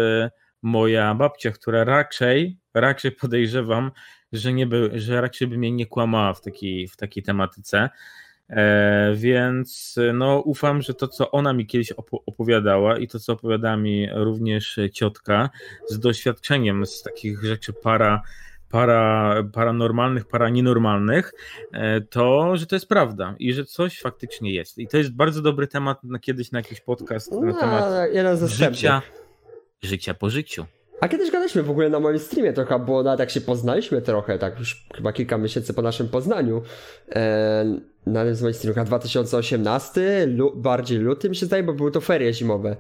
moja 0.63 1.15
babcia, 1.15 1.51
która 1.51 1.85
raczej, 1.85 2.59
raczej 2.81 3.13
podejrzewam, 3.13 3.91
że, 4.33 4.53
nie 4.53 4.67
by, 4.67 4.91
że 4.95 5.21
raczej 5.21 5.49
by 5.49 5.59
mnie 5.59 5.73
nie 5.73 5.87
kłamała 5.87 6.35
w 6.35 6.41
takiej, 6.41 6.89
w 6.89 6.97
takiej 6.97 7.23
tematyce. 7.23 7.89
E, 8.51 9.15
więc 9.15 9.97
no, 10.15 10.41
ufam, 10.41 10.83
że 10.83 10.95
to, 10.95 11.09
co 11.09 11.31
ona 11.31 11.53
mi 11.53 11.67
kiedyś 11.67 11.93
opowiadała 12.27 12.99
i 12.99 13.09
to, 13.09 13.19
co 13.19 13.33
opowiada 13.33 13.77
mi 13.77 14.09
również 14.15 14.79
ciotka 14.93 15.51
z 15.89 15.99
doświadczeniem 15.99 16.87
z 16.87 17.03
takich 17.03 17.45
rzeczy 17.45 17.73
para, 17.73 18.23
para, 18.71 19.43
paranormalnych, 19.53 20.29
paranienormalnych, 20.29 21.33
e, 21.73 22.01
to, 22.01 22.57
że 22.57 22.67
to 22.67 22.77
jest 22.77 22.89
prawda 22.89 23.35
i 23.39 23.53
że 23.53 23.65
coś 23.65 24.01
faktycznie 24.01 24.55
jest. 24.55 24.79
I 24.79 24.89
to 24.89 24.97
jest 24.97 25.13
bardzo 25.13 25.43
dobry 25.43 25.67
temat 25.67 26.05
na 26.05 26.19
kiedyś 26.19 26.53
na 26.53 26.59
jakiś 26.59 26.81
podcast 26.81 27.33
na 27.33 27.41
no, 27.41 27.61
temat 27.61 27.85
życia 28.47 29.03
życia 29.83 30.15
po 30.15 30.31
życiu. 30.31 30.67
A 31.01 31.09
kiedyś 31.09 31.31
gadaliśmy 31.31 31.63
w 31.63 31.71
ogóle 31.71 31.89
na 31.89 32.01
moim 32.01 32.19
streamie 32.19 32.53
trochę, 32.53 32.79
bo 32.79 33.03
nawet 33.03 33.21
jak 33.21 33.31
się 33.31 33.41
poznaliśmy 33.41 34.03
trochę, 34.03 34.39
tak 34.39 34.59
już 34.59 34.87
chyba 34.95 35.13
kilka 35.13 35.39
miesięcy 35.39 35.75
po 35.75 35.83
naszym 35.83 36.09
poznaniu, 36.09 36.63
e, 37.15 37.65
na 38.07 38.25
tym 38.25 38.37
moim 38.43 38.55
streamie, 38.55 38.85
2018, 38.85 40.27
lu, 40.27 40.53
bardziej 40.57 40.99
luty 40.99 41.29
mi 41.29 41.37
się 41.37 41.47
zdaje, 41.47 41.63
bo 41.63 41.73
były 41.73 41.91
to 41.93 42.01
ferie 42.01 42.33
zimowe. 42.33 42.77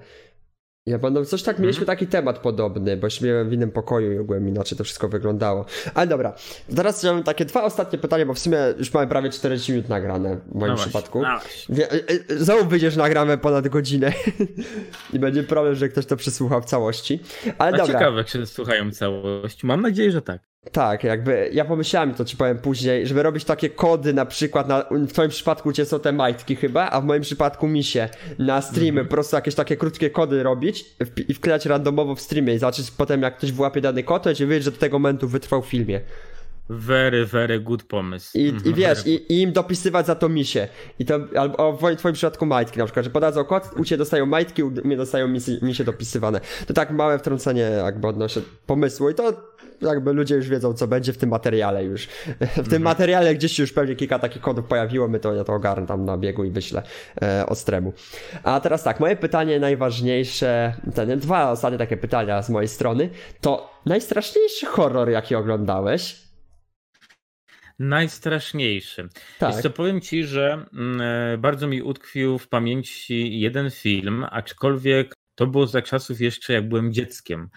Ja 0.87 0.99
pamiętam, 0.99 1.25
coś 1.25 1.43
tak, 1.43 1.59
mieliśmy 1.59 1.83
mhm. 1.83 1.99
taki 1.99 2.07
temat 2.07 2.39
podobny, 2.39 2.97
bo 2.97 3.07
miałem 3.23 3.49
w 3.49 3.53
innym 3.53 3.71
pokoju 3.71 4.13
i 4.13 4.19
ogółem 4.19 4.49
inaczej 4.49 4.79
to 4.79 4.85
wszystko 4.85 5.09
wyglądało. 5.09 5.65
Ale 5.95 6.07
dobra, 6.07 6.35
teraz 6.77 7.05
mam 7.05 7.23
takie 7.23 7.45
dwa 7.45 7.65
ostatnie 7.65 7.99
pytania, 7.99 8.27
bo 8.27 8.35
w 8.35 8.39
sumie 8.39 8.59
już 8.79 8.95
mamy 8.95 9.07
prawie 9.07 9.31
40 9.31 9.73
minut 9.73 9.89
nagrane 9.89 10.37
w 10.37 10.55
moim 10.55 10.73
no 10.73 10.79
przypadku. 10.79 11.19
Właśnie, 11.19 11.77
no 11.79 11.85
e, 11.85 12.35
e, 12.35 12.39
Znowu 12.39 12.65
wyjdziesz 12.65 12.97
nagramy 12.97 13.39
ponad 13.39 13.69
godzinę 13.69 14.13
i 15.13 15.19
będzie 15.19 15.43
problem, 15.43 15.75
że 15.75 15.89
ktoś 15.89 16.07
to 16.07 16.17
przesłuchał 16.17 16.63
w 16.63 16.65
całości. 16.65 17.21
Ale 17.59 17.73
A 17.73 17.77
dobra. 17.77 17.95
ciekawe, 17.95 18.25
czy 18.25 18.47
słuchają 18.47 18.91
całości. 18.91 19.67
Mam 19.67 19.83
nadzieję, 19.83 20.11
że 20.11 20.23
tak. 20.23 20.43
Tak, 20.73 21.05
jakby 21.05 21.51
ja 21.53 21.65
pomyślałem, 21.65 22.15
to 22.15 22.25
ci 22.25 22.37
powiem 22.37 22.59
później, 22.59 23.07
żeby 23.07 23.23
robić 23.23 23.45
takie 23.45 23.71
kody 23.71 24.15
na 24.15 24.27
przykład, 24.27 24.69
na, 24.69 24.85
w 24.91 25.13
twoim 25.13 25.31
przypadku 25.31 25.73
cię 25.73 25.85
są 25.85 26.01
te 26.01 26.13
majtki 26.13 26.57
chyba, 26.57 26.91
a 26.91 27.01
w 27.01 27.05
moim 27.05 27.23
przypadku 27.23 27.69
misie 27.69 28.09
na 28.39 28.63
streamy, 28.63 28.89
mm 28.89 29.05
-hmm. 29.05 29.09
po 29.09 29.15
prostu 29.15 29.37
jakieś 29.37 29.55
takie 29.55 29.77
krótkie 29.77 30.11
kody 30.11 30.43
robić 30.43 30.85
i 31.29 31.35
wklejać 31.35 31.67
randomowo 31.67 32.15
w 32.15 32.21
streamie 32.21 32.55
i 32.55 32.59
zobaczyć 32.59 32.91
potem 32.91 33.23
jak 33.23 33.37
ktoś 33.37 33.53
wyłapie 33.53 33.81
dany 33.81 34.03
kod, 34.03 34.23
to 34.23 34.35
ci 34.35 34.47
wiedzieć, 34.47 34.65
że 34.65 34.71
do 34.71 34.79
tego 34.79 34.99
momentu 34.99 35.29
wytrwał 35.29 35.63
w 35.63 35.67
filmie. 35.67 36.01
Very, 36.69 37.27
very 37.27 37.61
good 37.61 37.83
pomysł. 37.83 38.39
I, 38.39 38.43
i 38.43 38.49
mhm, 38.49 38.75
wiesz, 38.75 39.07
i, 39.07 39.33
i, 39.33 39.43
im 39.43 39.53
dopisywać 39.53 40.07
za 40.07 40.15
to 40.15 40.29
misie. 40.29 40.69
I 40.99 41.05
to, 41.05 41.21
albo 41.37 41.73
w 41.73 41.97
twoim 41.97 42.15
przypadku 42.15 42.47
majtki 42.47 42.79
na 42.79 42.85
przykład, 42.85 43.05
że 43.05 43.11
podadzą 43.11 43.45
kod, 43.45 43.71
u 43.77 43.85
ciebie 43.85 43.99
dostają 43.99 44.27
majtki, 44.27 44.63
u 44.63 44.71
mnie 44.71 44.97
dostają 44.97 45.29
misie, 45.29 45.59
misie 45.63 45.85
dopisywane. 45.85 46.41
To 46.67 46.75
tak 46.75 46.91
małe 46.91 47.19
wtrącenie 47.19 47.61
jakby 47.61 48.09
odnośnie 48.09 48.43
pomysłu 48.67 49.11
i 49.11 49.15
to 49.15 49.57
jakby 49.83 50.13
ludzie 50.13 50.35
już 50.35 50.49
wiedzą, 50.49 50.75
co 50.75 50.87
będzie 50.87 51.13
w 51.13 51.19
tym 51.19 51.31
materiale 51.31 51.85
już. 51.85 52.07
W 52.41 52.55
tym 52.55 52.63
mhm. 52.65 52.83
materiale 52.83 53.35
gdzieś 53.35 53.59
już 53.59 53.73
pewnie 53.73 53.97
kilka 53.97 54.19
takich 54.19 54.43
kodów 54.43 54.65
pojawiło, 54.65 55.09
my 55.09 55.21
to 55.21 55.35
ja 55.35 55.45
to 55.45 55.53
ogarnę 55.53 55.87
tam 55.87 56.05
na 56.05 56.19
biegu 56.19 56.45
i 56.45 56.51
wyślę 56.51 56.83
e, 57.23 57.47
Ostremu. 57.47 57.93
A 58.43 58.61
teraz 58.61 58.83
tak, 58.83 59.01
moje 59.01 59.17
pytanie 59.17 59.61
najważniejsze, 59.61 60.75
ten, 60.95 61.19
dwa 61.19 61.51
ostatnie 61.51 61.79
takie 61.79 61.97
pytania 61.97 62.43
z 62.43 62.51
mojej 62.51 62.69
strony, 62.69 63.11
to 63.41 63.81
najstraszniejszy 63.87 64.67
horror, 64.67 65.11
jaki 65.11 65.35
oglądałeś? 65.35 66.26
Najstraszniejszy. 67.79 69.09
Tak. 69.39 69.55
Wiesz 69.55 69.63
co, 69.63 69.71
powiem 69.71 70.01
ci, 70.01 70.25
że 70.25 70.67
mm, 70.73 71.01
e, 71.01 71.39
bardzo 71.39 71.69
mi 71.69 71.83
utkwił 71.83 72.39
w 72.39 72.49
pamięci 72.49 73.41
jeden 73.41 73.71
film, 73.71 74.27
aczkolwiek 74.31 75.15
to 75.35 75.47
było 75.47 75.67
za 75.67 75.83
czasów 75.83 76.21
jeszcze 76.21 76.53
jak 76.53 76.69
byłem 76.69 76.93
dzieckiem. 76.93 77.49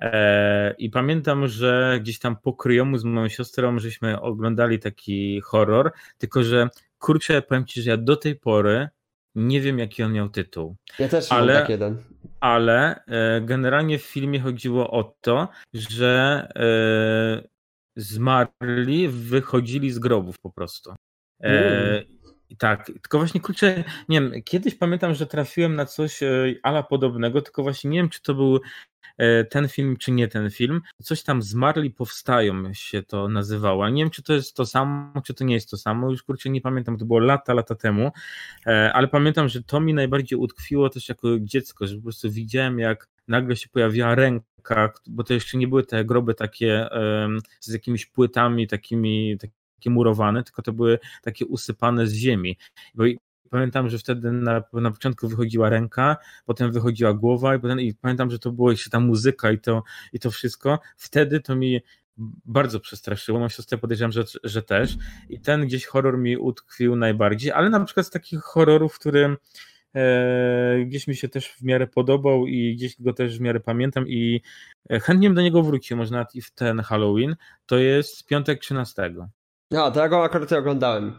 E, 0.00 0.74
I 0.78 0.90
pamiętam, 0.90 1.48
że 1.48 1.98
gdzieś 2.00 2.18
tam 2.18 2.36
po 2.36 2.52
kryjomu 2.52 2.98
z 2.98 3.04
moją 3.04 3.28
siostrą 3.28 3.78
żeśmy 3.78 4.20
oglądali 4.20 4.78
taki 4.78 5.40
horror, 5.40 5.92
tylko 6.18 6.42
że 6.42 6.68
kurczę, 6.98 7.42
powiem 7.42 7.66
ci, 7.66 7.82
że 7.82 7.90
ja 7.90 7.96
do 7.96 8.16
tej 8.16 8.36
pory 8.36 8.88
nie 9.34 9.60
wiem, 9.60 9.78
jaki 9.78 10.02
on 10.02 10.12
miał 10.12 10.28
tytuł. 10.28 10.76
Ja 10.98 11.08
też 11.08 11.32
ale, 11.32 11.54
tak 11.54 11.68
jeden. 11.68 11.96
Ale 12.40 13.04
e, 13.06 13.40
generalnie 13.40 13.98
w 13.98 14.02
filmie 14.02 14.40
chodziło 14.40 14.90
o 14.90 15.14
to, 15.20 15.48
że 15.74 16.48
zmarli 17.98 19.08
wychodzili 19.08 19.90
z 19.90 19.98
grobów 19.98 20.38
po 20.38 20.50
prostu. 20.50 20.94
E, 21.42 22.02
tak, 22.58 22.86
tylko 22.86 23.18
właśnie 23.18 23.40
kurczę, 23.40 23.84
nie 24.08 24.20
wiem, 24.20 24.42
kiedyś 24.44 24.74
pamiętam, 24.74 25.14
że 25.14 25.26
trafiłem 25.26 25.76
na 25.76 25.86
coś 25.86 26.22
e, 26.22 26.54
ala 26.62 26.82
podobnego, 26.82 27.42
tylko 27.42 27.62
właśnie 27.62 27.90
nie 27.90 27.98
wiem, 27.98 28.08
czy 28.08 28.22
to 28.22 28.34
był 28.34 28.60
e, 29.18 29.44
ten 29.44 29.68
film, 29.68 29.96
czy 29.96 30.12
nie 30.12 30.28
ten 30.28 30.50
film. 30.50 30.80
Coś 31.02 31.22
tam 31.22 31.42
zmarli 31.42 31.90
powstają 31.90 32.74
się 32.74 33.02
to 33.02 33.28
nazywało. 33.28 33.88
Nie 33.88 34.02
wiem, 34.02 34.10
czy 34.10 34.22
to 34.22 34.32
jest 34.32 34.56
to 34.56 34.66
samo, 34.66 35.22
czy 35.22 35.34
to 35.34 35.44
nie 35.44 35.54
jest 35.54 35.70
to 35.70 35.76
samo. 35.76 36.10
Już 36.10 36.22
kurczę 36.22 36.50
nie 36.50 36.60
pamiętam, 36.60 36.98
to 36.98 37.04
było 37.04 37.18
lata, 37.18 37.54
lata 37.54 37.74
temu, 37.74 38.10
e, 38.66 38.92
ale 38.92 39.08
pamiętam, 39.08 39.48
że 39.48 39.62
to 39.62 39.80
mi 39.80 39.94
najbardziej 39.94 40.38
utkwiło 40.38 40.90
też 40.90 41.08
jako 41.08 41.28
dziecko, 41.40 41.86
że 41.86 41.96
po 41.96 42.02
prostu 42.02 42.30
widziałem, 42.30 42.78
jak 42.78 43.08
nagle 43.28 43.56
się 43.56 43.68
pojawiła 43.68 44.14
ręka 44.14 44.48
bo 45.06 45.24
to 45.24 45.34
jeszcze 45.34 45.58
nie 45.58 45.68
były 45.68 45.84
te 45.84 46.04
groby 46.04 46.34
takie 46.34 46.88
z 47.60 47.72
jakimiś 47.72 48.06
płytami 48.06 48.66
takimi, 48.66 49.38
takie 49.38 49.90
murowane, 49.90 50.44
tylko 50.44 50.62
to 50.62 50.72
były 50.72 50.98
takie 51.22 51.46
usypane 51.46 52.06
z 52.06 52.12
ziemi. 52.12 52.56
Bo 52.94 53.04
pamiętam, 53.50 53.88
że 53.90 53.98
wtedy 53.98 54.32
na, 54.32 54.62
na 54.72 54.90
początku 54.90 55.28
wychodziła 55.28 55.68
ręka, 55.68 56.16
potem 56.46 56.72
wychodziła 56.72 57.14
głowa 57.14 57.56
i, 57.56 57.60
potem, 57.60 57.80
i 57.80 57.94
pamiętam, 57.94 58.30
że 58.30 58.38
to 58.38 58.52
była 58.52 58.70
jeszcze 58.70 58.90
ta 58.90 59.00
muzyka 59.00 59.50
i 59.50 59.58
to, 59.58 59.82
i 60.12 60.18
to 60.18 60.30
wszystko. 60.30 60.78
Wtedy 60.96 61.40
to 61.40 61.56
mi 61.56 61.80
bardzo 62.44 62.80
przestraszyło. 62.80 63.38
Moją 63.38 63.48
siostrę 63.48 63.78
podejrzewam, 63.78 64.12
że, 64.12 64.24
że 64.44 64.62
też. 64.62 64.96
I 65.28 65.40
ten 65.40 65.66
gdzieś 65.66 65.86
horror 65.86 66.18
mi 66.18 66.36
utkwił 66.36 66.96
najbardziej, 66.96 67.52
ale 67.52 67.70
na 67.70 67.84
przykład 67.84 68.06
z 68.06 68.10
takich 68.10 68.40
horrorów, 68.40 68.98
którym 68.98 69.36
gdzieś 70.86 71.06
mi 71.06 71.16
się 71.16 71.28
też 71.28 71.48
w 71.48 71.62
miarę 71.62 71.86
podobał 71.86 72.46
i 72.46 72.76
gdzieś 72.76 73.02
go 73.02 73.12
też 73.12 73.38
w 73.38 73.40
miarę 73.40 73.60
pamiętam 73.60 74.08
i 74.08 74.42
e, 74.90 75.00
chętnie 75.00 75.30
do 75.30 75.42
niego 75.42 75.62
wrócił, 75.62 75.96
może 75.96 76.12
nawet 76.12 76.34
i 76.34 76.42
w 76.42 76.50
ten 76.50 76.80
Halloween, 76.80 77.36
to 77.66 77.78
jest 77.78 78.26
piątek 78.26 78.60
13. 78.60 79.14
No, 79.70 79.90
to 79.90 80.00
ja 80.00 80.08
go 80.08 80.24
akurat 80.24 80.52
oglądałem. 80.52 81.18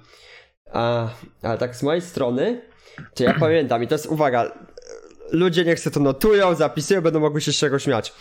A, 0.73 1.09
ale 1.41 1.57
tak 1.57 1.75
z 1.75 1.83
mojej 1.83 2.01
strony, 2.01 2.61
czy 3.13 3.23
ja 3.23 3.33
pamiętam 3.39 3.83
i 3.83 3.87
to 3.87 3.95
jest 3.95 4.05
uwaga, 4.05 4.51
ludzie 5.31 5.65
niech 5.65 5.79
się 5.79 5.91
to 5.91 5.99
notują, 5.99 6.55
zapisują, 6.55 7.01
będą 7.01 7.19
mogli 7.19 7.41
się 7.41 7.53
z 7.53 7.57
czego 7.57 7.79
śmiać. 7.79 8.13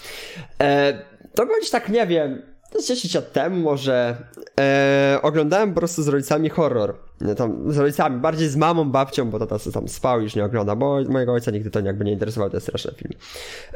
E, 0.61 0.99
to 1.35 1.47
bądź 1.47 1.71
tak, 1.71 1.89
nie 1.89 2.07
wiem, 2.07 2.43
10 2.77 3.15
lat 3.15 3.33
temu 3.33 3.57
może 3.57 4.17
e, 4.61 5.19
oglądałem 5.23 5.75
po 5.75 5.81
prostu 5.81 6.03
z 6.03 6.09
rodzicami 6.09 6.49
horror. 6.49 6.95
Tam 7.37 7.73
z 7.73 7.79
rodzicami, 7.79 8.21
bardziej 8.21 8.49
z 8.49 8.57
mamą, 8.57 8.91
babcią, 8.91 9.31
bo 9.31 9.39
tata 9.39 9.57
tam 9.73 9.89
spał 9.89 10.23
już 10.23 10.37
nie 10.37 10.45
ogląda, 10.45 10.77
bo 10.77 11.03
mojego 11.09 11.33
ojca 11.33 11.51
nigdy 11.51 11.71
to 11.71 11.81
jakby 11.81 12.05
nie 12.05 12.13
interesował, 12.13 12.51
te 12.51 12.61
straszne 12.61 12.93
filmy. 12.93 13.15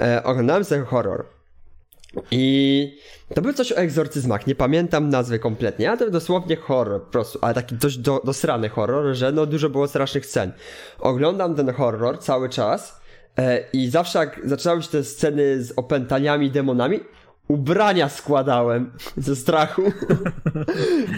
E, 0.01 0.23
oglądałem 0.25 0.65
sobie 0.65 0.83
horror. 0.83 1.25
I 2.31 2.99
to 3.35 3.43
był 3.43 3.53
coś 3.53 3.73
o 3.73 3.77
egzorcyzmach, 3.77 4.47
nie 4.47 4.55
pamiętam 4.55 5.09
nazwy 5.09 5.39
kompletnie, 5.39 5.89
ale 5.89 5.99
to 5.99 6.11
dosłownie 6.11 6.57
horror 6.57 7.03
po 7.03 7.11
prostu, 7.11 7.39
ale 7.43 7.55
taki 7.55 7.75
dość 7.75 7.99
do, 7.99 8.21
dosrany 8.25 8.69
horror, 8.69 9.15
że 9.15 9.33
no 9.33 9.47
dużo 9.47 9.71
było 9.71 9.89
strasznych 9.89 10.27
scen. 10.27 10.53
Oglądam 10.99 11.55
ten 11.55 11.73
horror 11.73 12.19
cały 12.19 12.49
czas 12.49 13.01
e, 13.39 13.65
i 13.73 13.91
zawsze 13.91 14.19
jak 14.19 14.41
zaczynały 14.45 14.83
się 14.83 14.89
te 14.89 15.05
sceny 15.05 15.63
z 15.63 15.73
opętaniami, 15.77 16.51
demonami, 16.51 17.01
ubrania 17.49 18.09
składałem 18.09 18.93
ze 19.17 19.37
strachu. 19.37 19.83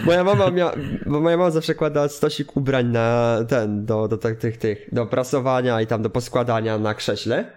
moja 0.05 0.23
mama 0.23 0.51
miała, 0.51 0.73
bo 1.05 1.19
moja 1.19 1.37
mama 1.37 1.51
zawsze 1.51 1.75
kładała 1.75 2.09
stosik 2.09 2.57
ubrań 2.57 2.85
na 2.85 3.37
ten, 3.47 3.85
do, 3.85 4.07
do 4.07 4.17
tych, 4.17 4.57
tych, 4.57 4.89
do 4.91 5.05
prasowania 5.05 5.81
i 5.81 5.87
tam 5.87 6.01
do 6.01 6.09
poskładania 6.09 6.77
na 6.77 6.93
krześle. 6.93 7.51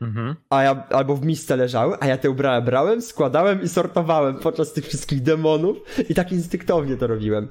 Mhm. 0.00 0.34
A 0.50 0.62
ja, 0.62 0.86
albo 0.90 1.16
w 1.16 1.26
misce 1.26 1.56
leżały, 1.56 1.96
a 2.00 2.06
ja 2.06 2.18
te 2.18 2.30
ubrania 2.30 2.60
brałem, 2.60 3.02
składałem 3.02 3.62
i 3.62 3.68
sortowałem 3.68 4.36
podczas 4.36 4.72
tych 4.72 4.86
wszystkich 4.86 5.22
demonów 5.22 5.76
i 6.08 6.14
tak 6.14 6.32
instynktownie 6.32 6.96
to 6.96 7.06
robiłem. 7.06 7.48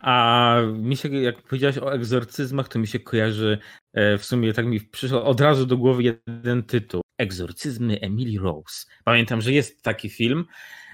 A 0.00 0.56
mi 0.72 0.96
się, 0.96 1.08
jak 1.08 1.42
powiedziałeś 1.42 1.78
o 1.78 1.92
egzorcyzmach, 1.92 2.68
to 2.68 2.78
mi 2.78 2.86
się 2.86 3.00
kojarzy, 3.00 3.58
e, 3.94 4.18
w 4.18 4.24
sumie 4.24 4.52
tak 4.52 4.66
mi 4.66 4.80
przyszło 4.80 5.24
od 5.24 5.40
razu 5.40 5.66
do 5.66 5.76
głowy 5.76 6.02
jeden 6.02 6.62
tytuł. 6.62 7.05
Egzorcyzmy 7.18 8.00
Emily 8.00 8.38
Rose. 8.38 8.86
Pamiętam, 9.04 9.40
że 9.40 9.52
jest 9.52 9.82
taki 9.82 10.08
film, 10.08 10.44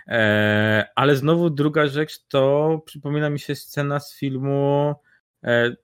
e, 0.08 0.86
ale 0.94 1.16
znowu 1.16 1.50
druga 1.50 1.86
rzecz 1.86 2.26
to 2.28 2.78
przypomina 2.86 3.30
mi 3.30 3.40
się 3.40 3.54
scena 3.54 4.00
z 4.00 4.14
filmu 4.14 4.94
e, 5.44 5.76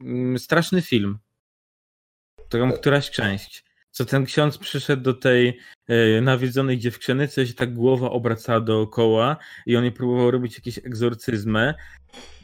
mm, 0.00 0.38
Straszny 0.38 0.82
film. 0.82 1.18
Którą 2.48 2.72
któraś 2.72 3.10
część 3.10 3.64
co 3.92 4.04
ten 4.04 4.24
ksiądz 4.24 4.58
przyszedł 4.58 5.02
do 5.02 5.14
tej 5.14 5.58
e, 5.88 6.20
nawiedzonej 6.20 6.78
dziewczyny, 6.78 7.28
co 7.28 7.46
się 7.46 7.54
tak 7.54 7.74
głowa 7.74 8.10
obracała 8.10 8.60
dookoła 8.60 9.36
i 9.66 9.76
on 9.76 9.82
jej 9.84 9.92
próbował 9.92 10.30
robić 10.30 10.54
jakieś 10.54 10.78
egzorcyzmy. 10.78 11.74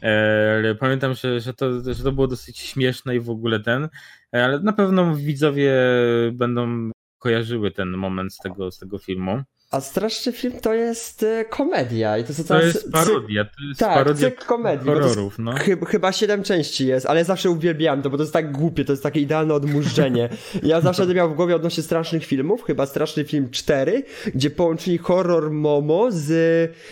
E, 0.01 0.75
pamiętam, 0.75 1.13
że, 1.13 1.39
że, 1.39 1.53
to, 1.53 1.93
że 1.93 2.03
to 2.03 2.11
było 2.11 2.27
dosyć 2.27 2.59
śmieszne 2.59 3.15
i 3.15 3.19
w 3.19 3.29
ogóle 3.29 3.59
ten, 3.59 3.89
e, 4.35 4.45
ale 4.45 4.59
na 4.59 4.73
pewno 4.73 5.15
widzowie 5.15 5.73
będą 6.33 6.91
kojarzyły 7.17 7.71
ten 7.71 7.89
moment 7.89 8.33
z 8.33 8.37
tego, 8.37 8.71
z 8.71 8.79
tego 8.79 8.97
filmu. 8.97 9.43
A 9.71 9.81
straszny 9.81 10.31
film 10.31 10.59
to 10.61 10.73
jest 10.73 11.23
y, 11.23 11.45
komedia. 11.49 12.17
I 12.17 12.23
to, 12.23 12.33
to, 12.33 12.43
to 12.43 12.61
jest 12.61 12.91
parodia. 12.91 13.45
To 13.45 13.63
jest 13.67 13.79
tak, 13.79 13.93
parodia 13.93 14.31
komedii. 14.31 14.85
Horrorów, 14.85 15.39
no. 15.39 15.53
Chy 15.57 15.77
chyba 15.87 16.11
siedem 16.11 16.43
części 16.43 16.87
jest, 16.87 17.05
ale 17.05 17.25
zawsze 17.25 17.49
uwielbiałem 17.49 18.01
to, 18.01 18.09
bo 18.09 18.17
to 18.17 18.23
jest 18.23 18.33
tak 18.33 18.51
głupie, 18.51 18.85
to 18.85 18.93
jest 18.93 19.03
takie 19.03 19.19
idealne 19.19 19.53
odmurzenie. 19.53 20.29
ja 20.63 20.81
zawsze 20.81 21.07
to 21.07 21.13
miał 21.13 21.29
w 21.29 21.35
głowie 21.35 21.55
odnośnie 21.55 21.83
strasznych 21.83 22.25
filmów, 22.25 22.63
chyba 22.63 22.85
straszny 22.85 23.25
film 23.25 23.49
4, 23.51 24.03
gdzie 24.35 24.49
połączyli 24.49 24.97
horror 24.97 25.51
Momo 25.51 26.07
z 26.09 26.31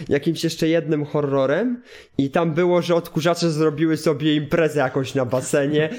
jakimś 0.09 0.43
jeszcze 0.43 0.67
jednym 0.67 1.05
horrorem 1.05 1.81
i 2.17 2.29
tam 2.29 2.53
było, 2.53 2.81
że 2.81 2.95
odkurzacze 2.95 3.51
zrobiły 3.51 3.97
sobie 3.97 4.35
imprezę 4.35 4.79
jakąś 4.79 5.15
na 5.15 5.25
basenie 5.25 5.89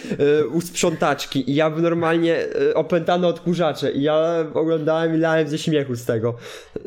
y, 0.40 0.48
u 0.48 0.60
sprzątaczki 0.60 1.50
i 1.50 1.54
ja 1.54 1.70
normalnie 1.70 2.46
y, 2.70 2.74
opętano 2.74 3.28
odkurzacze 3.28 3.92
i 3.92 4.02
ja 4.02 4.44
oglądałem 4.54 5.14
i 5.14 5.18
lałem 5.18 5.48
ze 5.48 5.58
śmiechu 5.58 5.94
z 5.94 6.04
tego. 6.04 6.34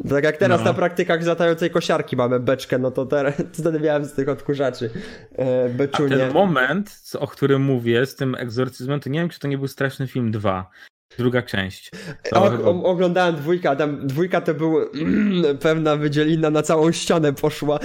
Tak 0.10 0.24
jak 0.24 0.38
teraz 0.38 0.60
no. 0.60 0.66
na 0.66 0.74
praktykach 0.74 1.24
zatającej 1.24 1.70
kosiarki 1.70 2.16
mamy 2.16 2.40
beczkę, 2.40 2.78
no 2.78 2.92
to 2.92 3.06
teraz 3.06 3.34
wtedy 3.60 3.80
miałem 3.80 4.06
z 4.06 4.14
tych 4.14 4.30
odkurzaczy 4.30 4.90
e, 5.36 5.70
beczunie. 5.70 6.16
A 6.16 6.18
ten 6.18 6.34
moment, 6.34 7.02
o 7.20 7.28
którym 7.28 7.62
mówię, 7.62 8.06
z 8.06 8.16
tym 8.16 8.36
egzorcyzmem, 8.36 9.00
to 9.00 9.10
nie 9.10 9.20
wiem, 9.20 9.30
czy 9.30 9.40
to 9.40 9.48
nie 9.48 9.58
był 9.58 9.68
Straszny 9.68 10.08
Film 10.08 10.32
2. 10.32 10.70
druga 11.18 11.42
część. 11.42 11.92
O, 12.32 12.50
chyba... 12.50 12.70
Oglądałem 12.70 13.36
dwójkę, 13.36 13.70
a 13.70 13.76
tam 13.76 14.08
dwójka 14.08 14.42
to 14.42 14.54
był 14.54 14.78
pewna 15.62 15.96
wydzielina 15.96 16.50
na 16.50 16.62
całą 16.62 16.92
ścianę 16.92 17.34
poszła. 17.34 17.80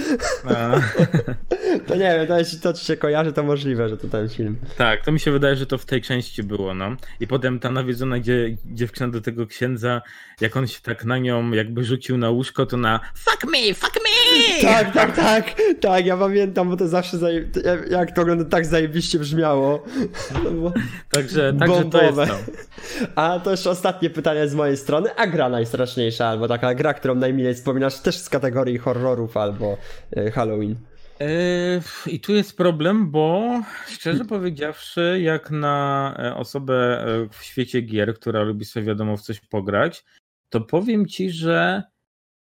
to 1.87 1.95
nie 1.95 2.15
wiem, 2.17 2.27
to 2.27 2.39
jeśli 2.39 2.59
to 2.59 2.73
ci 2.73 2.85
się 2.85 2.97
kojarzy, 2.97 3.33
to 3.33 3.43
możliwe, 3.43 3.89
że 3.89 3.97
to 3.97 4.07
ten 4.07 4.29
film. 4.29 4.57
Tak, 4.77 5.05
to 5.05 5.11
mi 5.11 5.19
się 5.19 5.31
wydaje, 5.31 5.55
że 5.55 5.65
to 5.65 5.77
w 5.77 5.85
tej 5.85 6.01
części 6.01 6.43
było, 6.43 6.73
no. 6.73 6.95
I 7.19 7.27
potem 7.27 7.59
ta 7.59 7.71
nawiedzona 7.71 8.19
gdzie, 8.19 8.57
dziewczyna 8.65 9.07
do 9.07 9.21
tego 9.21 9.47
księdza, 9.47 10.01
jak 10.41 10.57
on 10.57 10.67
się 10.67 10.81
tak 10.81 11.05
na 11.05 11.17
nią 11.17 11.51
jakby 11.51 11.83
rzucił 11.83 12.17
na 12.17 12.29
łóżko, 12.29 12.65
to 12.65 12.77
na 12.77 12.99
fuck 13.15 13.45
me, 13.45 13.73
fuck 13.73 13.95
me! 13.95 14.17
Tak, 14.61 14.93
tak, 14.93 15.15
tak, 15.15 15.55
tak, 15.81 16.05
ja 16.05 16.17
pamiętam, 16.17 16.69
bo 16.69 16.77
to 16.77 16.87
zawsze, 16.87 17.17
zaje... 17.17 17.49
jak 17.89 18.11
to 18.11 18.21
ogląda, 18.21 18.45
tak 18.45 18.65
zajebiście 18.65 19.19
brzmiało. 19.19 19.83
No 20.43 20.73
także, 21.11 21.53
także 21.59 21.85
to 21.85 22.03
jest 22.03 22.17
to. 22.17 22.37
A 23.17 23.39
to 23.39 23.51
jeszcze 23.51 23.69
ostatnie 23.69 24.09
pytanie 24.09 24.47
z 24.47 24.55
mojej 24.55 24.77
strony. 24.77 25.15
A 25.15 25.27
gra 25.27 25.49
najstraszniejsza, 25.49 26.27
albo 26.27 26.47
taka 26.47 26.75
gra, 26.75 26.93
którą 26.93 27.15
najmilej 27.15 27.53
wspominasz 27.55 27.99
też 27.99 28.17
z 28.17 28.29
kategorii 28.29 28.77
horrorów 28.77 29.37
albo 29.37 29.77
e, 30.15 30.31
Halloween? 30.31 30.75
E, 31.21 31.27
I 32.07 32.19
tu 32.19 32.33
jest 32.33 32.57
problem, 32.57 33.11
bo 33.11 33.61
szczerze 33.87 34.25
powiedziawszy, 34.25 35.19
jak 35.21 35.51
na 35.51 36.15
e, 36.19 36.35
osobę 36.35 37.05
w 37.31 37.43
świecie 37.43 37.81
gier, 37.81 38.13
która 38.13 38.43
lubi 38.43 38.65
sobie 38.65 38.85
wiadomo 38.85 39.17
w 39.17 39.21
coś 39.21 39.39
pograć, 39.39 40.05
to 40.49 40.61
powiem 40.61 41.05
ci, 41.05 41.31
że 41.31 41.83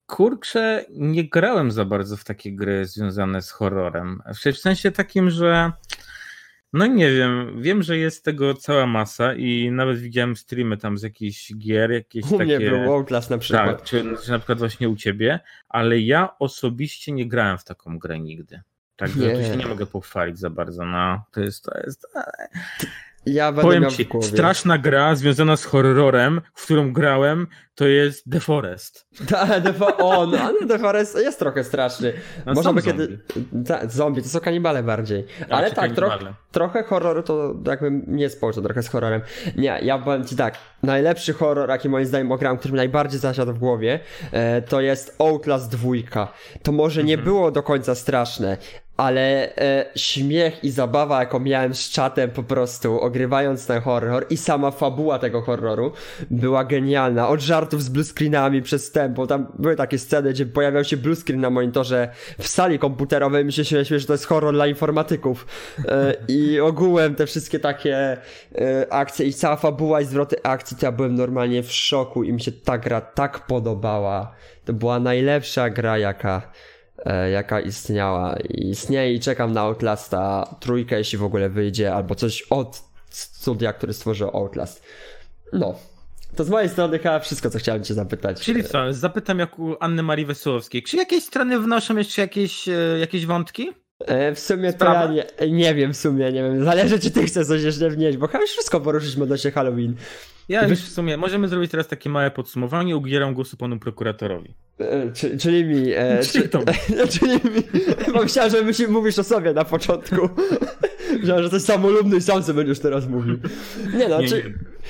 kurczę, 0.06 0.86
nie 0.90 1.30
grałem 1.30 1.72
za 1.72 1.86
bardzo 1.86 2.18
w 2.18 2.24
takie 2.24 2.56
gry 2.56 2.86
związane 2.86 3.42
z 3.42 3.52
horrorem. 3.52 4.22
W 4.54 4.58
sensie 4.58 4.92
takim, 4.92 5.30
że 5.30 5.72
no 6.74 6.86
nie 6.86 7.12
wiem, 7.12 7.62
wiem, 7.62 7.84
że 7.84 7.98
jest 7.98 8.26
tego 8.26 8.54
cała 8.54 8.86
masa 8.86 9.34
i 9.34 9.72
nawet 9.72 10.00
widziałem 10.00 10.36
streamy 10.36 10.78
tam 10.78 10.98
z 10.98 11.04
jakichś 11.04 11.54
gier, 11.56 11.92
jakieś 11.92 12.26
u 12.26 12.38
takie... 12.38 12.60
mnie 12.60 12.70
był 12.70 12.94
Outlast 12.94 13.30
na 13.30 13.38
przykład. 13.38 13.78
Tak, 13.78 13.84
czy, 13.84 14.04
czy 14.24 14.32
na 14.32 14.40
przykład 14.40 14.60
właśnie 14.60 14.90
u 14.90 14.96
ciebie, 14.96 15.40
ale 15.70 16.00
ja 16.00 16.38
osobiście 16.40 17.12
nie 17.12 17.28
grałem 17.28 17.58
w 17.58 17.64
taką 17.64 18.00
grę 18.00 18.20
nigdy. 18.20 18.62
Także 18.96 19.20
nie. 19.20 19.36
tu 19.36 19.44
się 19.44 19.58
nie 19.58 19.68
mogę 19.68 19.86
pochwalić 19.86 20.40
za 20.40 20.50
bardzo, 20.50 20.86
no 20.86 21.24
to 21.32 21.42
jest, 21.42 21.64
to 21.64 21.80
jest... 21.86 22.08
Ja 23.34 23.52
będę 23.52 23.62
Powiem 23.62 23.82
miał 23.84 23.92
ci, 23.92 24.08
straszna 24.22 24.78
gra 24.78 25.16
związana 25.16 25.58
z 25.58 25.66
horrorem, 25.66 26.42
w 26.54 26.64
którą 26.64 26.94
grałem, 26.94 27.48
to 27.76 27.88
jest 27.88 28.26
The 28.32 28.40
Forest. 28.40 29.08
Ta, 29.30 29.62
The 29.62 29.74
Fo 29.74 29.98
o, 29.98 30.26
no, 30.26 30.38
no, 30.62 30.68
The 30.68 30.80
Forest 30.80 31.18
jest 31.18 31.40
trochę 31.40 31.64
straszny. 31.64 32.14
No, 32.46 32.54
Można 32.54 32.74
by 32.74 32.82
zombie. 32.82 33.08
kiedy. 33.08 33.64
Ta, 33.66 33.88
zombie, 33.88 34.24
to 34.24 34.30
są 34.30 34.40
kanibale 34.40 34.84
bardziej. 34.84 35.26
Ale 35.50 35.72
tak, 35.72 35.92
trochę, 35.92 36.34
trochę 36.52 36.84
horroru 36.84 37.24
to 37.24 37.56
jakby 37.68 37.92
nie 38.08 38.30
społeczne, 38.30 38.64
trochę 38.64 38.84
z 38.84 38.88
horrorem. 38.88 39.22
Nie, 39.58 39.80
ja 39.82 40.00
powiem 40.00 40.26
ci 40.26 40.36
tak. 40.36 40.58
Najlepszy 40.84 41.34
horror, 41.34 41.70
jaki 41.70 41.90
moim 41.90 42.06
zdaniem 42.06 42.32
ograłem, 42.32 42.58
który 42.58 42.72
mi 42.72 42.78
najbardziej 42.78 43.20
zasiadł 43.20 43.54
w 43.54 43.60
głowie, 43.60 44.00
e, 44.32 44.62
to 44.62 44.82
jest 44.82 45.16
Outlast 45.20 45.72
2. 45.72 46.34
To 46.64 46.72
może 46.72 47.04
nie 47.04 47.14
mhm. 47.14 47.26
było 47.26 47.52
do 47.52 47.64
końca 47.64 47.96
straszne, 47.96 48.58
ale 49.00 49.56
e, 49.56 49.86
śmiech 49.96 50.64
i 50.64 50.72
zabawa, 50.72 51.20
jaką 51.20 51.40
miałem 51.40 51.76
z 51.76 51.90
czatem 51.90 52.30
po 52.30 52.44
prostu, 52.44 53.02
ogrywając 53.02 53.68
ten 53.68 53.82
horror 53.82 54.26
i 54.30 54.38
sama 54.38 54.72
fabuła 54.72 55.20
tego 55.20 55.42
horroru 55.42 55.92
była 56.30 56.64
genialna. 56.64 57.28
Od 57.28 57.42
żartów 57.42 57.84
z 57.84 57.90
bluescreenami 57.90 58.62
przez 58.62 58.92
tempo, 58.92 59.28
tam 59.28 59.48
były 59.60 59.76
takie 59.76 59.98
sceny, 59.98 60.30
gdzie 60.30 60.46
pojawiał 60.46 60.84
się 60.84 60.98
bluescreen 60.98 61.42
na 61.42 61.50
monitorze 61.50 62.10
w 62.40 62.48
sali 62.48 62.80
komputerowej, 62.80 63.46
mi 63.46 63.54
się 63.54 63.64
że 63.64 64.06
to 64.08 64.14
jest 64.14 64.26
horror 64.26 64.54
dla 64.54 64.68
informatyków. 64.68 65.48
E, 65.88 66.16
I 66.28 66.60
ogółem 66.60 67.16
te 67.16 67.26
wszystkie 67.26 67.60
takie 67.60 68.18
e, 68.56 68.94
akcje 68.94 69.26
i 69.26 69.34
cała 69.34 69.56
fabuła 69.56 70.02
i 70.02 70.06
zwroty 70.06 70.44
akcji, 70.44 70.78
to 70.78 70.86
ja 70.86 70.92
byłem 70.92 71.16
normalnie 71.16 71.64
w 71.64 71.72
szoku 71.72 72.24
i 72.24 72.34
mi 72.34 72.42
się 72.42 72.52
ta 72.52 72.78
gra 72.78 73.02
tak 73.02 73.48
podobała. 73.48 74.36
To 74.66 74.74
była 74.74 75.00
najlepsza 75.00 75.70
gra, 75.70 75.98
jaka 75.98 76.52
jaka 77.32 77.60
istniała. 77.60 78.36
Istnieje 78.50 79.14
i 79.14 79.20
czekam 79.20 79.52
na 79.54 79.62
Outlasta 79.62 80.56
trójkę, 80.60 80.98
jeśli 80.98 81.18
w 81.18 81.24
ogóle 81.24 81.50
wyjdzie, 81.50 81.94
albo 81.94 82.16
coś 82.16 82.42
od 82.50 82.82
studia, 83.10 83.74
który 83.74 83.94
stworzył 83.94 84.30
Outlast. 84.34 84.84
No. 85.54 85.76
To 86.36 86.44
z 86.44 86.50
mojej 86.50 86.70
strony 86.70 87.00
chyba 87.00 87.20
wszystko, 87.20 87.50
co 87.50 87.60
chciałem 87.60 87.84
cię 87.84 87.94
zapytać. 87.94 88.42
Czyli 88.42 88.64
co, 88.64 88.94
zapytam 88.94 89.40
jak 89.40 89.60
u 89.60 89.76
Anny 89.80 90.04
Marii 90.04 90.26
Wesołowskiej. 90.26 90.84
Czy 90.84 90.98
jakieś 90.98 91.24
strony 91.24 91.60
wnoszą 91.60 91.98
jeszcze 91.98 92.22
jakieś, 92.22 92.68
e, 92.68 93.00
jakieś 93.00 93.26
wątki? 93.26 93.72
E, 94.00 94.36
w 94.36 94.40
sumie 94.40 94.72
Sprawa? 94.72 95.08
to 95.08 95.14
ja 95.14 95.24
nie, 95.46 95.52
nie 95.52 95.76
wiem, 95.76 95.94
w 95.94 95.98
sumie 95.98 96.32
nie 96.32 96.44
wiem. 96.44 96.66
Zależy, 96.66 97.00
czy 97.00 97.12
ty 97.12 97.24
chcesz 97.24 97.48
coś 97.48 97.64
jeszcze 97.64 97.90
wnieść, 97.90 98.18
bo 98.18 98.28
chyba 98.28 98.42
już 98.42 98.52
wszystko 98.52 98.80
poruszyliśmy 98.80 99.24
odnośnie 99.24 99.52
Halloween. 99.52 99.96
Ja 100.50 100.68
już 100.68 100.80
w 100.80 100.92
sumie, 100.92 101.18
możemy 101.18 101.48
zrobić 101.48 101.72
teraz 101.72 101.88
takie 101.88 102.10
małe 102.10 102.32
podsumowanie, 102.32 102.98
ubieram 102.98 103.34
głosu 103.34 103.58
panu 103.58 103.80
prokuratorowi. 103.80 104.54
E, 104.80 105.12
czy, 105.14 105.38
czyli 105.38 105.66
mi. 105.66 105.92
E, 105.92 106.20
czyli, 106.32 106.50
to... 106.50 106.60
czyli 107.20 107.34
mi. 107.34 107.84
Bo 108.14 108.22
myślałem, 108.24 108.52
że 108.52 108.64
myśl, 108.64 108.88
mówisz 108.90 109.20
o 109.20 109.24
sobie 109.24 109.54
na 109.54 109.66
początku. 109.66 110.30
Myślałem, 111.20 111.44
że 111.44 111.50
coś 111.50 111.62
samolubny 111.62 112.18
i 112.18 112.22
sam 112.22 112.44
sobie 112.44 112.58
będziesz 112.58 112.80
teraz 112.80 113.08
mówił. 113.08 113.38
Nie 113.94 114.08
no, 114.08 114.22
nie, 114.22 114.28
czy, 114.28 114.36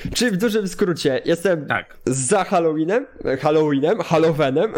nie. 0.04 0.10
czy 0.10 0.30
w 0.30 0.36
dużym 0.36 0.68
skrócie 0.68 1.20
jestem 1.24 1.66
tak. 1.66 1.96
za 2.06 2.44
Halloweenem, 2.44 3.06
Halloweenem, 3.40 3.98
Halloweenem. 4.00 4.72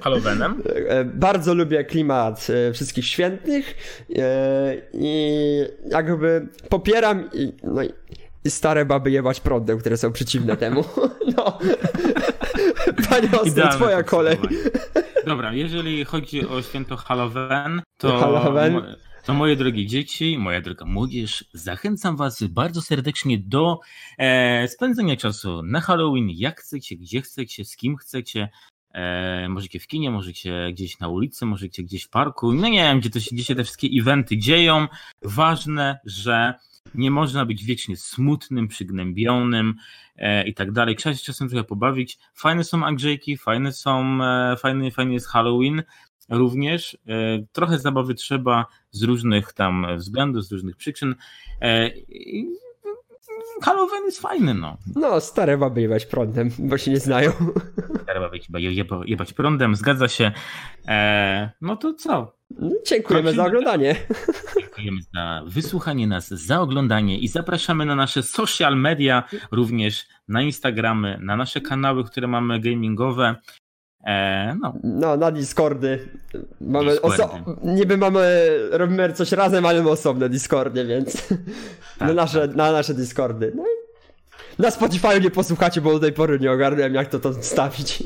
Halloweenem. 0.00 0.62
E, 0.88 1.04
bardzo 1.04 1.54
lubię 1.54 1.84
klimat 1.84 2.46
e, 2.50 2.72
wszystkich 2.72 3.06
świętych 3.06 3.74
e, 4.16 4.76
i 4.92 5.64
jakby 5.90 6.48
popieram 6.68 7.28
i, 7.32 7.52
no, 7.62 7.82
i 8.48 8.50
stare 8.50 8.84
baby 8.84 9.10
jebać 9.10 9.40
prądem, 9.40 9.78
które 9.78 9.96
są 9.96 10.12
przeciwne 10.12 10.56
temu. 10.64 10.84
No. 11.36 11.44
Panie 13.10 13.28
Ostro, 13.42 13.68
twoja 13.68 14.02
kolej. 14.02 14.36
Dobra, 15.26 15.52
jeżeli 15.52 16.04
chodzi 16.04 16.48
o 16.48 16.62
święto 16.62 16.96
Halloween, 16.96 17.82
to... 17.98 18.18
Halloween? 18.18 18.82
To 19.24 19.34
moje 19.34 19.56
drogie 19.56 19.86
dzieci, 19.86 20.38
moja 20.38 20.60
droga 20.60 20.84
młodzież, 20.86 21.44
zachęcam 21.52 22.16
Was 22.16 22.42
bardzo 22.42 22.82
serdecznie 22.82 23.38
do 23.38 23.80
e, 24.18 24.68
spędzenia 24.68 25.16
czasu 25.16 25.62
na 25.62 25.80
Halloween, 25.80 26.28
jak 26.30 26.60
chcecie, 26.60 26.96
gdzie 26.96 27.20
chcecie, 27.20 27.64
z 27.64 27.76
kim 27.76 27.96
chcecie. 27.96 28.48
E, 28.94 29.48
możecie 29.48 29.80
w 29.80 29.86
kinie, 29.86 30.10
możecie 30.10 30.70
gdzieś 30.72 31.00
na 31.00 31.08
ulicy, 31.08 31.46
możecie 31.46 31.82
gdzieś 31.82 32.04
w 32.04 32.10
parku. 32.10 32.52
No 32.52 32.68
nie 32.68 32.82
wiem, 32.82 33.00
gdzie, 33.00 33.10
to 33.10 33.20
się, 33.20 33.30
gdzie 33.32 33.44
się 33.44 33.54
te 33.54 33.64
wszystkie 33.64 33.88
eventy 34.00 34.38
dzieją. 34.38 34.86
Ważne, 35.22 35.98
że 36.04 36.54
nie 36.94 37.10
można 37.10 37.46
być 37.46 37.64
wiecznie 37.64 37.96
smutnym, 37.96 38.68
przygnębionym 38.68 39.74
e, 40.16 40.48
i 40.48 40.54
tak 40.54 40.72
dalej. 40.72 40.96
Trzeba 40.96 41.14
się 41.14 41.24
czasem 41.24 41.48
trochę 41.48 41.64
pobawić. 41.64 42.18
Fajne 42.34 42.64
są 42.64 42.84
Andrzejki, 42.84 43.36
fajne 43.36 43.72
są, 43.72 44.18
e, 44.24 44.56
fajny, 44.56 44.90
fajny 44.90 45.12
jest 45.12 45.28
Halloween 45.28 45.82
również. 46.28 46.98
E, 47.06 47.44
trochę 47.52 47.78
zabawy 47.78 48.14
trzeba 48.14 48.66
z 48.90 49.02
różnych 49.02 49.52
tam 49.52 49.86
względów, 49.96 50.44
z 50.44 50.52
różnych 50.52 50.76
przyczyn. 50.76 51.14
E, 51.62 51.90
Halloween 53.62 54.04
jest 54.04 54.20
fajny, 54.20 54.54
no. 54.54 54.76
No, 54.96 55.20
stare 55.20 55.58
baby 55.58 55.80
jebać 55.80 56.06
prądem, 56.06 56.50
bo 56.58 56.78
się 56.78 56.90
nie 56.90 57.00
znają. 57.00 57.32
Stare 58.02 58.20
baby 58.20 58.62
jeba, 58.62 59.00
jebać 59.04 59.32
prądem, 59.32 59.76
zgadza 59.76 60.08
się. 60.08 60.32
E, 60.88 61.50
no 61.60 61.76
to 61.76 61.94
co? 61.94 62.38
Dziękujemy 62.86 63.32
za 63.32 63.46
oglądanie. 63.46 63.96
Dziękujemy 64.78 65.00
za 65.14 65.42
wysłuchanie 65.46 66.06
nas, 66.06 66.28
za 66.28 66.60
oglądanie 66.60 67.18
i 67.18 67.28
zapraszamy 67.28 67.86
na 67.86 67.94
nasze 67.96 68.22
social 68.22 68.76
media, 68.76 69.24
również 69.50 70.06
na 70.28 70.42
Instagramy, 70.42 71.18
na 71.22 71.36
nasze 71.36 71.60
kanały, 71.60 72.04
które 72.04 72.26
mamy 72.26 72.60
gamingowe. 72.60 73.34
E, 74.06 74.56
no. 74.62 74.74
no, 74.84 75.16
na 75.16 75.30
Discordy. 75.30 76.08
Mamy 76.60 76.96
oso- 76.96 77.56
niby 77.62 77.96
mamy, 77.96 78.48
robimy 78.70 79.12
coś 79.12 79.32
razem, 79.32 79.66
ale 79.66 79.78
mamy 79.78 79.90
osobne 79.90 80.28
Discordy, 80.28 80.86
więc 80.86 81.28
tak, 81.98 82.08
na, 82.08 82.14
nasze, 82.14 82.48
tak. 82.48 82.56
na 82.56 82.72
nasze 82.72 82.94
Discordy. 82.94 83.52
No 83.56 83.64
na 84.58 84.70
Spotify 84.70 85.20
nie 85.20 85.30
posłuchacie, 85.30 85.80
bo 85.80 85.92
do 85.92 86.00
tej 86.00 86.12
pory 86.12 86.40
nie 86.40 86.52
ogarnąłem 86.52 86.94
jak 86.94 87.08
to, 87.08 87.18
to 87.18 87.42
stawić. 87.42 88.02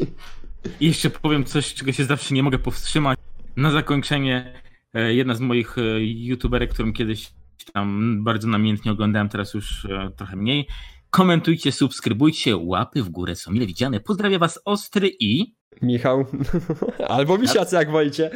I 0.81 0.87
jeszcze 0.87 1.11
powiem 1.11 1.45
coś, 1.45 1.75
czego 1.75 1.93
się 1.93 2.05
zawsze 2.05 2.35
nie 2.35 2.43
mogę 2.43 2.59
powstrzymać. 2.59 3.19
Na 3.57 3.71
zakończenie 3.71 4.62
jedna 4.95 5.35
z 5.35 5.41
moich 5.41 5.79
e, 5.79 6.01
youtuberek, 6.01 6.75
którą 6.75 6.93
kiedyś 6.93 7.33
tam 7.73 8.19
bardzo 8.25 8.49
namiętnie 8.49 8.93
oglądałem, 8.93 9.29
teraz 9.29 9.55
już 9.55 9.85
e, 9.85 10.11
trochę 10.17 10.37
mniej. 10.37 10.67
Komentujcie, 11.11 11.73
subskrybujcie, 11.73 12.57
łapy 12.57 13.03
w 13.03 13.09
górę 13.09 13.37
są 13.37 13.53
mile 13.53 13.67
widziane. 13.67 14.01
Pozdrawiam 14.01 14.41
was 14.41 14.61
Ostry 14.65 15.11
i... 15.21 15.55
Michał. 15.83 16.27
Albo 17.09 17.39
Misiacy, 17.39 17.77
jak 17.77 17.91
wolicie. 17.91 18.31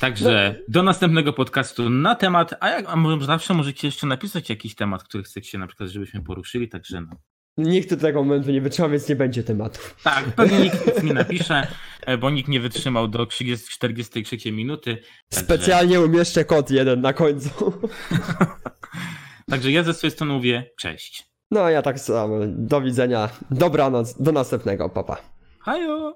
Także 0.00 0.58
do 0.68 0.82
następnego 0.82 1.32
podcastu 1.32 1.90
na 1.90 2.14
temat, 2.14 2.54
a, 2.60 2.68
jak, 2.68 2.84
a 2.88 2.96
może 2.96 3.26
zawsze 3.26 3.54
możecie 3.54 3.88
jeszcze 3.88 4.06
napisać 4.06 4.50
jakiś 4.50 4.74
temat, 4.74 5.04
który 5.04 5.24
chcecie 5.24 5.58
na 5.58 5.66
przykład, 5.66 5.88
żebyśmy 5.88 6.22
poruszyli, 6.22 6.68
także 6.68 7.00
no. 7.00 7.16
Nikt 7.56 7.90
do 7.90 7.96
tego 7.96 8.24
momentu 8.24 8.50
nie 8.50 8.60
wytrzyma, 8.60 8.88
więc 8.88 9.08
nie 9.08 9.16
będzie 9.16 9.42
tematów. 9.42 9.96
Tak, 10.04 10.24
pewnie 10.24 10.58
nikt 10.58 10.86
nic 10.86 11.02
nie 11.02 11.14
napisze, 11.14 11.54
e, 11.54 11.66
bo 12.20 12.30
nikt 12.30 12.48
nie 12.48 12.60
wytrzymał 12.60 13.08
do 13.08 13.26
30, 13.26 13.68
43 13.68 14.52
minuty. 14.52 14.96
Także... 14.96 15.44
Specjalnie 15.44 16.00
umieszczę 16.00 16.44
kod 16.44 16.70
jeden 16.70 17.00
na 17.00 17.12
końcu. 17.12 17.72
także 19.50 19.70
ja 19.70 19.82
ze 19.82 19.94
swojej 19.94 20.12
strony 20.12 20.32
mówię 20.32 20.70
cześć. 20.78 21.32
No 21.50 21.70
ja 21.70 21.82
tak 21.82 22.00
samo. 22.00 22.38
Do 22.46 22.80
widzenia. 22.80 23.28
Dobranoc. 23.50 24.22
Do 24.22 24.32
następnego. 24.32 24.88
Papa. 24.88 25.16
Hajo! 25.60 26.14